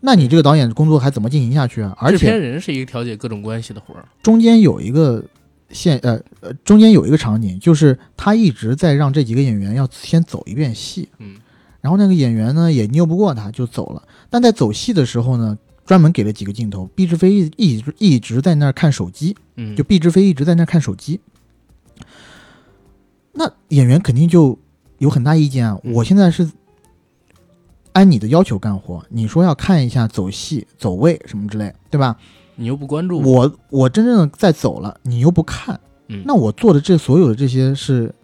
[0.00, 1.96] 那你这个导演工作还怎么进行下去啊？
[1.98, 4.04] 而制片且人是一个调解各种关系的活儿。
[4.22, 5.24] 中间有一个
[5.70, 11.36] 现呃呃，中间有一个场景，就是他一直在让这几个演员要先走一遍戏，嗯
[11.80, 14.02] 然后那个演员呢也拗不过他，就走了。
[14.28, 21.20] 但在走戏的时候呢，专门给了几个镜头，毕志飞一一直一直在那儿看手机，嗯，就毕志飞一直在那儿看手机。
[23.32, 24.58] 那演员肯定就
[24.98, 25.78] 有很大意见啊！
[25.84, 26.50] 嗯我现在是
[27.92, 32.16] 按你的要求干活，你说要看一下走戏、走位什么之类，对吧？
[32.56, 35.78] 你又不关注，我我真正的在走了，你又不看，
[36.08, 38.14] 嗯，那我做的这所有的这些是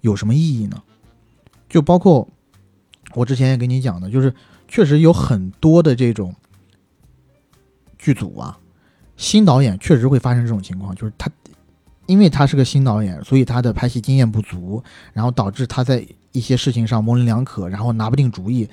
[0.00, 0.82] 有什么意义呢？
[1.68, 2.26] 就包括
[3.14, 4.32] 我之前也跟你讲的，就是
[4.68, 6.34] 确实有很多的这种
[7.98, 8.58] 剧组啊，
[9.16, 11.30] 新导演确实会发生这种情况，就是他
[12.06, 14.82] 因为他是个新导演，所以他的拍戏经验不足，
[15.12, 18.68] 然后导致他在一些事情上模棱两可，然后拿不定主意。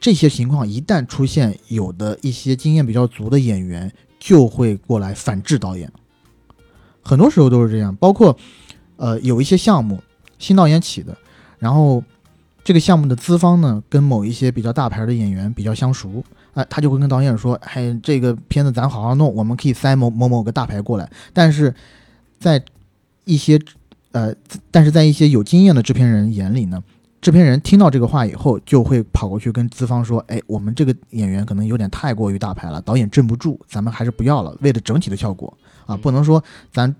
[0.00, 3.92] 这些情况一旦出现，有的一些经验比较足的演员
[4.22, 5.90] 就会过来反制导演。
[7.02, 8.38] 很多时候都是这样，包括
[8.96, 10.00] 呃有一些项目
[10.38, 11.18] 新导演起的，
[11.58, 12.00] 然后
[12.62, 16.22] 这个项目的资方呢跟某一些比较大牌的演员比较相熟，
[16.54, 21.10] 哎、他就会跟导演说，哎，这个片子咱好好弄，我们可以塞某某某个大牌过来。
[21.32, 21.74] 但是
[22.38, 22.62] 在
[23.24, 23.60] 一些
[24.12, 24.32] 呃，
[24.70, 26.80] 但是在一些有经验的制片人眼里呢。
[27.22, 34.52] 制片人听到这个话以后，就会跑过去跟资方说：“哎，我们这个演员可能有点太过于大牌了，导演镇不住，咱们还是不要了。
[34.60, 36.42] 为了整体的效果啊，嗯不能说
[36.72, 36.92] 咱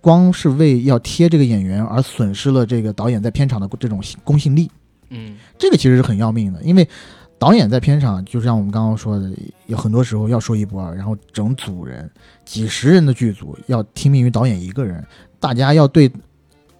[0.00, 4.70] 光是为要贴这个演员而损失了这个导演在片场的这种公信力。
[5.10, 6.88] 嗯这个其实是很要命的，因为
[7.36, 9.32] 导演在片场，就像我们刚刚说的，
[9.66, 12.08] 有很多时候要说一不二，然后整组人
[12.44, 15.04] 几十人的剧组要听命于导演一个人，
[15.40, 16.08] 大家要对，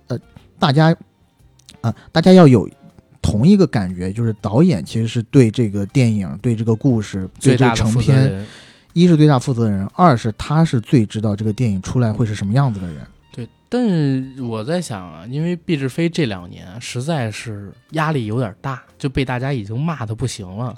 [0.06, 0.16] 呃，
[0.56, 0.96] 大家
[1.82, 2.68] 啊、大家要有
[3.26, 8.46] 同一个感觉，就是导演其实是对这个电影、对这个故事、对这个最大的负责成片，人，
[8.92, 13.04] 一是最大负责人，二是他是最知道这个电影出来会是什么样子的人。
[13.32, 20.72] 对，但是我在想啊，因为毕志飞这两年实在是压力有点大，就被大家已经骂的不行了。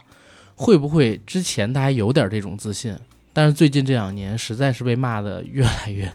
[0.54, 2.96] 会不会之前他还有点这种自信，
[3.34, 6.10] 但是最近这两年实在是被骂的越来越、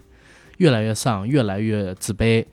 [0.58, 2.44] 越来越丧，越来越自卑。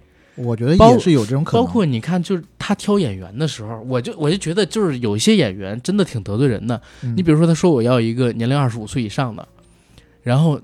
[0.42, 1.64] 我觉得包也是有这种可能。
[1.64, 6.80] 包括你看，就是他挑演员的时候，我就我就觉得，就是有一些演员真的挺得罪人的。
[7.02, 9.46] 嗯你比如说，他说我要一个年龄二十五岁以上的，
[10.22, 10.60] 然后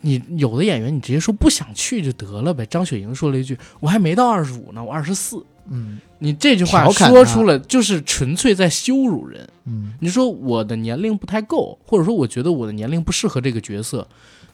[0.00, 2.66] 你有的演员你直接说不想去就得了呗。
[2.66, 5.44] 张雪迎说了一句：“我还没到二十五呢，我二十四。
[5.70, 9.48] 嗯”你这句话说出了，就是纯粹在羞辱人。
[9.64, 14.06] 嗯你说我的年龄不太够，或者说我觉得我的年龄不适合这个角色，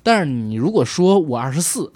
[0.03, 1.91] 但是你如果说我二十四，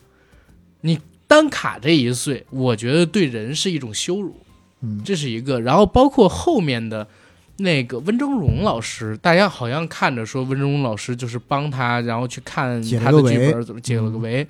[0.80, 0.98] 你
[1.32, 4.36] 单卡这一岁，我觉得对人是一种羞辱。
[4.82, 7.09] 嗯这是一个，然后包括后面的
[7.56, 14.46] 那个温峥嵘老师，大家好像看着说温峥嵘老师就是帮他，然后去看他的剧本怎么解了个围，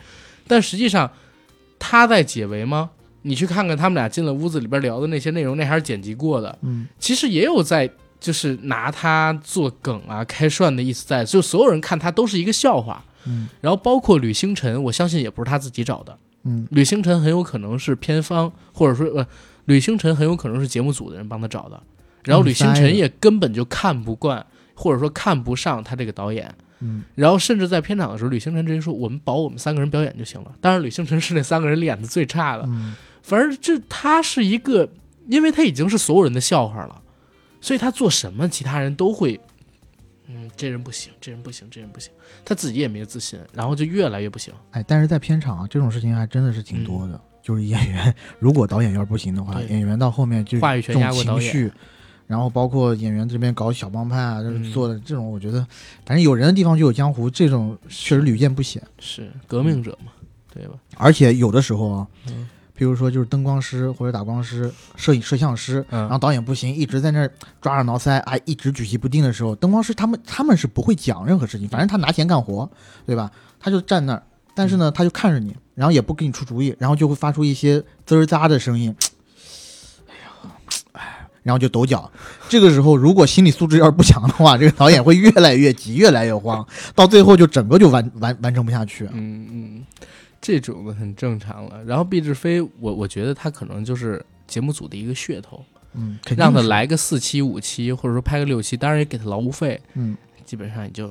[0.48, 1.09] 但实际上
[1.78, 2.90] 他在解围吗？
[3.22, 7.88] 你去看看他们俩进了屋子里边聊的那些内容，那还是剪辑过的，嗯其实也有在
[8.18, 13.04] 就是拿他做梗啊、开涮的意思在，就所有人看他都是一个笑话。
[13.24, 19.27] 嗯然后包括吕星辰，我相信也不是他自己找的，嗯吕星辰很有可能是片方，或者说呃，
[19.64, 21.82] 吕星辰很有可能是节目组的人帮他找的。
[22.24, 24.44] 然后吕星辰也根本就看不惯，
[24.74, 26.52] 或者说看不上他这个导演。
[26.81, 32.64] 嗯然后甚至在片场的时候，吕星辰直接说：“我们保我们三个人表演就行了。”当然，吕星辰是那三个人里演的最差的。
[32.66, 34.89] 嗯反正这他是一个，
[35.28, 37.01] 因为他已经是所有人的笑话了，
[37.60, 39.40] 所以他做什么，其他人都会，
[40.34, 42.10] 嗯，这人不行，这人不行，这人不行，
[42.44, 44.52] 他自己也没有自信，然后就越来越不行。
[44.70, 47.20] 哎，但是在片场啊，这种事情还真的是挺多的。
[47.42, 51.72] 就是演员，如果导演要是不行的话，演员到后面就话语权压过导演情绪，
[52.28, 55.59] 然后包括演员这边搞小帮派啊，就是嗯做的这种，我觉得
[56.06, 58.80] 反正有人的地方就有江湖，这种确实屡见不鲜。
[59.00, 60.12] 是革命者嘛，
[60.54, 60.74] 对吧？
[60.96, 62.48] 而且有的时候啊，嗯
[62.82, 67.30] 比如说就是灯光师或者打光师、摄影摄像师，嗯然后导演不行，一直在那儿
[67.60, 72.68] 抓耳挠腮，哎，一直举棋不定的时候，灯光师他们他们是不会讲任何事情，反正他拿钱干活，
[73.06, 73.30] 对吧？
[73.60, 74.22] 他就站那儿，
[74.56, 78.92] 但是呢，他就看着你，然后也不给你出主意，然后就会发出一些滋儿喳的声音，
[80.09, 80.50] 哎呀，
[80.94, 82.10] 哎，然后就抖脚。
[82.48, 89.09] 这个时候，如果心理素质要是不强的话，这个导演会越来越急，越来越慌，到最后就整个就完完完成不下去。
[89.12, 89.86] 嗯嗯，
[90.43, 91.82] 这种的很正常了。
[91.85, 95.64] 然后毕志飞，我我觉得他可能就是节目组的一个噱头，
[95.94, 100.14] 嗯，让他，来个四期五期，或者说拍个六期，当然也给他劳务费，嗯。
[100.44, 101.10] 基本上也就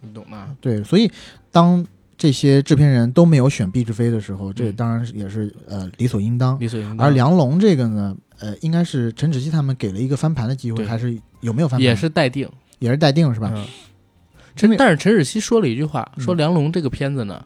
[0.00, 0.56] 你懂吗？
[0.58, 1.10] 对，所以
[1.50, 1.84] 当
[2.16, 6.58] 这些制片人都没有选毕志飞的时候，这嗯当然是也是呃理所应当。
[6.58, 7.06] 理所应当。
[7.06, 11.84] 而梁龙这个呢，呃，应该是陈芷希他们给了一个翻盘的机会，还是有没有翻盘？
[11.84, 12.48] 也是待定，
[12.78, 13.52] 也是待定是吧？
[14.56, 17.44] 陈但是陈芷希说了一句话，说嗯梁龙这个片子呢，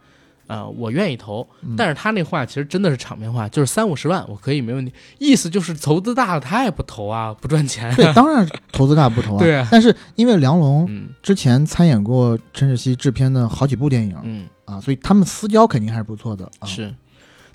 [0.49, 1.77] 啊、我愿意投，嗯。
[1.77, 9.39] 但是他那话其实真的是场面话，就是三五十万我可以没问题，意思就是投资大了他也不投啊，不赚钱、对，当然投资大不投啊。
[9.45, 11.11] 对啊但是因为梁龙嗯。
[11.23, 16.66] 之前参演过陈芷希制片的好几部电影、嗯，啊，所以他们私交肯定还是不错的啊。
[16.66, 16.93] 是，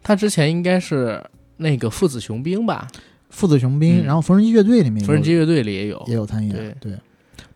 [0.03, 1.23] 他之前应该是
[1.57, 2.87] 那个父子雄兵吧，
[3.29, 4.05] 父子雄兵，嗯。
[4.05, 6.75] 然后缝纫机乐队里面缝纫机乐队里也有，也有参演，对。
[6.79, 6.99] 对。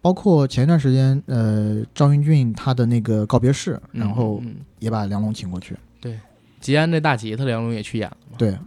[0.08, 4.42] 包括前一段时间，呃，赵云俊他的那个告别式，然后
[4.80, 5.76] 也把梁龙请过去。
[6.00, 6.18] 对
[6.62, 8.38] 吉安那大吉他梁龙也去演了嘛。
[8.38, 8.58] 对，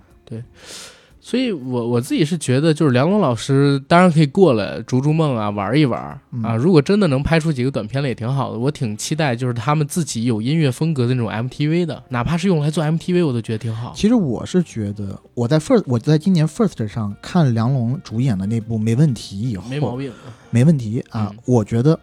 [1.22, 6.56] 所以我我自己是觉得，就是梁龙老师当然可以过来逐逐梦啊，玩一玩嗯啊。
[6.56, 8.58] 如果真的能拍出几个短片来，也挺好的。
[8.58, 13.92] 我挺期待，就是他们自己有音乐风格的那种 MTV 的，哪怕是用来做 MTV，我都觉得挺好。
[13.94, 20.10] 其实我是觉得，我在 First 我在今年 First 上看梁龙主演的那部《没问题》以后，没毛病。
[20.48, 22.00] 没问题啊嗯，我觉得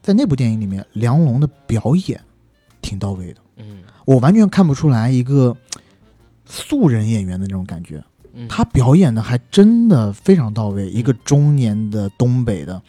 [0.00, 2.20] 在那部电影里面，梁龙的表演
[2.80, 5.56] 挺到位的，嗯我完全看不出来一个
[6.46, 8.00] 素人演员的那种感觉。
[8.32, 12.80] 嗯，他表演的还真的非常到位，一个中年的东北的，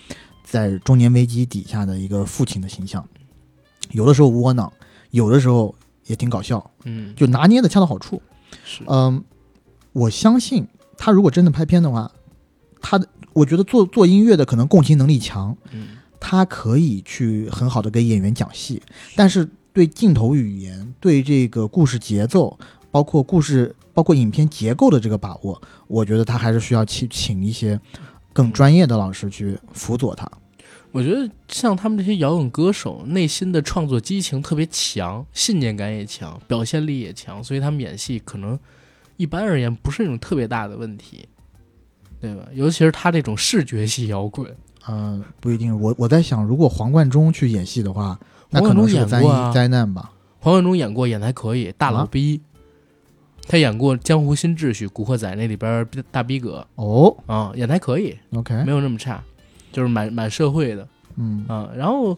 [0.43, 3.07] 在中年危机底下的一个父亲的形象，
[3.91, 4.71] 有的时候窝囊，
[5.11, 5.73] 有的时候
[6.05, 7.13] 也挺搞笑，嗯。
[7.15, 8.21] 就拿捏的恰到好处。
[8.63, 8.83] 是。
[8.87, 9.23] 嗯，
[9.93, 12.11] 我相信他如果真的拍片的话，
[12.81, 15.97] 他的我觉得做做音乐的可能共情能力强，嗯。
[16.23, 18.79] 他可以去很好的给演员讲戏，
[19.15, 22.59] 但是对镜头语言、对这个故事节奏，
[22.91, 27.79] 包括故事、包括影片结构的这个把握，我觉得他还是需要去请一些
[28.33, 30.29] 更专业的老师去辅佐他。
[30.91, 38.59] 我觉得像他们这些摇滚歌手，内心的创作激情特别强，信念感也强，表现力也强，所以他们演戏可能
[39.15, 41.25] 一般而言不是那种特别大的问题，
[42.19, 42.45] 对吧？
[42.53, 44.53] 尤其是他这种视觉系摇滚，
[44.85, 48.19] 呃，不一定，我我在想，如果黄贯中去演戏的话，
[48.49, 50.11] 那可黄贯中能是个灾演灾难吧。
[50.39, 52.41] 黄贯中演过，演的还可以，大老逼。
[53.47, 56.65] 他演过《江湖新秩序》《古惑仔》那里边大逼格。
[56.75, 57.15] 哦。
[57.25, 59.21] 啊、演的还可以，，OK，没有那么差，
[59.71, 60.87] 就是蛮蛮社会的。
[61.17, 61.45] 嗯。
[61.47, 62.17] 啊，然后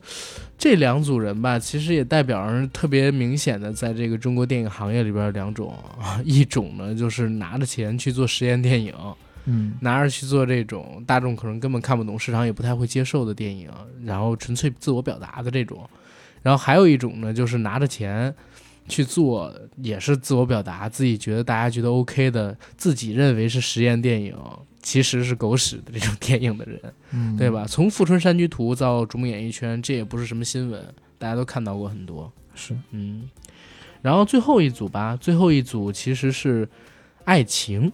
[0.58, 8.94] 这两组人吧，其实也代表着特别明显的在这个中国电影行业里边两种啊， 一种呢就是拿着钱去做实验电影，
[9.46, 9.74] 嗯。
[9.82, 13.70] 拿着去做这种大众可能根本看不懂、市场也不太会接受的电影，
[14.06, 15.90] 然后纯粹自我表达的这种，
[16.44, 18.34] 然后还有一种呢，就是拿着钱
[18.88, 24.38] 去做，也是自我表达，自己觉得大家觉得 OK 的，自己认为是实验电影，
[24.82, 26.80] 其实是狗屎的这种 电影的人。
[27.12, 27.50] 嗯，对？
[27.50, 27.66] 吧？
[27.68, 30.84] 从《富春山居图》到《逐梦演艺圈》，这也不是什么新闻，
[31.18, 32.32] 大家都看到过很多。
[32.54, 33.30] 是，嗯，
[34.02, 36.68] 然后最后一组吧，最后一组其实是
[37.24, 37.92] 爱情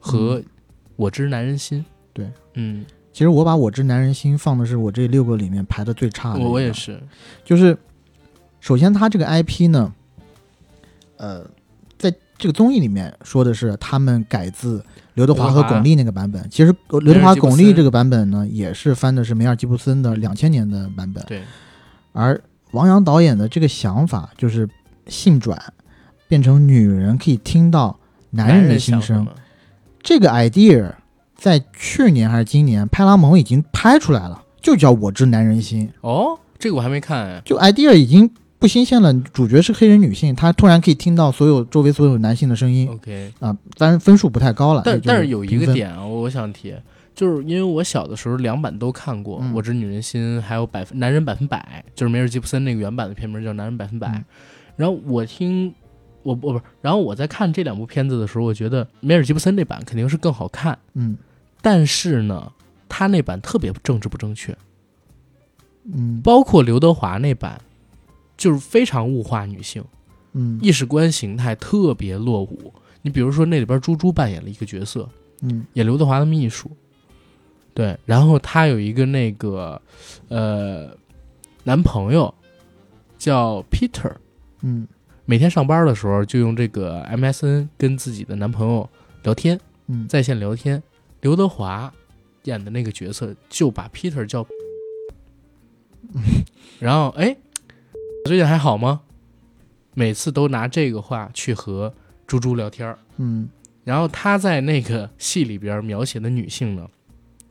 [0.00, 0.42] 和
[0.96, 1.84] 我知男人心。
[2.12, 6.40] 对，嗯，其实我把我知男人心放的是我这六个里面排的最差的。
[6.40, 7.00] 我我也是，
[7.44, 7.76] 就是
[8.60, 9.94] 首先他这个 IP 呢，
[11.22, 11.46] 呃，
[11.96, 14.84] 在这个综艺里面说的是他们改自
[15.14, 21.42] 刘德华和巩俐那个版本，其实呃刘德华、巩俐这个版本呢，也是翻的是梅尔吉布森的两千年的版本，对，
[22.10, 22.42] 而
[22.72, 24.68] 王阳导演的这个想法就是
[25.06, 25.56] 性转
[26.26, 27.96] 变成女人可以听到
[28.30, 29.24] 男人的心声，
[30.02, 30.92] 这个 idea
[31.36, 35.88] 在去年还是今年，派拉蒙已经拍出来了，就叫我知男人心。
[36.00, 37.40] 哦，这个我还没看哎。
[37.44, 38.28] 就 idea 已经
[38.62, 42.88] 不新鲜了，主角是黑人女性，她突然可以听到所有周围所有男性的声音。
[42.88, 44.82] OK，啊，当然分数不太高了。
[44.84, 46.72] 但但是有一，个点啊，我想提，
[47.12, 49.52] 就是因为我小的时候两版都看过，嗯。
[49.52, 54.24] 我知女人心》还有百分男人百分百，就是梅尔吉布森那个原版的片名叫《男人百分百》嗯。
[54.76, 55.74] 然后我听
[56.22, 61.16] 我不不是，然后我在看这两部片子的时候，我觉得梅尔吉布森那版肯定是更好看，嗯。
[61.60, 62.52] 但是呢，
[62.88, 64.56] 他那版特别政治不正确，
[65.92, 66.20] 嗯。
[66.22, 67.60] 包括刘德华那版，
[68.42, 69.84] 就是非常物化女性，
[70.32, 70.58] 嗯。
[70.60, 72.74] 意识观形态特别落伍。
[73.02, 75.08] 你比如说那里边猪猪扮演了一个角色，
[75.42, 75.64] 嗯。
[75.74, 76.68] 演刘德华的秘书，
[77.72, 79.80] 对，然后她有一个那个
[80.26, 80.90] 呃
[81.62, 82.34] 男朋友
[83.16, 84.12] 叫 Peter，
[84.62, 84.88] 嗯。
[85.24, 88.90] 每天上班的时候就用这个 MSN 跟自己的男朋友
[89.22, 90.82] 聊天，嗯，在线聊天。
[91.20, 91.94] 刘德华
[92.42, 94.44] 演的那个角色就把 Peter 叫，
[96.80, 97.36] 然后哎，
[98.24, 99.00] 最近还好吗？
[99.94, 101.92] 每次都拿这个话去和
[102.26, 103.48] 猪猪聊天儿嗯
[103.84, 106.86] 然后他在那个戏里边描写的女性呢，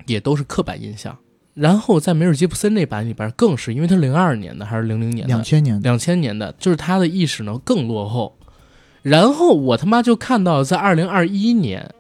[0.05, 1.17] 也都是刻板印象。
[1.53, 8.37] 然后在梅尔吉布森那版里边更是，因为他零二年的还是零零年的，两千年的两千年的，就是他的意识呢更落后。
[9.01, 11.93] 然后我他妈就看到在二零二一年，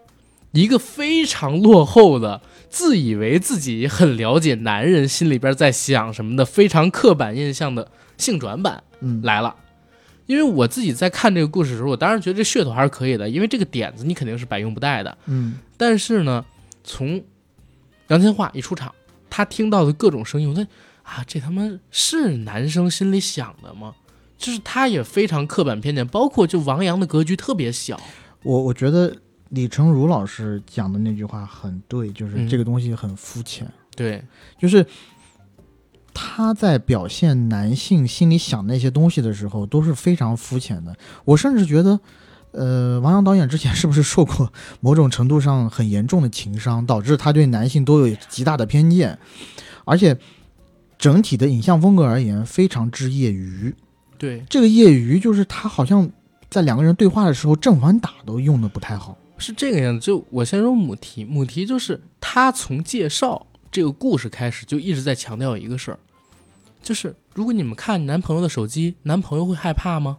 [0.53, 7.91] 一个非常落后的、自以为自己很了解男人心里边在想什么的非常刻板印象的
[8.21, 9.53] 性转版嗯来了。
[10.27, 15.17] 因为我自己在看这个故事的时候，我当然觉得这噱头还是可以的，因为这个点子你肯定是百用不殆的。
[15.25, 16.45] 嗯但是呢，
[16.83, 17.21] 从
[18.07, 18.93] 杨千嬅一出场，
[19.29, 20.65] 他听到的各种声音，我在
[21.03, 23.95] 啊，这他妈是男生心里想的吗？
[24.37, 27.99] 就是他也非常刻板偏见，包括就王阳的格局特别小，
[28.43, 29.13] 我我觉得
[29.49, 34.23] 李成儒老师讲的那句话很对，就是嗯这个东西很肤浅，对，
[34.57, 34.85] 就是
[36.13, 40.95] 他在表现男性心里想那些东西的时候都是非常肤浅的。
[41.25, 41.99] 我甚至觉得，
[42.51, 49.17] 呃，王阳导演之前是不是受过某种程度上很严重的情伤，导致他对男性都有极大的偏见，
[49.85, 50.17] 而且
[50.97, 53.73] 整体的影像风格而言非常之业余。
[54.17, 56.09] 对，这个业余就是他好像
[56.49, 59.17] 在两个人对话的时候正反打都用的不太好。
[59.37, 60.05] 是这个样子。
[60.05, 65.99] 就我先说母题，母题就是他从介绍这个故事开始就一直在强调一个事儿，
[66.83, 70.17] 就是如果你们看男朋友的手机，男朋友会害怕吗？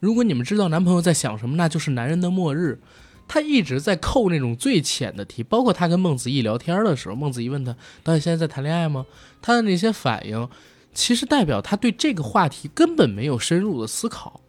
[0.00, 2.80] 如果你们知道男朋友在想什么，那就是男人的末日。
[3.26, 9.06] 他一直在扣那种最浅的题，包括他跟孟子义聊天的时候，孟子义问他导演现在在谈恋爱吗？
[9.40, 10.48] 他的那些反应，
[10.92, 14.40] 其实代表他对这个话题根本没有深入的思考。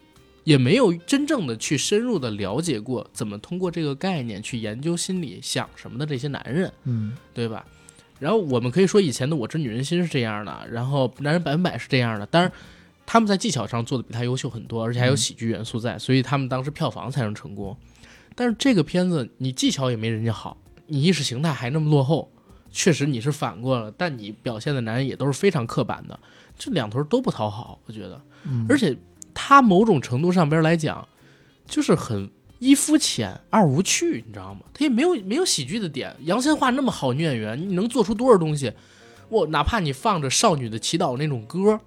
[0.44, 7.66] 也没有真正的去深入的了解过怎么通过这个概念去研究心里想什么的这些男人，嗯，对吧？
[8.20, 12.26] 然后我们可以说以前的《我知女人心》是这样的，然后《男人百分百》是这样的。
[12.26, 12.52] 当然，
[13.06, 17.76] 他们在技巧上做的比他优秀很多，而且还有喜剧元素在，所以他们当时票房才能成功。
[18.36, 22.32] 但是这个片子你技巧也没人家好，你意识形态还那么落后，
[22.72, 26.20] 确实你是反过了，但你表现的男人也都是非常刻板的，
[26.58, 28.22] 这两头都不讨好，我觉得，
[28.70, 28.98] 而且。
[29.38, 31.06] 他某种程度上边来讲，
[31.68, 32.32] 就是很
[32.66, 34.62] 一肤浅二无趣，你知道吗？
[34.74, 36.12] 他也没有没有喜剧的点。
[36.22, 38.74] 杨千嬅那么好女演员，你能做出多少东西？
[39.30, 41.80] 我哪怕你放着《少女的祈祷》那种歌，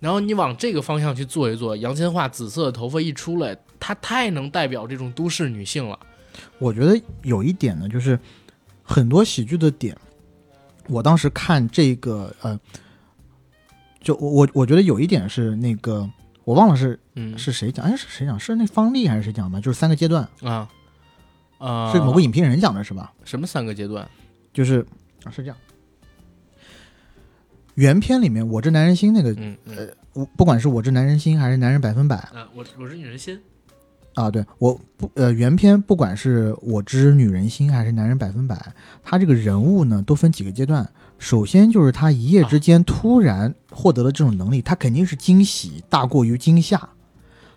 [0.00, 5.96] 然后你往这个方向去做一做，杨千嬅紫色的头发一出来，她太能代表这种都市女性了。
[6.58, 8.18] 我觉得有一点呢，就是
[8.82, 9.96] 很多喜剧的点，
[10.88, 12.58] 我当时看这个呃，
[14.00, 16.10] 就我我我觉得有一点是那个。
[16.48, 18.40] 我忘了是嗯是谁讲，哎是谁讲？
[18.40, 19.60] 是那方丽还是谁讲的？
[19.60, 20.66] 就是三个阶段啊
[21.58, 23.12] 啊，是某个影评人讲的是吧？
[23.22, 24.08] 什么三个阶段？
[24.54, 24.80] 就是
[25.24, 25.56] 啊是这样，
[27.74, 33.38] 原片里面我知男人心那个嗯呃，我不管是我知男人心还是男人百分百啊，我我是女人心
[34.14, 38.72] 啊，对我不呃原片不管是我知女人心还是男人百分百，
[39.02, 40.90] 他这个人物呢都分几个阶段。
[41.18, 46.88] 首先就是他一夜之间突然获得了这种能力，他肯定是惊喜大过于惊吓。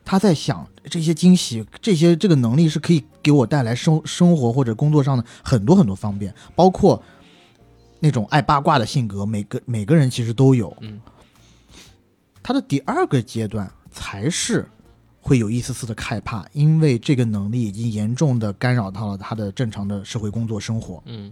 [0.03, 7.01] 他在想这些惊喜，这些这个能力是可以给我带来生生活或者工作上的很多很多方便，包括
[7.99, 10.75] 那种爱八卦的性格，每个每个人其实都有。
[10.81, 10.99] 嗯，
[12.41, 14.67] 他的第二个阶段才是
[15.21, 21.01] 会有一丝丝的害怕，因为这个能力已经严重的干扰到了他的正常的社会工作生活。
[21.05, 21.31] 嗯，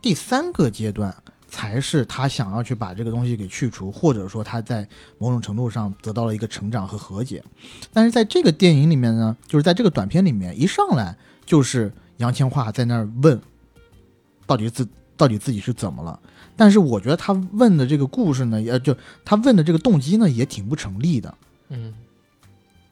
[0.00, 1.14] 第三个阶段。
[1.48, 7.42] 才是他想要去把这个东西给去除，或者说他在某种程度上得到了一个成长和和解。
[7.92, 11.16] 但是在这个电影里面呢，就是在这个短片里面，一上来
[11.46, 13.40] 就是杨千嬅在那儿问，
[14.46, 16.20] 到底自到底自己是怎么了？
[16.54, 18.94] 但是我觉得他问的这个故事呢，也就
[19.24, 21.34] 他问的这个动机呢，也挺不成立的。
[21.70, 21.94] 嗯，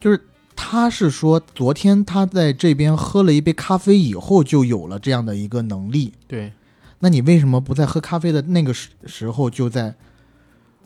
[0.01, 0.21] 就是
[0.55, 6.13] 他是说昨天他在这边喝了一杯咖啡以后，就有了这样的一个能力。
[6.27, 6.53] 对。
[7.01, 9.95] 那你为什么不在喝咖啡的那个时时候就在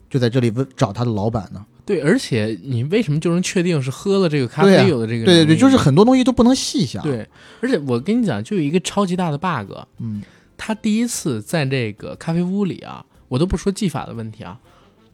[0.09, 1.65] 就在这里问找他的老板呢？
[1.87, 5.25] 对，而且你为什么就能确定是喝了这个咖啡有的这个？
[5.25, 7.03] 对对对，就是很多东西都不能细想。
[7.03, 7.29] 对，
[7.61, 9.73] 而且我跟你讲，就有一个超级大的 bug。
[9.99, 10.23] 嗯，
[10.57, 14.61] 他第一次在这个咖啡屋里啊，我都不说技法的问题啊，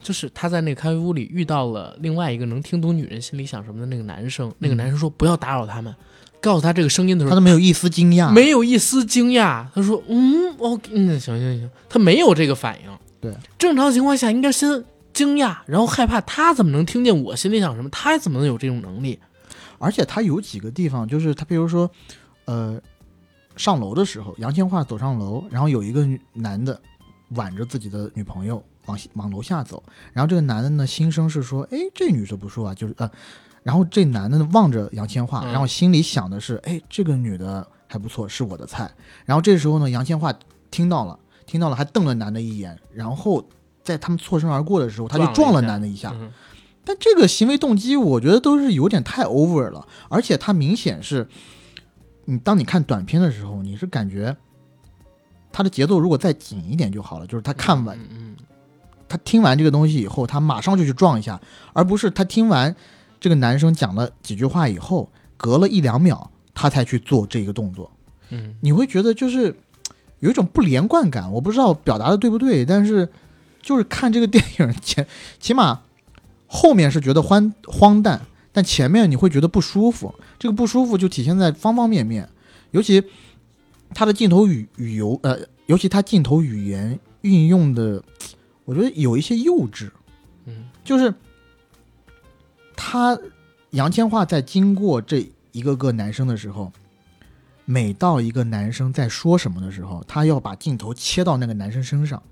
[0.01, 4.52] 就是他在那个咖啡屋里遇到了另外一个能听懂女人心里想什么的那个男生。
[4.59, 5.94] 那个男生说：“不要打扰他们。”
[6.40, 9.66] 告诉他这个声音的时候，他都没有一丝惊讶，没有一丝惊讶。
[9.74, 12.90] 他说：“嗯，我嗯，行行行。”他没有这个反应。
[13.20, 16.20] 对，正常情况下应该先惊讶，然后害怕。
[16.20, 17.88] 他怎么能听见我心里想什么？
[17.90, 19.18] 他怎么能有这种能力？
[19.78, 21.90] 而且他有几个地方，就是他，比如说，
[22.44, 22.80] 呃，
[23.56, 26.80] 上楼的时候，杨千嬅走上楼，然后有一个男的
[27.30, 29.82] 挽着自己的女朋友往往楼下走，
[30.12, 33.10] 然后这个男的呢，心声是说：“哎，这女的不说啊，就是呃。”
[33.66, 38.88] 然后这男的望着杨千嬅，然后心里想的是：哎，这个女的还不错，是我的菜。
[39.24, 40.32] 然后这时候呢，杨千嬅
[40.70, 42.78] 听到了，听到了，还瞪了男的一眼。
[42.93, 43.44] 然后
[43.82, 46.14] 在他们错身而过的时候，他就撞了男的一下。
[46.84, 49.84] 但这个行为动机，我觉得都是有点太 over 了。
[50.09, 51.26] 而且他明显是，
[52.26, 54.36] 你当你看短片的时候，你是感觉
[55.51, 57.26] 他的节奏如果再紧一点就好了。
[57.26, 57.98] 就是他看完，
[59.09, 61.40] 他听完这个东西以后，他马上就去撞一下，
[61.72, 62.76] 而不是他听完。
[63.20, 67.90] 这个男生讲了几句话以后，隔了一两秒，他才去做这个动作。
[68.30, 69.55] 嗯，你会觉得就是
[70.20, 71.30] 有一种不连贯感。
[71.32, 73.09] 我不知道表达的对不对，但是
[73.62, 75.06] 就是看这个电影前，
[75.38, 75.82] 起码
[76.47, 78.20] 后面是觉得荒荒诞，
[78.52, 80.14] 但前面你会觉得不舒服。
[80.38, 82.28] 这个不舒服就体现在方方面面，
[82.72, 83.02] 尤其
[83.94, 88.02] 他的镜头语语游，呃，尤其他镜头语言运用的，
[88.64, 89.90] 我觉得有一些幼稚，
[90.47, 91.12] 嗯就是
[92.77, 93.19] 他
[93.70, 96.70] 杨千嬅在经过这一个个男生的时候，
[97.65, 102.23] 每到一个男生在说什么的时候，他要把镜头切到那个男生身上。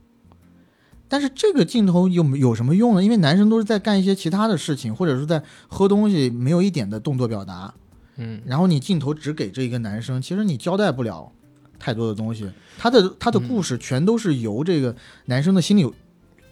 [1.06, 3.02] 但是这个镜头有有什么用呢？
[3.02, 7.72] 因为男生都是在干一些其他的事情，或者是在喝东西，没有一点的动作表达。
[8.16, 11.30] 嗯然后你镜头只给这一个男生，其实你交代不了
[11.78, 12.50] 太多的东西。
[12.78, 14.94] 他的他的故事全都是由这个
[15.26, 15.92] 男生的心里，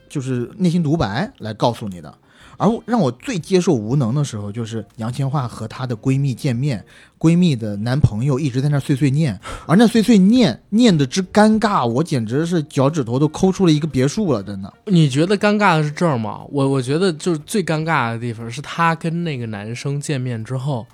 [0.09, 2.19] 就是内心独白来告诉你的。
[2.63, 6.85] 而让我最接受无能的时候，就是杨千嬅和她的闺蜜见面，
[7.19, 9.37] 闺蜜的男朋友一直在那碎碎念，
[9.67, 14.73] 而那碎碎念念的之尴尬，我简直是脚趾头都抠出了一个别墅了，真的。
[14.87, 16.43] 你觉得尴尬的是这儿吗？
[16.51, 20.87] 我我觉得就是最尴尬的地方是她跟那个男生见面之后，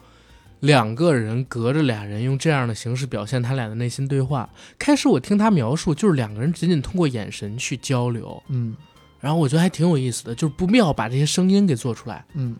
[0.60, 4.48] 两个人隔着俩人用这样的形式表现他俩的内心对话。
[4.78, 8.74] 开始我听他描述，就是两个人仅仅通过眼神去交流，嗯
[9.20, 12.24] 然后我觉得还挺有意思的，就是不妙把这些声音给做出来。
[12.34, 12.56] 嗯，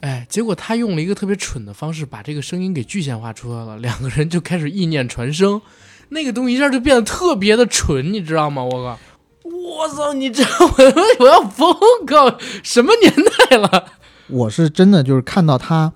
[0.00, 5.60] 哎，结果他用了一个特别蠢的方式把这个声音给具象化出来了，两个人就开始意念传声，
[6.10, 8.62] 那个东西一下就变得特别的蠢，你知道吗？
[8.62, 8.98] 我靠！
[9.44, 10.12] 我操！
[10.12, 10.84] 你知道我
[11.24, 11.74] 我要疯
[12.06, 12.38] 靠！
[12.62, 13.12] 什么年
[13.48, 13.86] 代了？
[14.28, 15.92] 我是真的就是看到她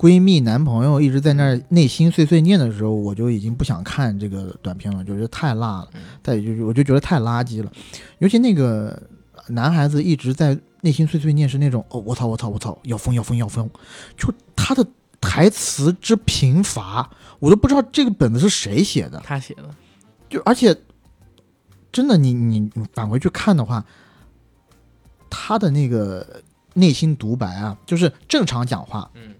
[0.00, 5.90] 闺蜜男朋友一直在那儿内心碎碎念的时候，我就已经不想看这个短片了，就觉得太辣了，
[6.22, 7.70] 再就是我就觉得太垃圾了。
[8.16, 8.98] 尤其那个
[9.48, 13.68] 男孩子一直在内心碎碎念，是那种哦我操我操我操要疯要疯要疯，
[14.16, 14.82] 就他的
[15.20, 19.20] 台词之贫乏，我都不知道这个本子是谁写的。
[19.22, 19.64] 他写的，
[20.30, 20.74] 就而且
[21.92, 23.84] 真的你你你返回去看的话，
[25.28, 29.34] 他的那个内心独白啊，就是正常讲话，嗯，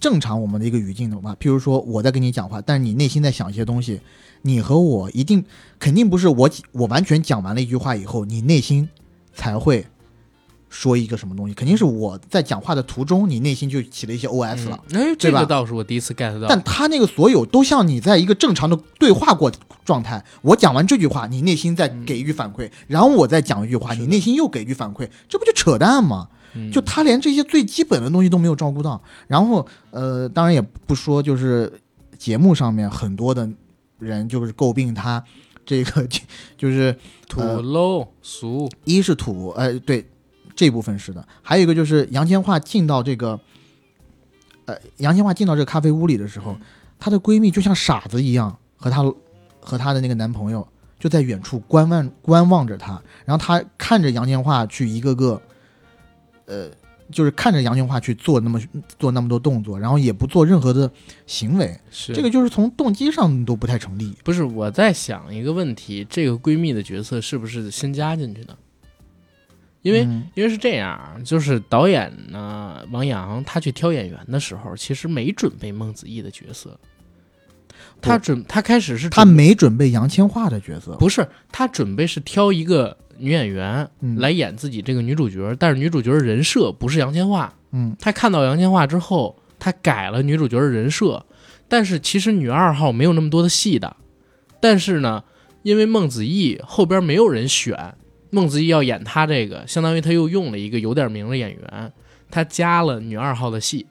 [0.00, 4.00] 正常我们的一个语境的话，譬如说我在跟你讲话，但是你内心在想一些东西，
[4.42, 5.44] 你和我一定
[5.78, 8.88] 肯定不是我我完全讲完了一句话以后，你内心
[9.34, 9.86] 才会
[10.68, 14.78] 说一个什么东西，肯定是我在讲话的途中，你内心就起了一些 OS 了。
[14.90, 16.46] 嗯哎，这个倒是我第一次 get 到。
[16.46, 19.50] 但他那个所有都像你在一个正常的对话过
[19.84, 26.28] 状态，我讲完这句话，你内心在给予反馈，然后我再讲一句话，你内心又给予反馈，这不就扯淡吗？
[26.58, 26.72] 嗯。
[26.72, 31.72] 就他连这些最基本的东西都没有照顾到，然后呃，当然也不说，就是
[32.18, 33.48] 节目上面很多的
[33.98, 35.22] 人就是诟病他
[35.64, 36.20] 这个 就
[36.56, 36.96] 就是
[37.28, 40.04] 土呃 low 俗，一是土，呃，对，
[40.56, 43.38] 这部分是的，还有一个就是杨千嬅进到这个，
[44.64, 46.56] 呃，杨千嬅进到这个咖啡屋里的时候，
[46.98, 49.04] 她的闺蜜就像傻子一样，和她
[49.60, 50.66] 和她的那个男朋友
[50.98, 55.40] 就在远处观望观望着她，然后她看着杨千嬅去一个个，
[56.48, 56.70] 呃，
[57.12, 58.60] 就是看着杨千嬅去做那么
[58.98, 60.90] 做那么多动作，然后也不做任何的
[61.26, 62.12] 行为，是。
[62.12, 64.16] 这个就是从动机上都不太成立。
[64.24, 68.56] 不是我在想一个问题，这个闺蜜的角色是不是新加进去的？
[69.82, 70.26] 因为、嗯。
[70.34, 76.78] 因为是这样，就是导演呢，王阳他去挑演员的时候，其实没准备孟子义的角色，
[78.00, 87.48] 他准他开始是他没准备杨千嬅的角色，不是他准备是挑一个女演员嗯来演自己这个女主角，但是女主角的人设不是杨千嬅。
[87.72, 91.24] 嗯他看到杨千嬅之后，他改了女主角的人设，
[91.68, 93.96] 但是其实女二号没有那么多的戏的。
[94.60, 95.22] 但是呢，
[95.62, 97.94] 因为孟子义后边没有人选，
[98.30, 101.92] 孟子义要演她这个，相当于他又用了一个有点名的演员，
[102.30, 103.86] 他加了女二号的戏。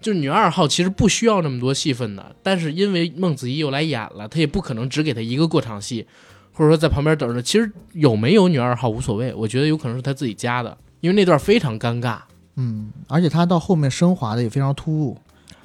[0.00, 6.06] 就是女二号其实不需要那么多戏份的，但是因为孟子义又来演了，他也不可能只给她一个过场戏，
[6.54, 7.42] 或者说在旁边等着。
[7.42, 12.18] 其实有没有女二号无所谓，我觉得有可能是他自己加的，因为那段非常尴尬。
[12.56, 15.18] 嗯，而且他到后面升华的也非常突兀。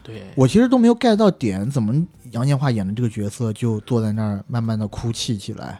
[0.03, 1.93] 对，我其实都没有 get 到点，怎么
[2.31, 5.79] 杨千嬅演的这个角色就坐在那儿慢慢的哭泣起来？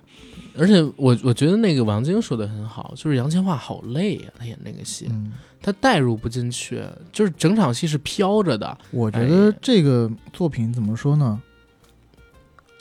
[0.58, 5.32] 而且我我觉得那个王晶说的很好，就是杨千嬅好累呀、她演那个戏，嗯，
[5.62, 6.84] 她代入不进去，
[7.14, 11.42] 就是整场戏是飘着的，我觉得这个作品怎么说呢？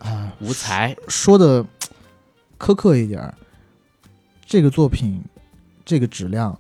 [0.01, 0.97] 啊，无才。
[1.07, 1.65] 说的
[2.59, 3.35] 苛刻一点儿，
[4.45, 5.23] 这个作品
[5.85, 6.59] 这个质量，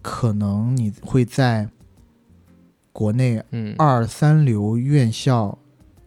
[0.00, 1.68] 可能你会在
[2.92, 5.58] 国内嗯，二三流院校，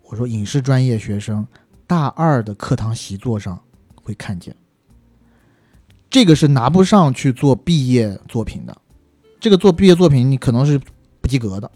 [0.04, 1.46] 我说影视专业学生
[1.86, 3.60] 大二的课堂习作上
[4.02, 4.56] 会看见。
[6.10, 8.78] 这个是拿不上去做毕业作品的，
[9.40, 10.80] 这个做毕业作品你可能是
[11.20, 11.70] 不及格的，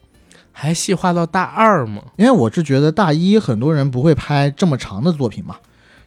[0.54, 2.04] 还细化到大二吗？
[2.16, 5.58] 因为我是觉得大一很多人不会拍这么长的作品嘛，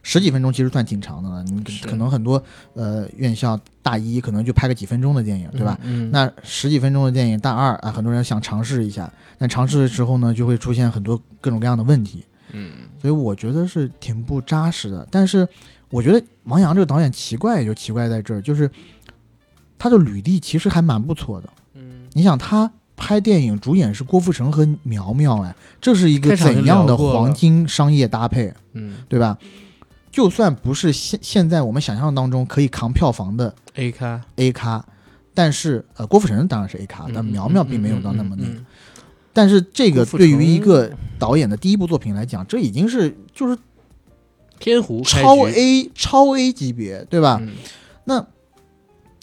[0.02, 2.42] 十几分钟其实算挺长的了，你可能很多
[2.74, 5.78] 呃院校大一可能就拍个几分钟的电影，对吧？
[5.82, 15.06] 嗯，那十几分钟的电影，大二啊，很多人想尝试一下，但尝试的时候呢，就会出现很多各种各样的问题，嗯所以我觉得是挺不扎实的。
[15.10, 15.46] 但是
[15.88, 18.68] 我觉得王阳这个导演奇怪也就奇怪在这儿，就是
[19.78, 21.48] 他的履历其实还蛮不错的。
[21.74, 29.38] 嗯，你想他拍电影主演是郭富城和苗苗，哎，这是一个怎样的黄金商业搭配，嗯对吧？
[30.12, 34.86] 就算不是现现在我们想象当中可以扛票房的，A 咖，A 咖，
[35.34, 38.52] 但是呃，郭富城当然是 A 咖，但苗苗并没有到那么那个。
[38.52, 38.66] 嗯
[39.34, 43.58] 但是这个对于一个导演的第一部作品来讲，这已经是就是
[44.58, 47.38] 天湖超 A 超 A 级别，对吧？
[47.40, 47.54] 嗯
[48.04, 48.26] 那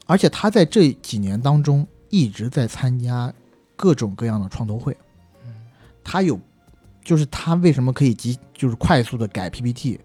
[0.08, 3.32] 而且他在这几年当中一直在参加
[3.76, 4.98] 各种各样的创投会，
[5.46, 5.54] 嗯
[6.04, 6.40] 他有
[7.04, 10.00] 就是他为什么可以急就是快速的改 PPT，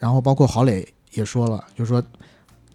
[0.00, 2.02] 然后包括郝磊也说了，就是说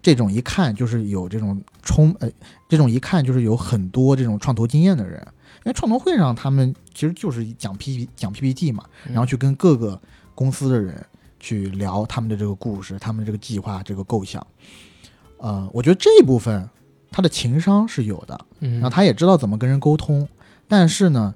[0.00, 2.30] 这种一看就是有这种冲呃
[2.68, 5.20] 这种一看就是有很多这种创投经验的人，
[5.58, 10.00] 因为创投会上他们其实就是讲 P 讲 PPT 嘛，然后去跟各个
[10.34, 11.04] 公司的人
[11.40, 14.46] 去聊他们的这个故事、他们这个计划、这个构想。
[15.38, 16.66] 呃，我觉得这一部分
[17.10, 20.26] 他的情商是有的，嗯，然后他也知道怎么跟人沟通，
[20.68, 21.34] 但是呢，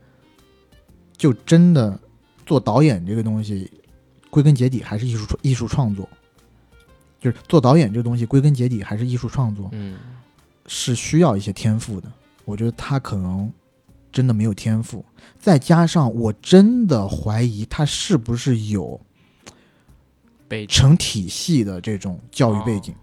[1.17, 1.99] 就真的
[2.47, 3.71] 做导演这个东西，
[4.31, 6.09] 归根结底还是艺术创艺术创作，
[7.21, 9.99] 就是做导演这个东西归根结底还是艺术创作，嗯
[10.67, 12.11] 是需要一些天赋的。
[12.45, 13.53] 我觉得他可能
[14.13, 15.05] 真的没有天赋，
[15.39, 19.01] 再加上我真的怀疑他是不是有
[20.49, 22.95] 被成体系的这种教育背景。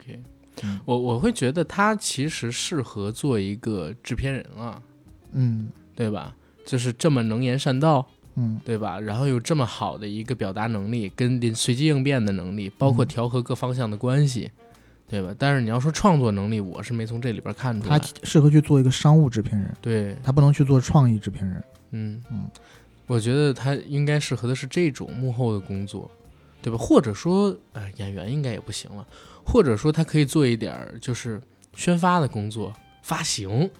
[0.00, 0.20] OK，
[0.62, 4.82] 嗯我我会觉得他其实适合做一个制片人啊，
[5.32, 6.34] 嗯对吧？
[6.64, 8.04] 就是这么能言善道，
[8.36, 9.00] 嗯对吧？
[9.00, 14.50] 然后有这么好的一个表达能力，跟临随机应变的能力，包括嗯调和各方向的关系，
[15.08, 15.34] 对吧？
[15.38, 18.06] 但是你要说创作能力，我是没从这里边看出来他。
[18.22, 21.64] 适合去做一个商务制片人，对，他不能去做创意制片人。
[21.92, 22.46] 嗯嗯，
[23.06, 26.10] 我觉得他应该适合的是这种幕后的工作，
[26.60, 26.76] 对吧？
[26.78, 29.06] 或者说，呃，演员应该也不行了，
[29.46, 31.40] 或者说他可以做一点就是
[31.74, 33.70] 宣发的工作，发行，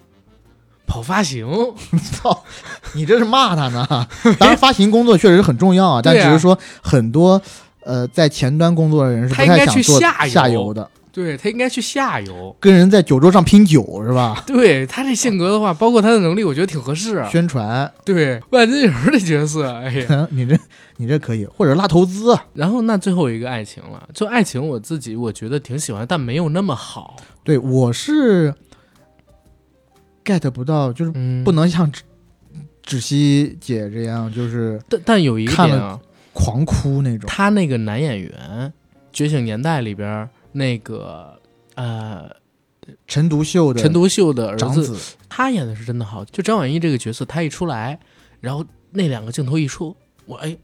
[0.87, 1.45] 跑发行，
[2.13, 2.43] 操，
[2.93, 3.85] 你这是骂他呢？
[4.39, 7.39] 当然，发行工作确实很重要啊，但只是说很多
[7.83, 12.55] 呃在前端工作的人是不他应该去太想做下游下游的，对他应该去下游。
[12.59, 14.43] 跟人在酒桌上拼酒是吧？
[14.47, 17.17] 对他这性格的话，包括他的能力，我觉得挺合适。
[17.17, 20.57] 啊宣传，对万金油的角色，哎呀， 你这
[20.97, 27.15] 你这可以，或者拉投资，啊然后那最后一个爱情了，就爱情我自己我觉得挺喜欢，但没有那么好。
[27.43, 28.53] 对我是
[30.27, 32.03] get 不到，就是嗯，不能像芷
[32.83, 35.99] 芷熙姐这样，就是但但有一个看了点啊，
[36.33, 37.29] 狂哭那种。
[37.29, 38.31] 他那个男演员，
[39.13, 41.39] 《觉醒年代》里边那个
[41.75, 42.29] 呃
[43.07, 44.97] 陈独秀的陈独秀的儿子，
[45.29, 46.25] 他演的是真的好。
[46.25, 47.97] 就张晚意这个角色，他一出来，
[48.41, 49.95] 然后那两个镜头一出，
[50.25, 50.57] 我哎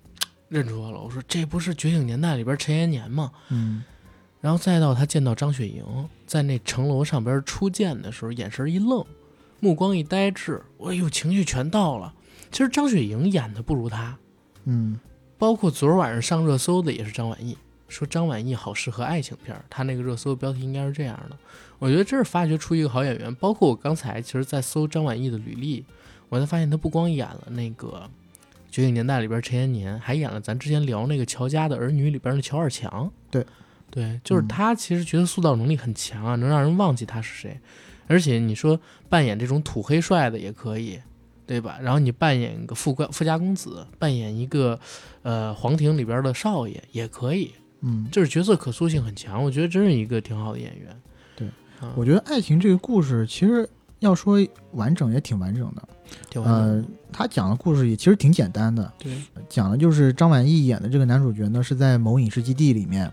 [0.50, 3.32] 认出来了，我说这不是《觉醒年代》里边陈延年吗？
[3.50, 3.84] 嗯
[4.40, 5.82] 然后再到他见到张雪迎
[6.28, 9.02] 在那城楼上边初见的时候，眼神一愣，
[9.64, 12.14] 目光一呆滞，哎呦，情绪全到了。
[12.52, 14.18] 其实张雪迎演的不如他，
[14.66, 15.00] 嗯
[15.38, 17.58] 包括昨儿晚上上热搜的也是张晚意，
[17.88, 21.38] 说张晚意好适合爱情片儿，他那个热搜标题应该是这样的。
[21.80, 23.34] 我觉得这是发掘出一个好演员。
[23.36, 25.86] 包括我刚才其实，在搜张晚意的履历，
[26.28, 28.10] 我才发现他不光演了那个
[28.74, 33.10] 《觉醒年代》里边陈延年，还演了咱之前聊那个《乔家的儿女》里边的乔二强。
[33.32, 33.46] 对，
[33.90, 37.60] 对，就是嗯他其实角色塑造能力很强啊，能让人忘记他是谁。
[38.08, 41.00] 而且你说扮演这种土黑帅的也可以，
[41.46, 41.78] 对吧？
[41.82, 44.80] 然后你扮演一个富官富家公子，扮演一个
[45.22, 49.44] 呃皇庭里边的少爷也可以，嗯，就是角色可塑性很强。
[49.44, 51.02] 我觉得真是一个挺好的演员。
[51.36, 51.48] 对
[51.80, 53.68] 啊，我觉得爱情这个故事其实
[54.00, 54.38] 要说
[54.72, 55.88] 完整也挺完整的。
[56.30, 59.18] 挺完整的呃，他讲的故事也其实挺简单的，对，
[59.50, 63.12] 讲的就是张晚意演的这个男主角呢，是在某影视基地里面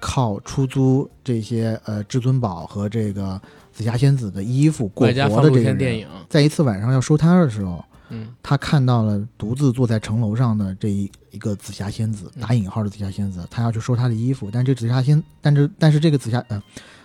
[0.00, 3.40] 靠出租这些呃至尊宝和这个
[3.78, 5.78] 紫霞仙子的衣服过活的这个人。
[5.78, 16.60] 电影，在一次晚上要收摊的时候，嗯他看到了独自坐在城楼上的这一一个紫霞仙子，嗯打引号的紫霞仙子，他要去收她的衣服，但这紫霞仙，但这但是这个紫霞，呃，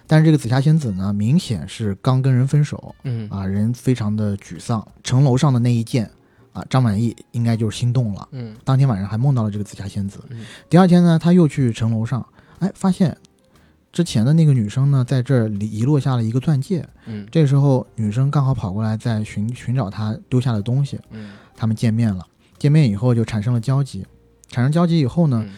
[0.07, 4.83] 但是这个紫霞仙子呢，明显是刚跟人分手嗯啊，人非常的沮丧。
[5.03, 6.09] 城楼上的那一剑
[6.53, 10.19] 啊，张满意应该就是心动了，嗯当天晚上还梦到了这个紫霞仙子。
[10.31, 12.25] 嗯第二天呢，他又去城楼上，
[12.57, 13.15] 哎，发现
[13.93, 16.85] 之前的那个女生呢，在这儿遗遗落下了一个钻戒。
[17.05, 20.99] 嗯这时候，女生刚好跑过来，在寻寻找她丢下的东西。
[21.11, 22.25] 嗯他们见面了，
[22.57, 24.03] 见面以后就产生了交集，
[24.49, 25.53] 产生交集以后呢，嗯，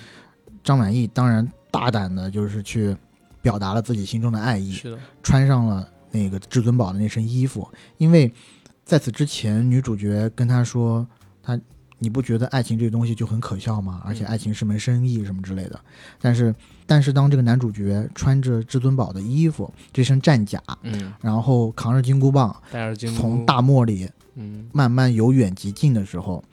[0.61, 2.95] 张满意当然大胆的就是去
[3.41, 4.77] 表达了自己心中的爱意，
[5.23, 7.65] 穿上了那个至尊宝的那身衣服，
[7.97, 8.31] 因为
[8.83, 11.07] 在此之前，女主角跟他说，
[11.41, 11.57] 她
[11.99, 14.01] 你不觉得爱情这个东西就很可笑吗？
[14.03, 15.79] 而且嗯爱情是门生意什么之类的。
[16.19, 16.53] 但是，
[16.87, 26.43] 但是当这个男主角穿着至尊宝的衣服，这身战甲，嗯，然后扛着金箍棒，戴着金箍从大漠里嗯慢慢由远及近的时候，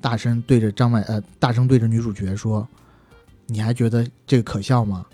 [0.00, 2.66] 大声对着张曼呃，大声对着女主角说
[3.46, 5.04] ：“你还觉得这个可笑吗？”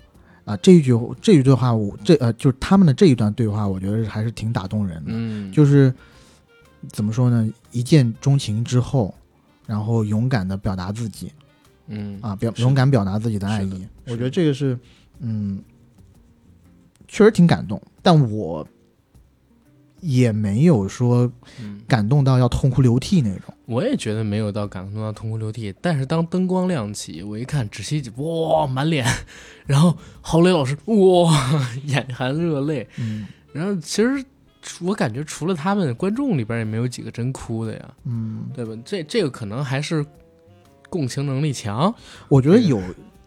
[0.45, 5.11] 啊，这一句这一句话，我这呃，就是他们的这一段对话，我觉得还是挺打动人的。
[5.13, 5.93] 嗯，就是
[6.91, 7.47] 怎么说呢？
[7.71, 9.13] 一见钟情之后，
[9.67, 11.31] 然后勇敢的表达自己
[11.89, 13.85] 嗯啊，表勇敢表达自己的爱意。
[14.05, 14.77] 我觉得这个是，
[15.19, 15.61] 嗯，
[17.07, 18.65] 确实挺感动，但我
[20.01, 21.29] 也没有说
[21.61, 23.53] 嗯，感动到要痛哭流涕那种。
[23.65, 29.05] 我也觉得没有到感动到痛哭流涕，但是当灯光亮起，我一看仔细哇满脸，
[29.67, 31.31] 然后郝蕾老师哇
[31.85, 34.23] 眼含热泪，嗯然后其实
[34.81, 38.73] 我感觉除了他们观众里边也没有几个真哭的呀，嗯，对吧？
[38.85, 40.05] 这这个可能还是
[40.89, 41.93] 共情能力强，
[42.27, 42.81] 我觉得有，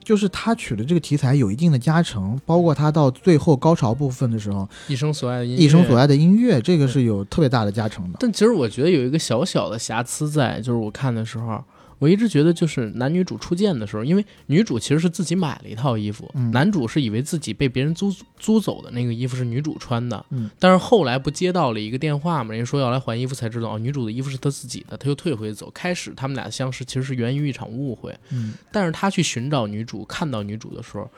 [0.05, 8.19] 就是他取的这个题材有一定的加成，包括他到最后高潮部分的时候，一生所爱的音乐，一生所爱的音乐，这个是有特别大的加成的。
[8.21, 11.63] 但其实我觉得有一个小小的瑕疵在，就是我看的时候，
[12.03, 25.71] 我一直觉得就是男女主初见的时候，因为女主其实是自己买了一套衣服，嗯男主是以为自己被别人租租走的那个衣服是女主穿的，嗯但是后来不接到了一个电话嘛，人家说要来还衣服，才知道哦，女主的衣服是他自己的，他又退回走。
[25.71, 31.09] 开始他们俩相识其实是源于一场误会，嗯但是他去寻找女主，看到女主的时候，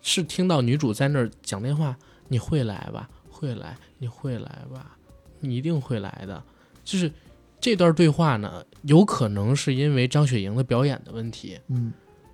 [0.00, 1.94] 是听到女主在那儿讲电话
[2.28, 4.96] ：“你会来吧，会来，你会来吧，
[5.40, 6.42] 你一定会来的。”
[6.82, 7.12] 就是
[7.60, 11.92] 这段对话呢，有可能是因为张雪迎的表演的问题，嗯。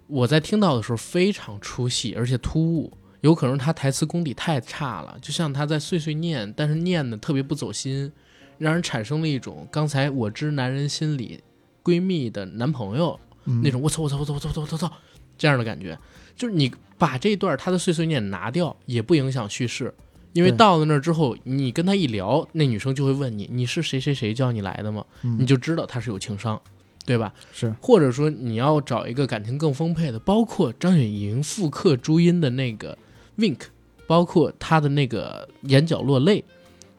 [0.09, 2.93] 我在听到的时候非常出戏，而且突兀。
[3.23, 8.13] 有可能她台词功底太差了，就像她在碎碎念，但是念的特别不走心，
[8.57, 11.41] 让人产生了一种刚才我知男人心里
[11.83, 14.93] 闺蜜的男朋友嗯，那种我操我操我操我操我操我操
[15.37, 15.99] 这样的感觉，
[16.37, 19.93] 就是你把这段他的碎碎念拿掉，也不影响叙事，
[20.37, 25.05] 因为到了那儿之后，你跟他一聊，那女生就会问你你是谁谁谁叫你来的吗？
[25.23, 26.61] 嗯你就知道他是有情商，
[27.05, 27.33] 对吧？
[27.53, 32.97] 是或者说你要找一个感情更丰沛的，包括张雪迎复刻朱茵的那个
[33.39, 33.61] wink，
[34.07, 36.45] 包括她的那个眼角落泪，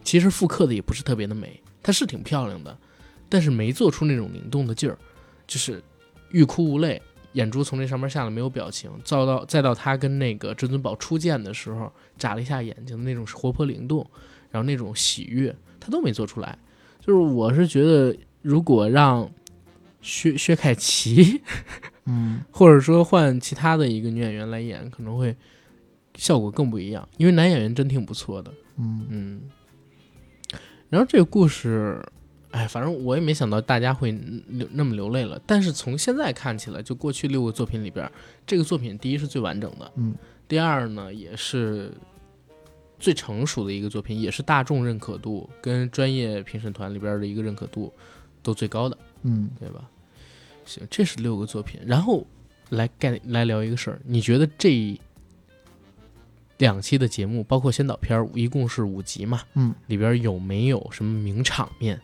[0.04, 2.78] 其实复刻的也不是特别的美，她是挺漂亮的，
[3.30, 4.98] 但是没做出那种灵动的劲儿，
[5.46, 5.84] 就是
[6.32, 7.02] 欲哭无泪，
[7.38, 14.06] 眼珠从这上面下来没有表情，再到再到他跟那个至尊宝初见的时候眨了一下眼睛的那种活泼灵动，
[14.50, 16.58] 然后那种喜悦，他都没做出来。
[17.00, 19.30] 就是我是觉得，如果让
[20.02, 21.42] 薛薛凯琪，
[22.06, 25.36] 嗯 或者说换其他的一个女演员来演，可能会
[26.16, 27.08] 效果更不一样。
[27.18, 29.42] 因为男演员真挺不错的，嗯嗯。
[30.90, 32.02] 然后这个故事，
[32.58, 34.12] 哎，反正我也没想到大家会
[34.48, 35.40] 流那么流泪了。
[35.46, 38.12] 但是从现在看起来，就过去六个作品里边，
[38.48, 40.16] 这个作品第一是最完整的，嗯，
[40.48, 41.92] 第二呢也是
[42.98, 47.94] 最成熟的一个作品，也是大众认可度跟专业评审团里边的一个认可度
[48.42, 48.98] 都最高的。
[49.22, 49.88] 嗯对吧？
[50.66, 52.26] 行，这是六个作品，然后
[52.70, 55.00] 来概来聊一个事儿，你觉得这
[56.58, 59.42] 两期的节目，包括先导片儿，一共是五集嘛？
[59.54, 62.02] 嗯，里边有没有什么名场面？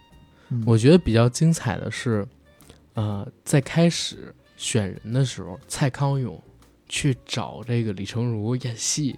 [0.53, 2.27] 嗯，我觉得比较精彩的是，
[2.93, 6.39] 呃，在开始选人的时候，蔡康永
[6.88, 9.17] 去找这个李成儒演戏，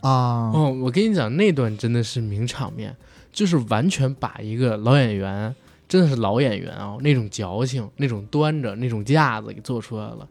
[0.00, 2.96] 啊，哦，我跟你讲，那段真的是名场面，
[3.32, 5.54] 就是完全把一个老演员，
[5.88, 10.28] 真的是老演员啊、那种矫情、那种端着、那种架子给做出来了。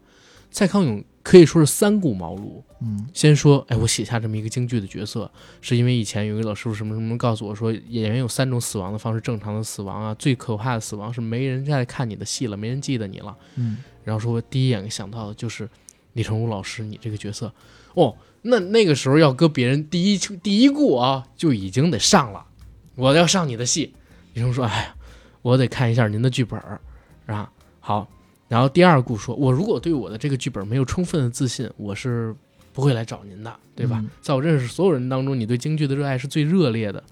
[0.50, 2.62] 蔡康永可以说是三顾茅庐。
[2.80, 5.30] 嗯先说，哎，我写下这么一个京剧的角色，
[5.60, 13.36] 是因为以前有一个老师傅什么什么告诉我说，演员有三种死亡的方式，正常的死亡啊，最可怕的死亡是没人再看你的戏了，没人记得你了。
[13.56, 15.68] 嗯然后说我第一眼想到的就是
[16.14, 17.52] 李成儒老师，你这个角色，
[17.92, 22.46] 哦，那那个时候要搁别人第一第一顾啊，就已经得上了，
[22.94, 23.92] 我要上你的戏。
[24.32, 24.96] 李成儒说，哎呀，
[25.42, 26.80] 我得看一下您的剧本儿，
[27.26, 28.08] 啊，好。
[28.48, 32.34] 然后第二顾说，我如果对我的这个剧本没有充分的自信，我是
[32.72, 33.98] 不会来找您的，对吧？
[34.00, 37.02] 嗯在我认识所有人当中，你对京剧的热爱是最热烈的。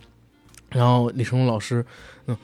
[0.71, 1.85] 然后李成龙老师，
[2.27, 2.37] 嗯，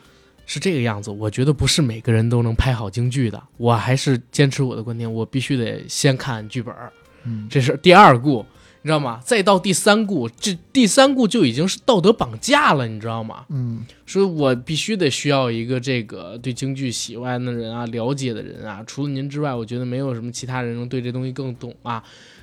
[0.47, 1.10] 是这个样子。
[1.10, 6.93] 我觉得不是每个人都能拍好京剧的，我还是坚持我的观点，我必须得先看剧本儿，
[7.24, 8.44] 嗯这是第二顾，
[8.82, 9.20] 你知道吗？
[9.24, 13.46] 再到第三顾，这第三顾就已经是道德绑架了，你知道吗？
[13.48, 18.82] 嗯说我必须得需要一个这个对京剧喜欢的人啊，了解的人啊。
[18.86, 22.02] 除了您之外，我觉得没有什么其他人能对这东西更懂啊。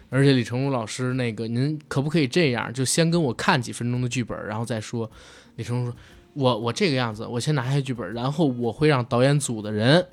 [0.10, 5.12] 而且李成儒老师，那个您可不可以这样，就先跟我看几分钟的剧本，然后再说。
[5.58, 5.96] 李成儒说
[6.34, 10.08] ：“我我这个样子，我先拿下剧本，然后我会让导演组的人，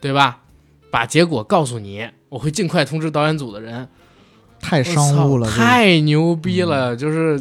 [0.00, 0.42] 对对吧？
[0.90, 3.88] 把结果告诉你，我会尽快通知导演组的人。
[4.66, 6.96] 太商务了，太牛逼了！
[6.96, 7.40] 就是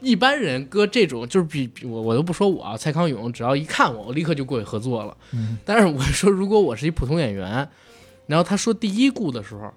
[0.00, 5.16] 一般人搁这种，就是比比我我都不说我啊，蔡康永只要一看我，我立刻就过去合作了。
[5.32, 7.68] 嗯但是我说，如果我是一普通演员，
[8.26, 9.72] 然后他说第一顾的时候，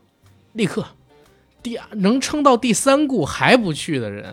[0.51, 0.85] 立刻
[1.63, 4.31] 第二能撑到第三顾还不去的人，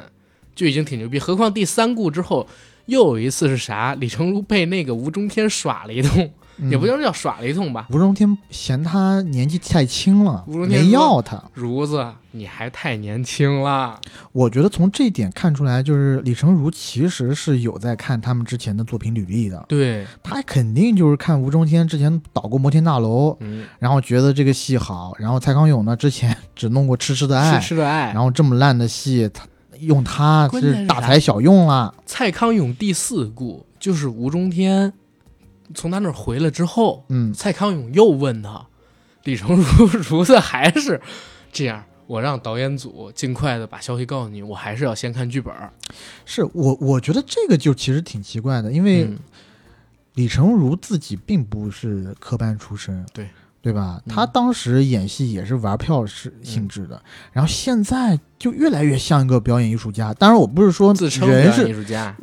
[0.54, 1.18] 就已经挺牛逼。
[1.18, 2.46] 何况第三顾之后
[2.84, 3.94] 又有一次是啥？
[3.94, 6.30] 李成儒被那个吴中天耍了一通，
[6.68, 7.86] 也不嗯叫叫耍了一通吧。
[7.90, 11.42] 吴中天嫌他年纪太轻了，吴中天没要他。
[11.54, 13.98] 如子，你还太年轻了。
[14.32, 28.12] 我觉得从这一点看出来，就是李成儒其实是有在看他们之前的作品履历的，对，他肯定就是看吴中天之前导过《摩天大楼》，嗯，然后觉得这个戏好，然后蔡康永呢之前只弄过《痴痴的爱痴》，痴的爱。
[28.12, 29.44] 然后这么烂的戏，他
[29.80, 31.94] 用他是大材小用了。
[32.04, 34.92] 蔡康永第四部就是吴中天
[35.74, 38.66] 从他那儿回来之后，嗯，蔡康永又问他，
[39.24, 41.00] 李成儒如子还是
[41.52, 45.54] 这样，我让导演组尽快的把消息告诉你，我还是要先看剧本。
[46.24, 49.18] 是我我觉得这个就其实挺奇怪的，因为嗯
[50.14, 53.28] 李成儒自己并不是科班出身，对
[53.62, 54.00] 对吧？
[54.06, 57.00] 嗯他当时演戏也是玩票是性质的，
[57.32, 60.12] 然后现在就越来越像一个表演艺术家。
[60.14, 62.16] 当然，我不是说自称表演艺，术家，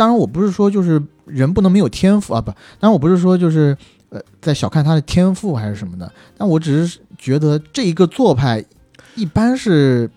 [0.00, 3.76] 当然我不是说就是人不能没有天赋啊，不，当然我不是说就是
[4.08, 8.64] 呃在小看他的天赋还是什么的，但我只是觉得这一个做派
[9.14, 10.10] 一般是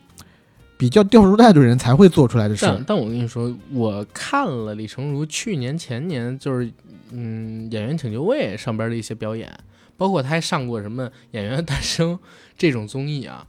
[0.77, 2.81] 比较掉入袋的人才会做出来的事但。
[2.87, 6.71] 但我跟你说，我看了李成儒去年前年就是
[7.11, 9.51] 嗯《演员请就位》上边的一些表演，
[9.97, 12.15] 包括他还上过什么《演员的诞生》
[12.57, 13.45] 这种综艺啊。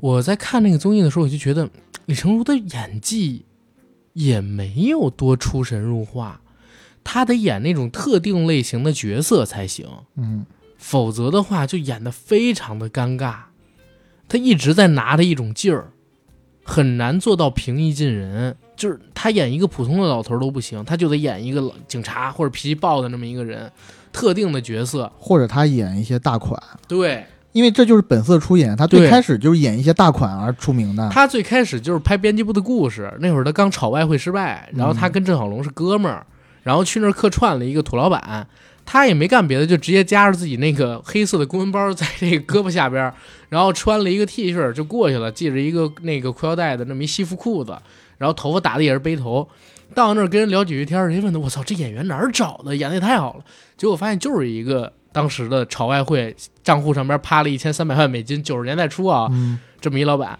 [0.00, 1.68] 我在看那个综艺的时候，我就觉得
[2.06, 3.44] 李成儒的演技
[4.12, 6.40] 也没有多出神入化，
[7.02, 9.86] 他得演那种特定类型的角色才行。
[10.16, 10.44] 嗯，
[10.76, 13.36] 否则的话就演得非常的尴尬。
[14.28, 15.92] 他一直在拿着一种劲儿，
[16.64, 18.56] 很难做到平易近人。
[18.74, 23.70] 就是他演一个普通的老头儿都不行，他就得演一个老警察或者脾气暴的那么一个人，
[24.12, 25.12] 特定的角色。
[25.18, 26.60] 或者他演一些大款。
[26.88, 31.08] 对因为这就是本色出演，他最开始就是演一些大款而出名的。
[31.10, 36.26] 他最开始就是拍编辑部的故事，那会儿他刚炒外汇失败，然后他跟郑晓龙是哥们儿，
[36.62, 38.46] 然后去那儿客串了一个土老板。
[38.84, 43.12] 他也没干别的，就直接夹着自己那个黑色的公文包在这个胳膊下边，
[43.48, 47.76] 然后穿了一个 T 恤就过去了，系着一个那个裤腰带的那么一西服裤子，
[48.18, 49.48] 然后头发打的也是背头。
[49.94, 52.74] 到那儿跟人聊几句天，人家问他：“我操，这演员哪儿找的？
[52.74, 53.44] 演的也太好了。”
[53.78, 56.34] 结果发现就是一个当时的炒外汇
[56.64, 60.38] 账户上边趴了一千三百万美金，九十年代初啊，嗯，这么一老板。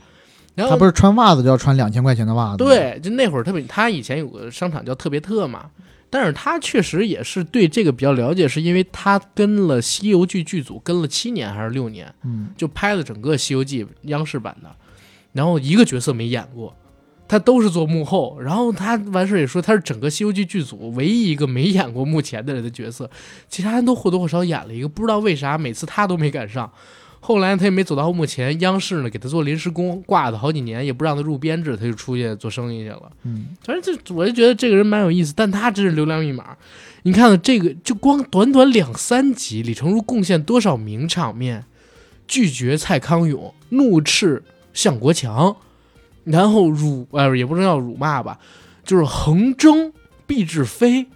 [0.54, 5.70] 然后他不是穿袜子就要穿两千块钱的袜子？，对，就那会儿特别，他以前有个商场叫特别特嘛，
[6.10, 14.68] 但是他确实也是对这个比较了解，是因为他跟了《西游记》剧组跟了七年还是六年，嗯，就拍了整个《西游记》央视版的，
[15.32, 16.76] 然后一个角色没演过，
[17.32, 23.10] 他都是做幕后，然后他完事儿也说他是整个《西游记》剧组唯一一个没演过幕前的人的角色，
[23.48, 26.70] 其他人都或多或少演了一个，不知道为啥每次他都没赶上。
[27.20, 33.10] 后来他也没走到幕前，央视呢给他做临时工，挂了好几年，也不让他入编制，他就出去做生意去了。
[33.22, 36.54] 嗯，反正这我就觉得这个人蛮有意思，但他真是流量密码。
[37.04, 41.64] 你看看这个，就光短短两三集，李成儒贡献多少名场面？
[42.28, 44.42] 拒绝蔡康永，怒斥
[44.74, 45.56] 向国强，
[46.24, 48.38] 然后辱呃也不能叫辱骂吧，
[48.84, 49.92] 就是横征
[50.26, 51.06] 毕志飞，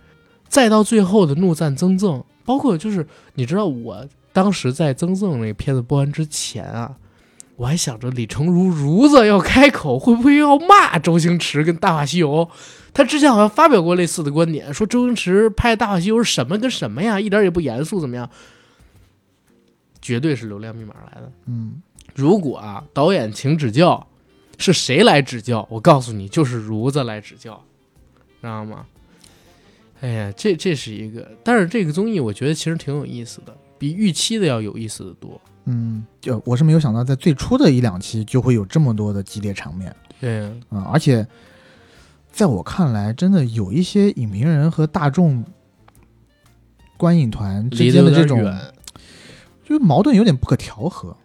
[0.49, 6.97] 再到最后的怒赞曾赠，包括就是你知道我当时在曾赠那个片子播完之前啊，
[7.57, 12.47] 我还想着李成儒儒子要开口，会不会要骂周星驰跟《大话西游》？
[12.93, 18.29] 他之前好像发表过类似的观点，说周星驰拍《大话西游》是什么跟什么呀，一点也不严肃，怎么样？
[20.01, 21.33] 绝对是流量密码来的。
[21.47, 21.83] 嗯，
[22.15, 24.07] 如果啊，导演请指教，
[24.59, 25.67] 是谁来指教？
[25.71, 27.63] 我告诉你，就是如子来指教，
[28.41, 28.87] 知道吗？
[30.01, 35.41] 哎呀，这这是一个，但是这个综艺我觉得其实挺有意思的，比预期的要有意思的多。
[35.65, 41.27] 嗯，就我是没有想到，在最初的一两期就会有这么多的激烈场面对，啊、而且
[42.31, 45.45] 在我看来，真的有一些影评人和大众
[46.97, 48.39] 观影团之间的这种，
[49.65, 51.17] 就是矛盾有点不可调和。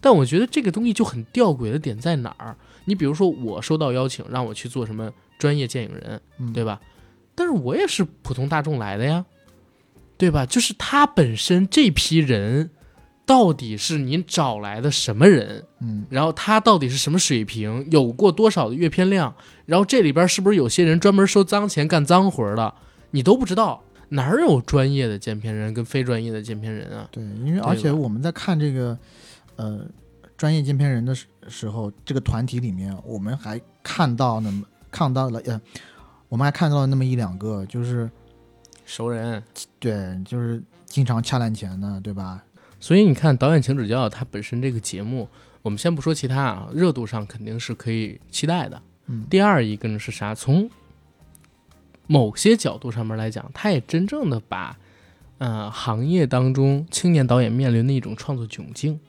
[0.00, 2.56] 但我觉得这个东西就很吊诡的点在哪儿？
[2.84, 6.80] 你比如说，我收到邀请让我去做什么专业电影人，嗯，对吧？
[7.34, 9.24] 但是我也是普通大众来的呀，
[10.16, 10.46] 对吧？
[10.46, 12.70] 就是他本身这批人，
[13.26, 15.64] 到底是您找来的什么人？
[15.80, 17.86] 嗯，然后他到底是什么水平？
[17.90, 19.34] 有过多少的阅片量？
[19.66, 22.74] 然后这里边是不是有些人专门收脏钱干脏活的？
[23.10, 23.82] 你都不知道。
[24.10, 27.06] 哪儿有专业的监片人跟非专业的监片人啊？
[27.12, 28.96] 对，因为而且我们在看这个
[29.58, 29.86] 呃
[30.36, 35.60] 专业监片人的时时候，这个团体里面我们还看到那么看到了呃，
[36.30, 38.10] 我们还看到了那么一两个，就是
[38.86, 39.42] 熟人，
[39.78, 42.42] 对，就是经常掐烂钱的，对吧？
[42.80, 45.28] 所以你看，导演请指教，它本身这个节目，
[45.62, 48.80] 我们先不说其他啊，热度上肯定是可以期待的。
[49.06, 50.34] 嗯，第二一个呢是啥？
[50.34, 50.70] 从
[52.06, 54.78] 某些角度上面来讲，它也真正的把，
[55.38, 59.07] 呃，行业当中青年导演面临的一种创作窘境，嗯，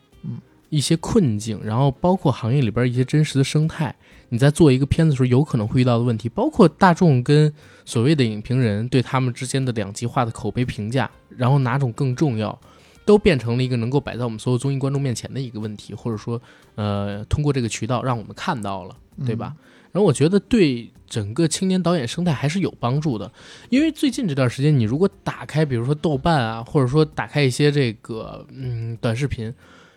[0.70, 3.96] 一些困境，然后包括行业里边一些真实的生态，
[4.30, 7.54] 你在做一个片子的时候有可能会遇到的问题，包括大众跟
[7.86, 12.60] 所谓的影评人对他们之间的两极化的口碑评价，然后哪种更重要？
[13.06, 16.40] 都变成了一个能够摆在我们所有综艺观众面前的一个问题，或者说，
[16.76, 19.56] 呃，通过这个渠道让我们看到了，对吧？
[19.91, 23.32] 然后我觉得对整个青年导演生态还是有帮助的，
[23.72, 29.52] 因为最近这段时间，你如果打开，比如说豆瓣啊，或者说打开一些这个嗯短视频，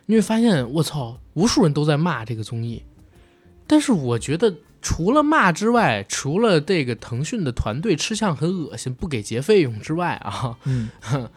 [0.07, 2.83] 你会发现，我操，无数人都在骂这个综艺。
[3.67, 10.89] 但是我觉得，除了骂之外，除了这个腾讯的团队吃相很恶心，不给结费用之外啊，嗯。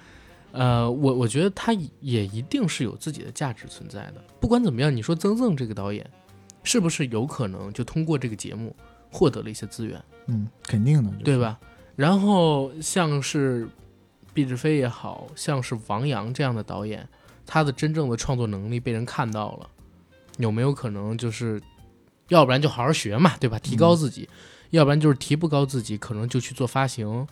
[0.58, 4.24] 呃，我我觉得他也一定是有自己的价值存在的。
[4.40, 6.10] 不管怎么样，你说曾曾这个导演，
[6.64, 8.74] 是不是有可能就通过这个节目
[9.12, 10.02] 获得了一些资源？
[10.28, 11.60] 嗯，肯定的，对吧？
[11.98, 13.68] 然后像是
[14.34, 17.06] 毕志飞也好像是王阳这样的导演，
[17.46, 19.70] 他的真正的创作能力被人看到了，
[20.38, 21.62] 有没有可能就是，
[22.30, 23.60] 要不然就好好学嘛，对吧？
[23.60, 24.36] 提高自己，嗯、
[24.72, 27.28] 要不然就是提不高自己，可能就去做发行，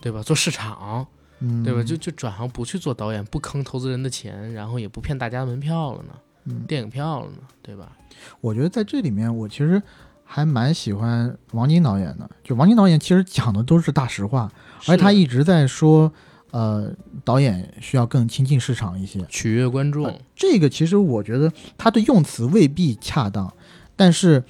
[0.00, 0.22] 对吧？
[0.22, 1.06] 做市场。
[1.40, 1.82] 嗯，对吧？
[1.82, 6.14] 就就转行不去做导演，不坑投资人的钱，然后也不骗大家门票了呢，
[6.44, 7.92] 嗯，电影票了呢，对吧？
[8.40, 9.82] 我觉得在这里面，我其实
[10.24, 12.30] 还蛮喜欢王晶导演的。
[12.42, 14.50] 就王晶导演其实讲的都是大实话，
[14.88, 16.10] 而且他一直在说，
[16.52, 16.90] 呃，
[17.24, 20.06] 导演需要更亲近市场一些，取悦观众。
[20.06, 23.52] 呃、这个其实我觉得他的用词未必恰当，
[23.94, 24.42] 但是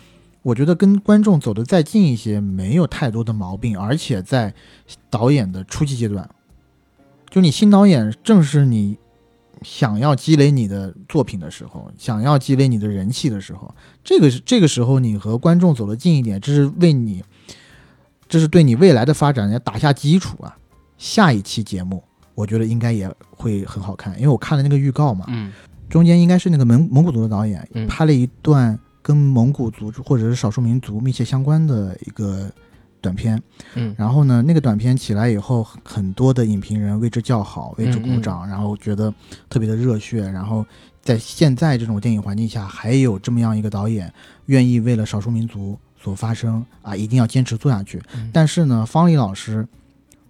[0.43, 4.55] 我觉得跟观众走得再近一些没有太多的毛病，而且在
[5.11, 6.29] 导演的初期阶段。
[7.29, 8.97] 就你新导演，正是你
[9.63, 13.75] 想要积累你的作品的时候，想要积累你的人气的时候，
[14.05, 17.25] 这个是这个时候你和观众走得近一点，这是为你，
[18.29, 20.57] 这是对你未来的发展要打下基础啊。
[20.99, 22.03] 下一期节目，
[22.35, 25.53] 我觉得应该也会很好看，因为我看了那个预告嘛，嗯，
[25.89, 32.51] 中间应该是那个蒙蒙古族的导演嗯拍了一段跟蒙古族或者是少数民族密切相关的一个。
[33.03, 33.41] 短片，
[33.75, 39.15] 嗯，然后呢，那个短片起来以后，很多的影评人为之叫好，为之鼓掌，然后觉得
[39.49, 40.23] 特别的热血。
[40.23, 40.67] 然后
[41.03, 44.13] 在现在这种电影环境下，还有这么样一个导演
[44.47, 48.03] 愿意为了少数民族所发声啊，一定要坚持做下去。
[48.33, 49.65] 但是呢，方丽老师，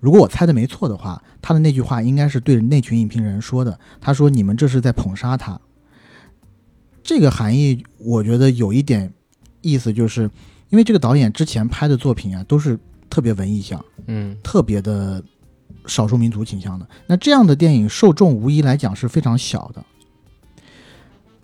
[0.06, 3.76] 如果我猜的没错的话，他的那句话应该是对那群影评人说的。
[4.00, 5.60] 他说：“你们这是在捧杀他。”
[7.02, 9.12] 这个含义，我觉得有一点
[9.62, 10.30] 意思，就是。
[10.68, 12.76] 因为这个导演之前拍的作品啊，都是
[13.08, 15.22] 特别文艺向，嗯，特别的
[15.86, 16.86] 少数民族倾向的。
[17.06, 19.84] 那这样的电影受众无疑来讲是非常小的。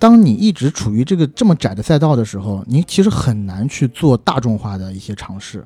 [0.00, 5.64] 当你一直处于这个这么窄的赛道的时候，你其实很难去做大众化的一些尝试。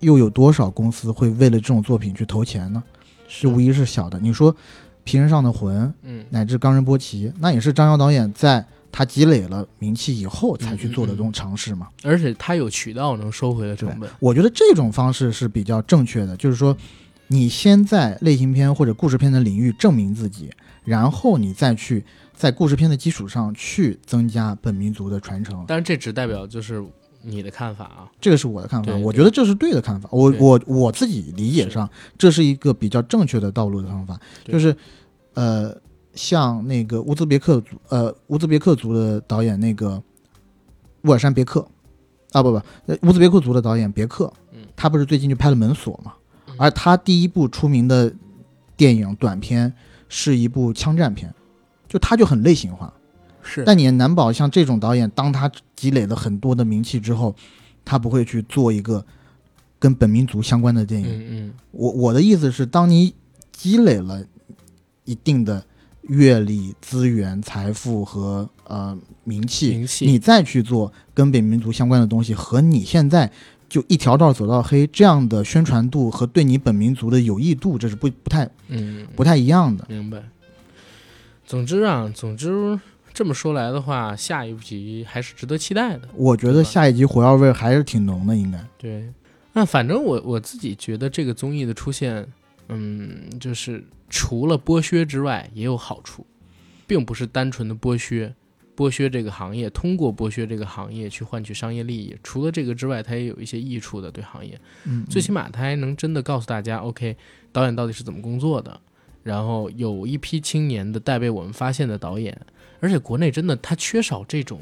[0.00, 2.82] 又有多少公司会为了这种作品去投钱呢？
[3.26, 4.18] 是无疑是小的。
[4.20, 4.52] 你说
[5.04, 8.64] 《皮人上的魂》，嗯，乃至《冈仁波齐》，那也是张瑶导演在。
[8.90, 14.08] 他积累了名气以后才去做的这种尝试嘛，而且他有渠道能收回来成本。
[14.18, 16.74] 我觉得这种方式是比较正确的，就是说，
[17.26, 20.50] 你先在类型片或者故事片的领域证明自己，
[20.84, 22.02] 然后你再去
[22.34, 25.62] 在故事片的基础上去增加本民族的传承。
[25.68, 26.82] 但是这只代表就是
[27.22, 30.08] 你的看法啊，这个是我的看法，我觉得这是对的看法。
[30.12, 34.76] 我我我自己理解上，这是一个比较正确的道路的方法，就是
[35.34, 35.76] 呃。
[36.14, 40.02] 像那个乌兹别克族，呃，乌兹别克族的导演那个
[41.02, 41.64] 乌尔山别克，
[42.32, 42.60] 啊不不，
[43.02, 46.14] 乌兹别克族的导演别克，嗯，他不是最近就拍了《门锁》嘛？
[46.56, 48.12] 而他第一部出名的
[48.76, 49.72] 电影短片
[50.08, 51.32] 是一部枪战片，
[51.86, 52.92] 就他就很类型化，
[53.42, 53.64] 是。
[53.64, 57.34] 但你也难保像这种导演，当他积累了很多的名气之后，
[57.84, 59.04] 他不会去做一个
[59.78, 61.08] 跟本民族相关的电影。
[61.08, 63.14] 嗯嗯，我我的意思是，当你
[63.52, 64.24] 积累了
[65.04, 65.64] 一定的。
[66.02, 73.30] 阅历、资源、财富和呃名气，名气，你再去做跟本民族相关的东西，和你现在
[73.68, 79.84] 就一条道走到黑这样的宣传度和对你本民族的有益度，这是不不太嗯不太一样的。
[79.86, 80.22] 明白。
[81.44, 82.80] 总之啊，总之
[83.18, 86.08] 这么说来的话，下一集还是值得期待的。
[86.14, 88.64] 我觉得下一集火药味还是挺浓的，应该。
[88.78, 89.12] 对，
[89.54, 92.24] 那反正我我自己觉得这个综艺的出现。
[92.68, 96.24] 嗯，就是除了剥削之外也有好处，
[96.86, 98.32] 并不是单纯的剥削，
[98.76, 102.16] 剥削这个行业，通过剥削这个行业去换取商业利益。
[102.22, 104.56] 除了这个之外，它也有一些益处的对行业。
[104.84, 107.16] 嗯，最起码它还能真的告诉大家，OK，
[107.50, 108.80] 导演到底是怎么工作的。
[109.24, 112.40] 然后有一批青年的待被我们发现的导演，
[112.80, 114.60] 而且国内真的他缺少这种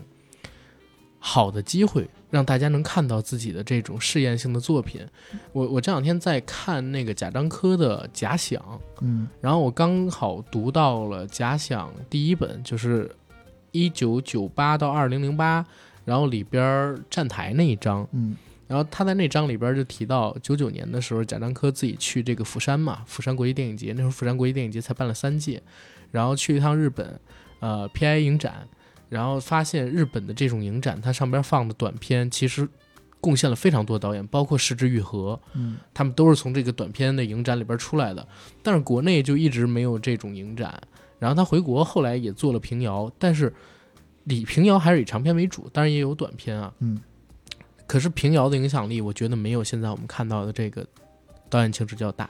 [1.19, 5.07] 好的机会，让大家能看到自己的这种试验性的作品。
[5.53, 8.61] 我我这两天在看那个贾樟柯的《假想》，
[9.01, 13.11] 嗯然后我刚好读到了《假想》第一本，就是
[13.73, 15.67] 一九九八到二零零八，
[16.05, 18.37] 然后里边儿站台那一章，嗯
[18.69, 25.63] 然后他在那章里边就提到，九九年的时候，贾樟柯自己去这个釜山嘛，釜山国际电影节，那时候釜山国际电影节才办了三届，
[26.11, 27.21] 然后去一趟日本，
[27.61, 28.69] 呃，PI 影展，
[29.09, 32.69] 然后发现日本的这种影展，它上边放的短片其实
[33.21, 38.27] 贡献了非常多导演，包括石之愈合，嗯他们都是从这个短片的影展里边出来的，
[38.63, 40.81] 但是国内就一直没有这种影展。
[41.19, 43.53] 然后他回国后来也做了平遥，但是
[44.25, 46.71] 以平遥还是以长片为主，当然也有短片啊。
[46.81, 47.01] 嗯，
[47.87, 50.87] 可是平遥的影响力，我觉得没有现在我们看到的这个
[51.49, 52.29] 导演请指教大。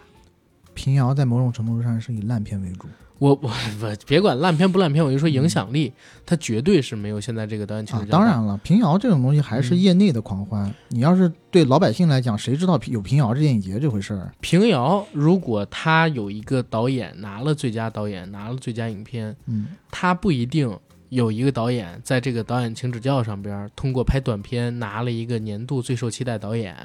[0.72, 2.86] 平遥在某种程度上是以烂片为主。
[3.18, 5.92] 我我我别管烂片不烂片，我就说影响力，
[6.26, 7.86] 它绝对是没有现在这个导演。
[8.10, 10.72] 当然了，平遥这种东西还是嗯业内的狂欢。
[10.88, 14.32] 你要是对老百姓来讲，谁知道有平遥这电影节这回事儿？
[14.40, 20.70] 平遥如果他有一个导演拿了最佳导演，拿了最佳影片，嗯他不一定
[21.08, 26.76] 有一个导演在这个导演请指教上边儿通过拍短片拿了一个年度最受期待导演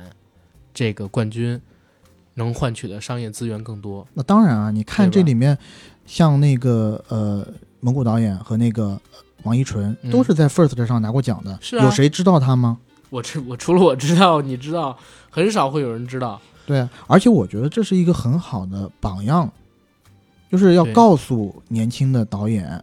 [0.74, 1.60] 这个冠军，
[2.36, 4.08] 能换取的商业资源更多。
[4.14, 5.58] 那当然啊，你看这里面，
[6.06, 7.48] 像那个呃
[7.80, 12.78] 蒙古导演和那个呃王一纯嗯都是在 First 上拿过奖的，是啊有谁知道他吗？
[13.10, 14.98] 我知我除了我知道，你知道，
[15.30, 16.40] 很少会有人知道。
[16.66, 19.52] 对啊，而且我觉得这是一个很好的榜样，
[20.50, 22.82] 就是要告诉年轻的导演，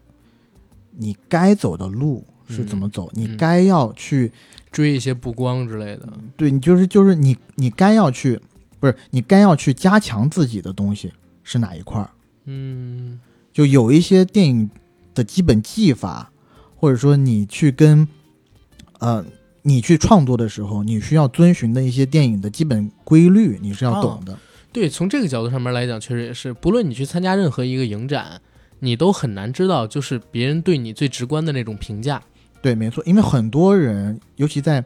[0.96, 4.30] 你该走的路是怎么走，嗯你该要去
[4.70, 8.38] 追一些不光之类的，对你就是就是你你该要去，
[8.80, 11.12] 不是你该要去加强自己的东西
[11.42, 12.10] 是哪一块儿？
[12.50, 13.20] 嗯
[13.52, 14.70] 就有一些电影
[15.14, 16.32] 的基本技法，
[16.76, 18.08] 或者说你去跟
[19.00, 19.24] 呃
[19.62, 24.38] 你去创作的时候，你需要遵循的一些电影的基本规律，你是要懂的。
[24.72, 28.40] 对，从这个角度上面来讲，确实也是，不论你去参加任何一个影展，
[28.80, 32.22] 你都很难知道，就是别人对你最直观的那种评价。
[32.62, 34.84] 对，没错，因为很多人，尤其在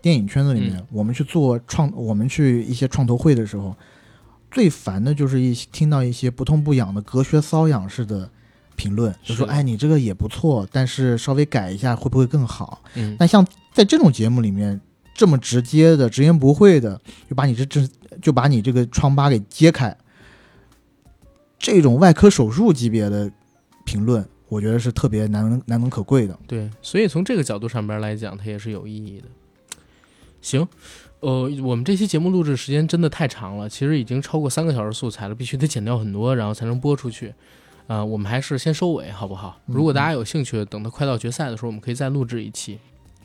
[0.00, 3.76] 电影圈子里面，嗯我们去做创，我们去一些创投会的时候，
[4.50, 8.30] 最烦的就是一些听到一些不痛不痒的隔靴搔痒式的
[8.76, 14.80] 评论，就说：“哎，你这个也不错，但是稍微改一下会不会更好？”嗯，但像在这种节目里面，
[15.14, 17.88] 这么直接的、直言不讳的，就把你这这
[18.22, 19.96] 就把你这个疮疤给揭开，
[21.58, 23.30] 这种外科手术级别的
[23.84, 26.38] 评论，我觉得是特别难能难能可贵的。
[26.46, 29.26] 对，所以从这个角度上边来讲，它也是有意义的。
[30.40, 30.66] 行，
[31.20, 37.34] 呃，我们这期节目录制时间真的太长了，其实已经超过三个小时素材了，必须得剪掉很多，然后才能播出去。
[37.88, 39.60] 啊、我们还是先收尾好不好？
[39.66, 42.78] 如果大家有兴趣，等它快到决赛的时候，我们可以再录制一期。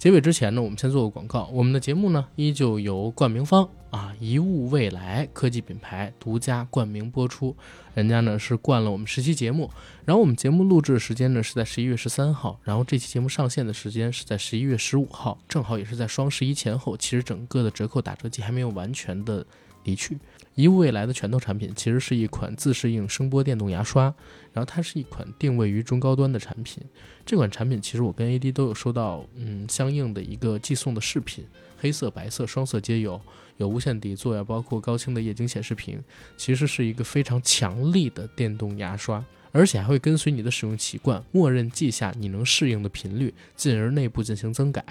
[0.04, 1.50] 结尾之前呢，我们先做个广告。
[1.54, 7.56] 我们的节目呢，依旧由冠名方啊一物未来科技品牌独家冠名播出。
[7.94, 9.72] 人家呢是冠了我们十期节目，
[10.04, 16.98] 然后我们节目录制的时间呢是在十一月十三号，然后这期节目上线的时间是在十一月十五号，正好也是在双十一前后。
[16.98, 19.46] 其实整个的折扣打折季还没有完全的
[19.86, 20.18] 离去。
[20.56, 24.14] 一物未来的拳头产品其实是一款自适应声波电动牙刷，
[24.54, 26.82] 然后它是一款定位于中高端的产品。
[27.26, 31.46] 这款产品其实我跟 AD 都有收到嗯相应的一个寄送的饰品，
[31.78, 33.20] 黑色、白色双色皆有，
[33.58, 36.02] 有无线底座呀，包括高清的液晶显示屏，
[36.38, 39.24] 其实是一个非常强力的电动牙刷。
[39.56, 44.84] 而且还会跟随你的使用习惯，默认记下你能适应的频率，进而内部进行增改，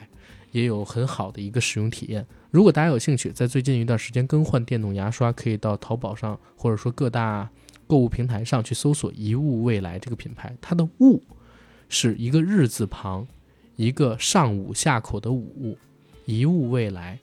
[0.53, 2.25] 也有很好的一个使用体验。
[2.53, 7.51] 如果大家有兴趣，在最近一段时间更换电动牙刷，可以到淘宝上或者说各大
[7.93, 11.23] 购物平台上去搜索“一物未来”这个品牌，它的“物”
[11.91, 13.29] 是一个日字旁，
[13.77, 15.77] 一个上午下口的“午”，
[16.25, 17.19] 一物未来。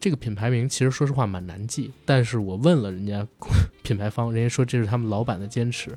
[0.00, 3.24] 这个品牌名其实说实话蛮难记，但是我问了人家
[3.84, 5.96] 品牌方，人家说这是他们老板的坚持。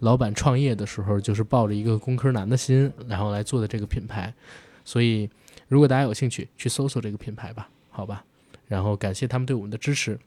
[0.00, 4.30] 老板创业的时候就是抱着一个工科男的心，然后来做的这个品牌，
[4.84, 5.26] 所以
[5.68, 8.22] 如果大家有兴趣，去搜索这个品牌吧，好吧。
[8.66, 10.18] 然后感谢他们对我们的支持。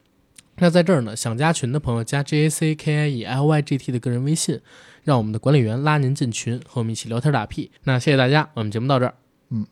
[0.56, 4.60] 那在这儿呢，想加群的朋友加 J A C K I E L Y G T 的个人微信，
[5.02, 7.70] 让我们的管理员拉您进群，和我们一起聊天打屁。
[7.84, 9.14] 那谢谢大家，我们节目到这儿。
[9.50, 9.66] 嗯。